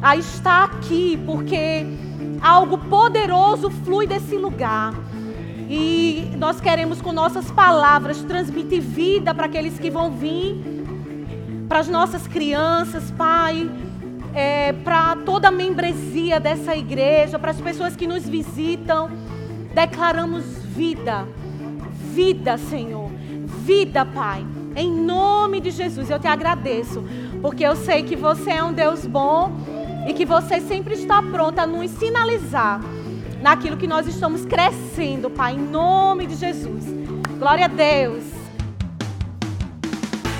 a 0.00 0.16
estar 0.16 0.64
aqui 0.64 1.20
porque 1.26 1.86
algo 2.40 2.78
poderoso 2.78 3.70
flui 3.70 4.06
desse 4.06 4.36
lugar. 4.36 4.94
E 5.68 6.30
nós 6.36 6.60
queremos 6.60 7.00
com 7.00 7.10
nossas 7.10 7.50
palavras 7.50 8.22
transmitir 8.22 8.82
vida 8.82 9.34
para 9.34 9.46
aqueles 9.46 9.78
que 9.78 9.90
vão 9.90 10.10
vir, 10.10 10.83
para 11.68 11.80
as 11.80 11.88
nossas 11.88 12.26
crianças, 12.26 13.10
Pai, 13.12 13.70
é, 14.34 14.72
para 14.72 15.16
toda 15.16 15.48
a 15.48 15.50
membresia 15.50 16.38
dessa 16.40 16.76
igreja, 16.76 17.38
para 17.38 17.50
as 17.50 17.60
pessoas 17.60 17.96
que 17.96 18.06
nos 18.06 18.28
visitam 18.28 19.10
declaramos 19.74 20.44
vida. 20.76 21.26
Vida, 22.12 22.56
Senhor. 22.56 23.10
Vida, 23.64 24.06
Pai. 24.06 24.46
Em 24.76 24.90
nome 24.90 25.60
de 25.60 25.70
Jesus, 25.70 26.10
eu 26.10 26.18
te 26.18 26.26
agradeço, 26.26 27.04
porque 27.42 27.64
eu 27.64 27.76
sei 27.76 28.02
que 28.02 28.16
você 28.16 28.52
é 28.52 28.62
um 28.62 28.72
Deus 28.72 29.06
bom 29.06 29.52
e 30.08 30.12
que 30.12 30.24
você 30.24 30.60
sempre 30.60 30.94
está 30.94 31.22
pronto 31.22 31.58
a 31.58 31.66
nos 31.66 31.90
sinalizar 31.92 32.80
naquilo 33.40 33.76
que 33.76 33.86
nós 33.86 34.06
estamos 34.06 34.44
crescendo, 34.44 35.28
Pai, 35.30 35.54
em 35.54 35.58
nome 35.58 36.26
de 36.26 36.36
Jesus. 36.36 36.84
Glória 37.38 37.66
a 37.66 37.68
Deus. 37.68 38.33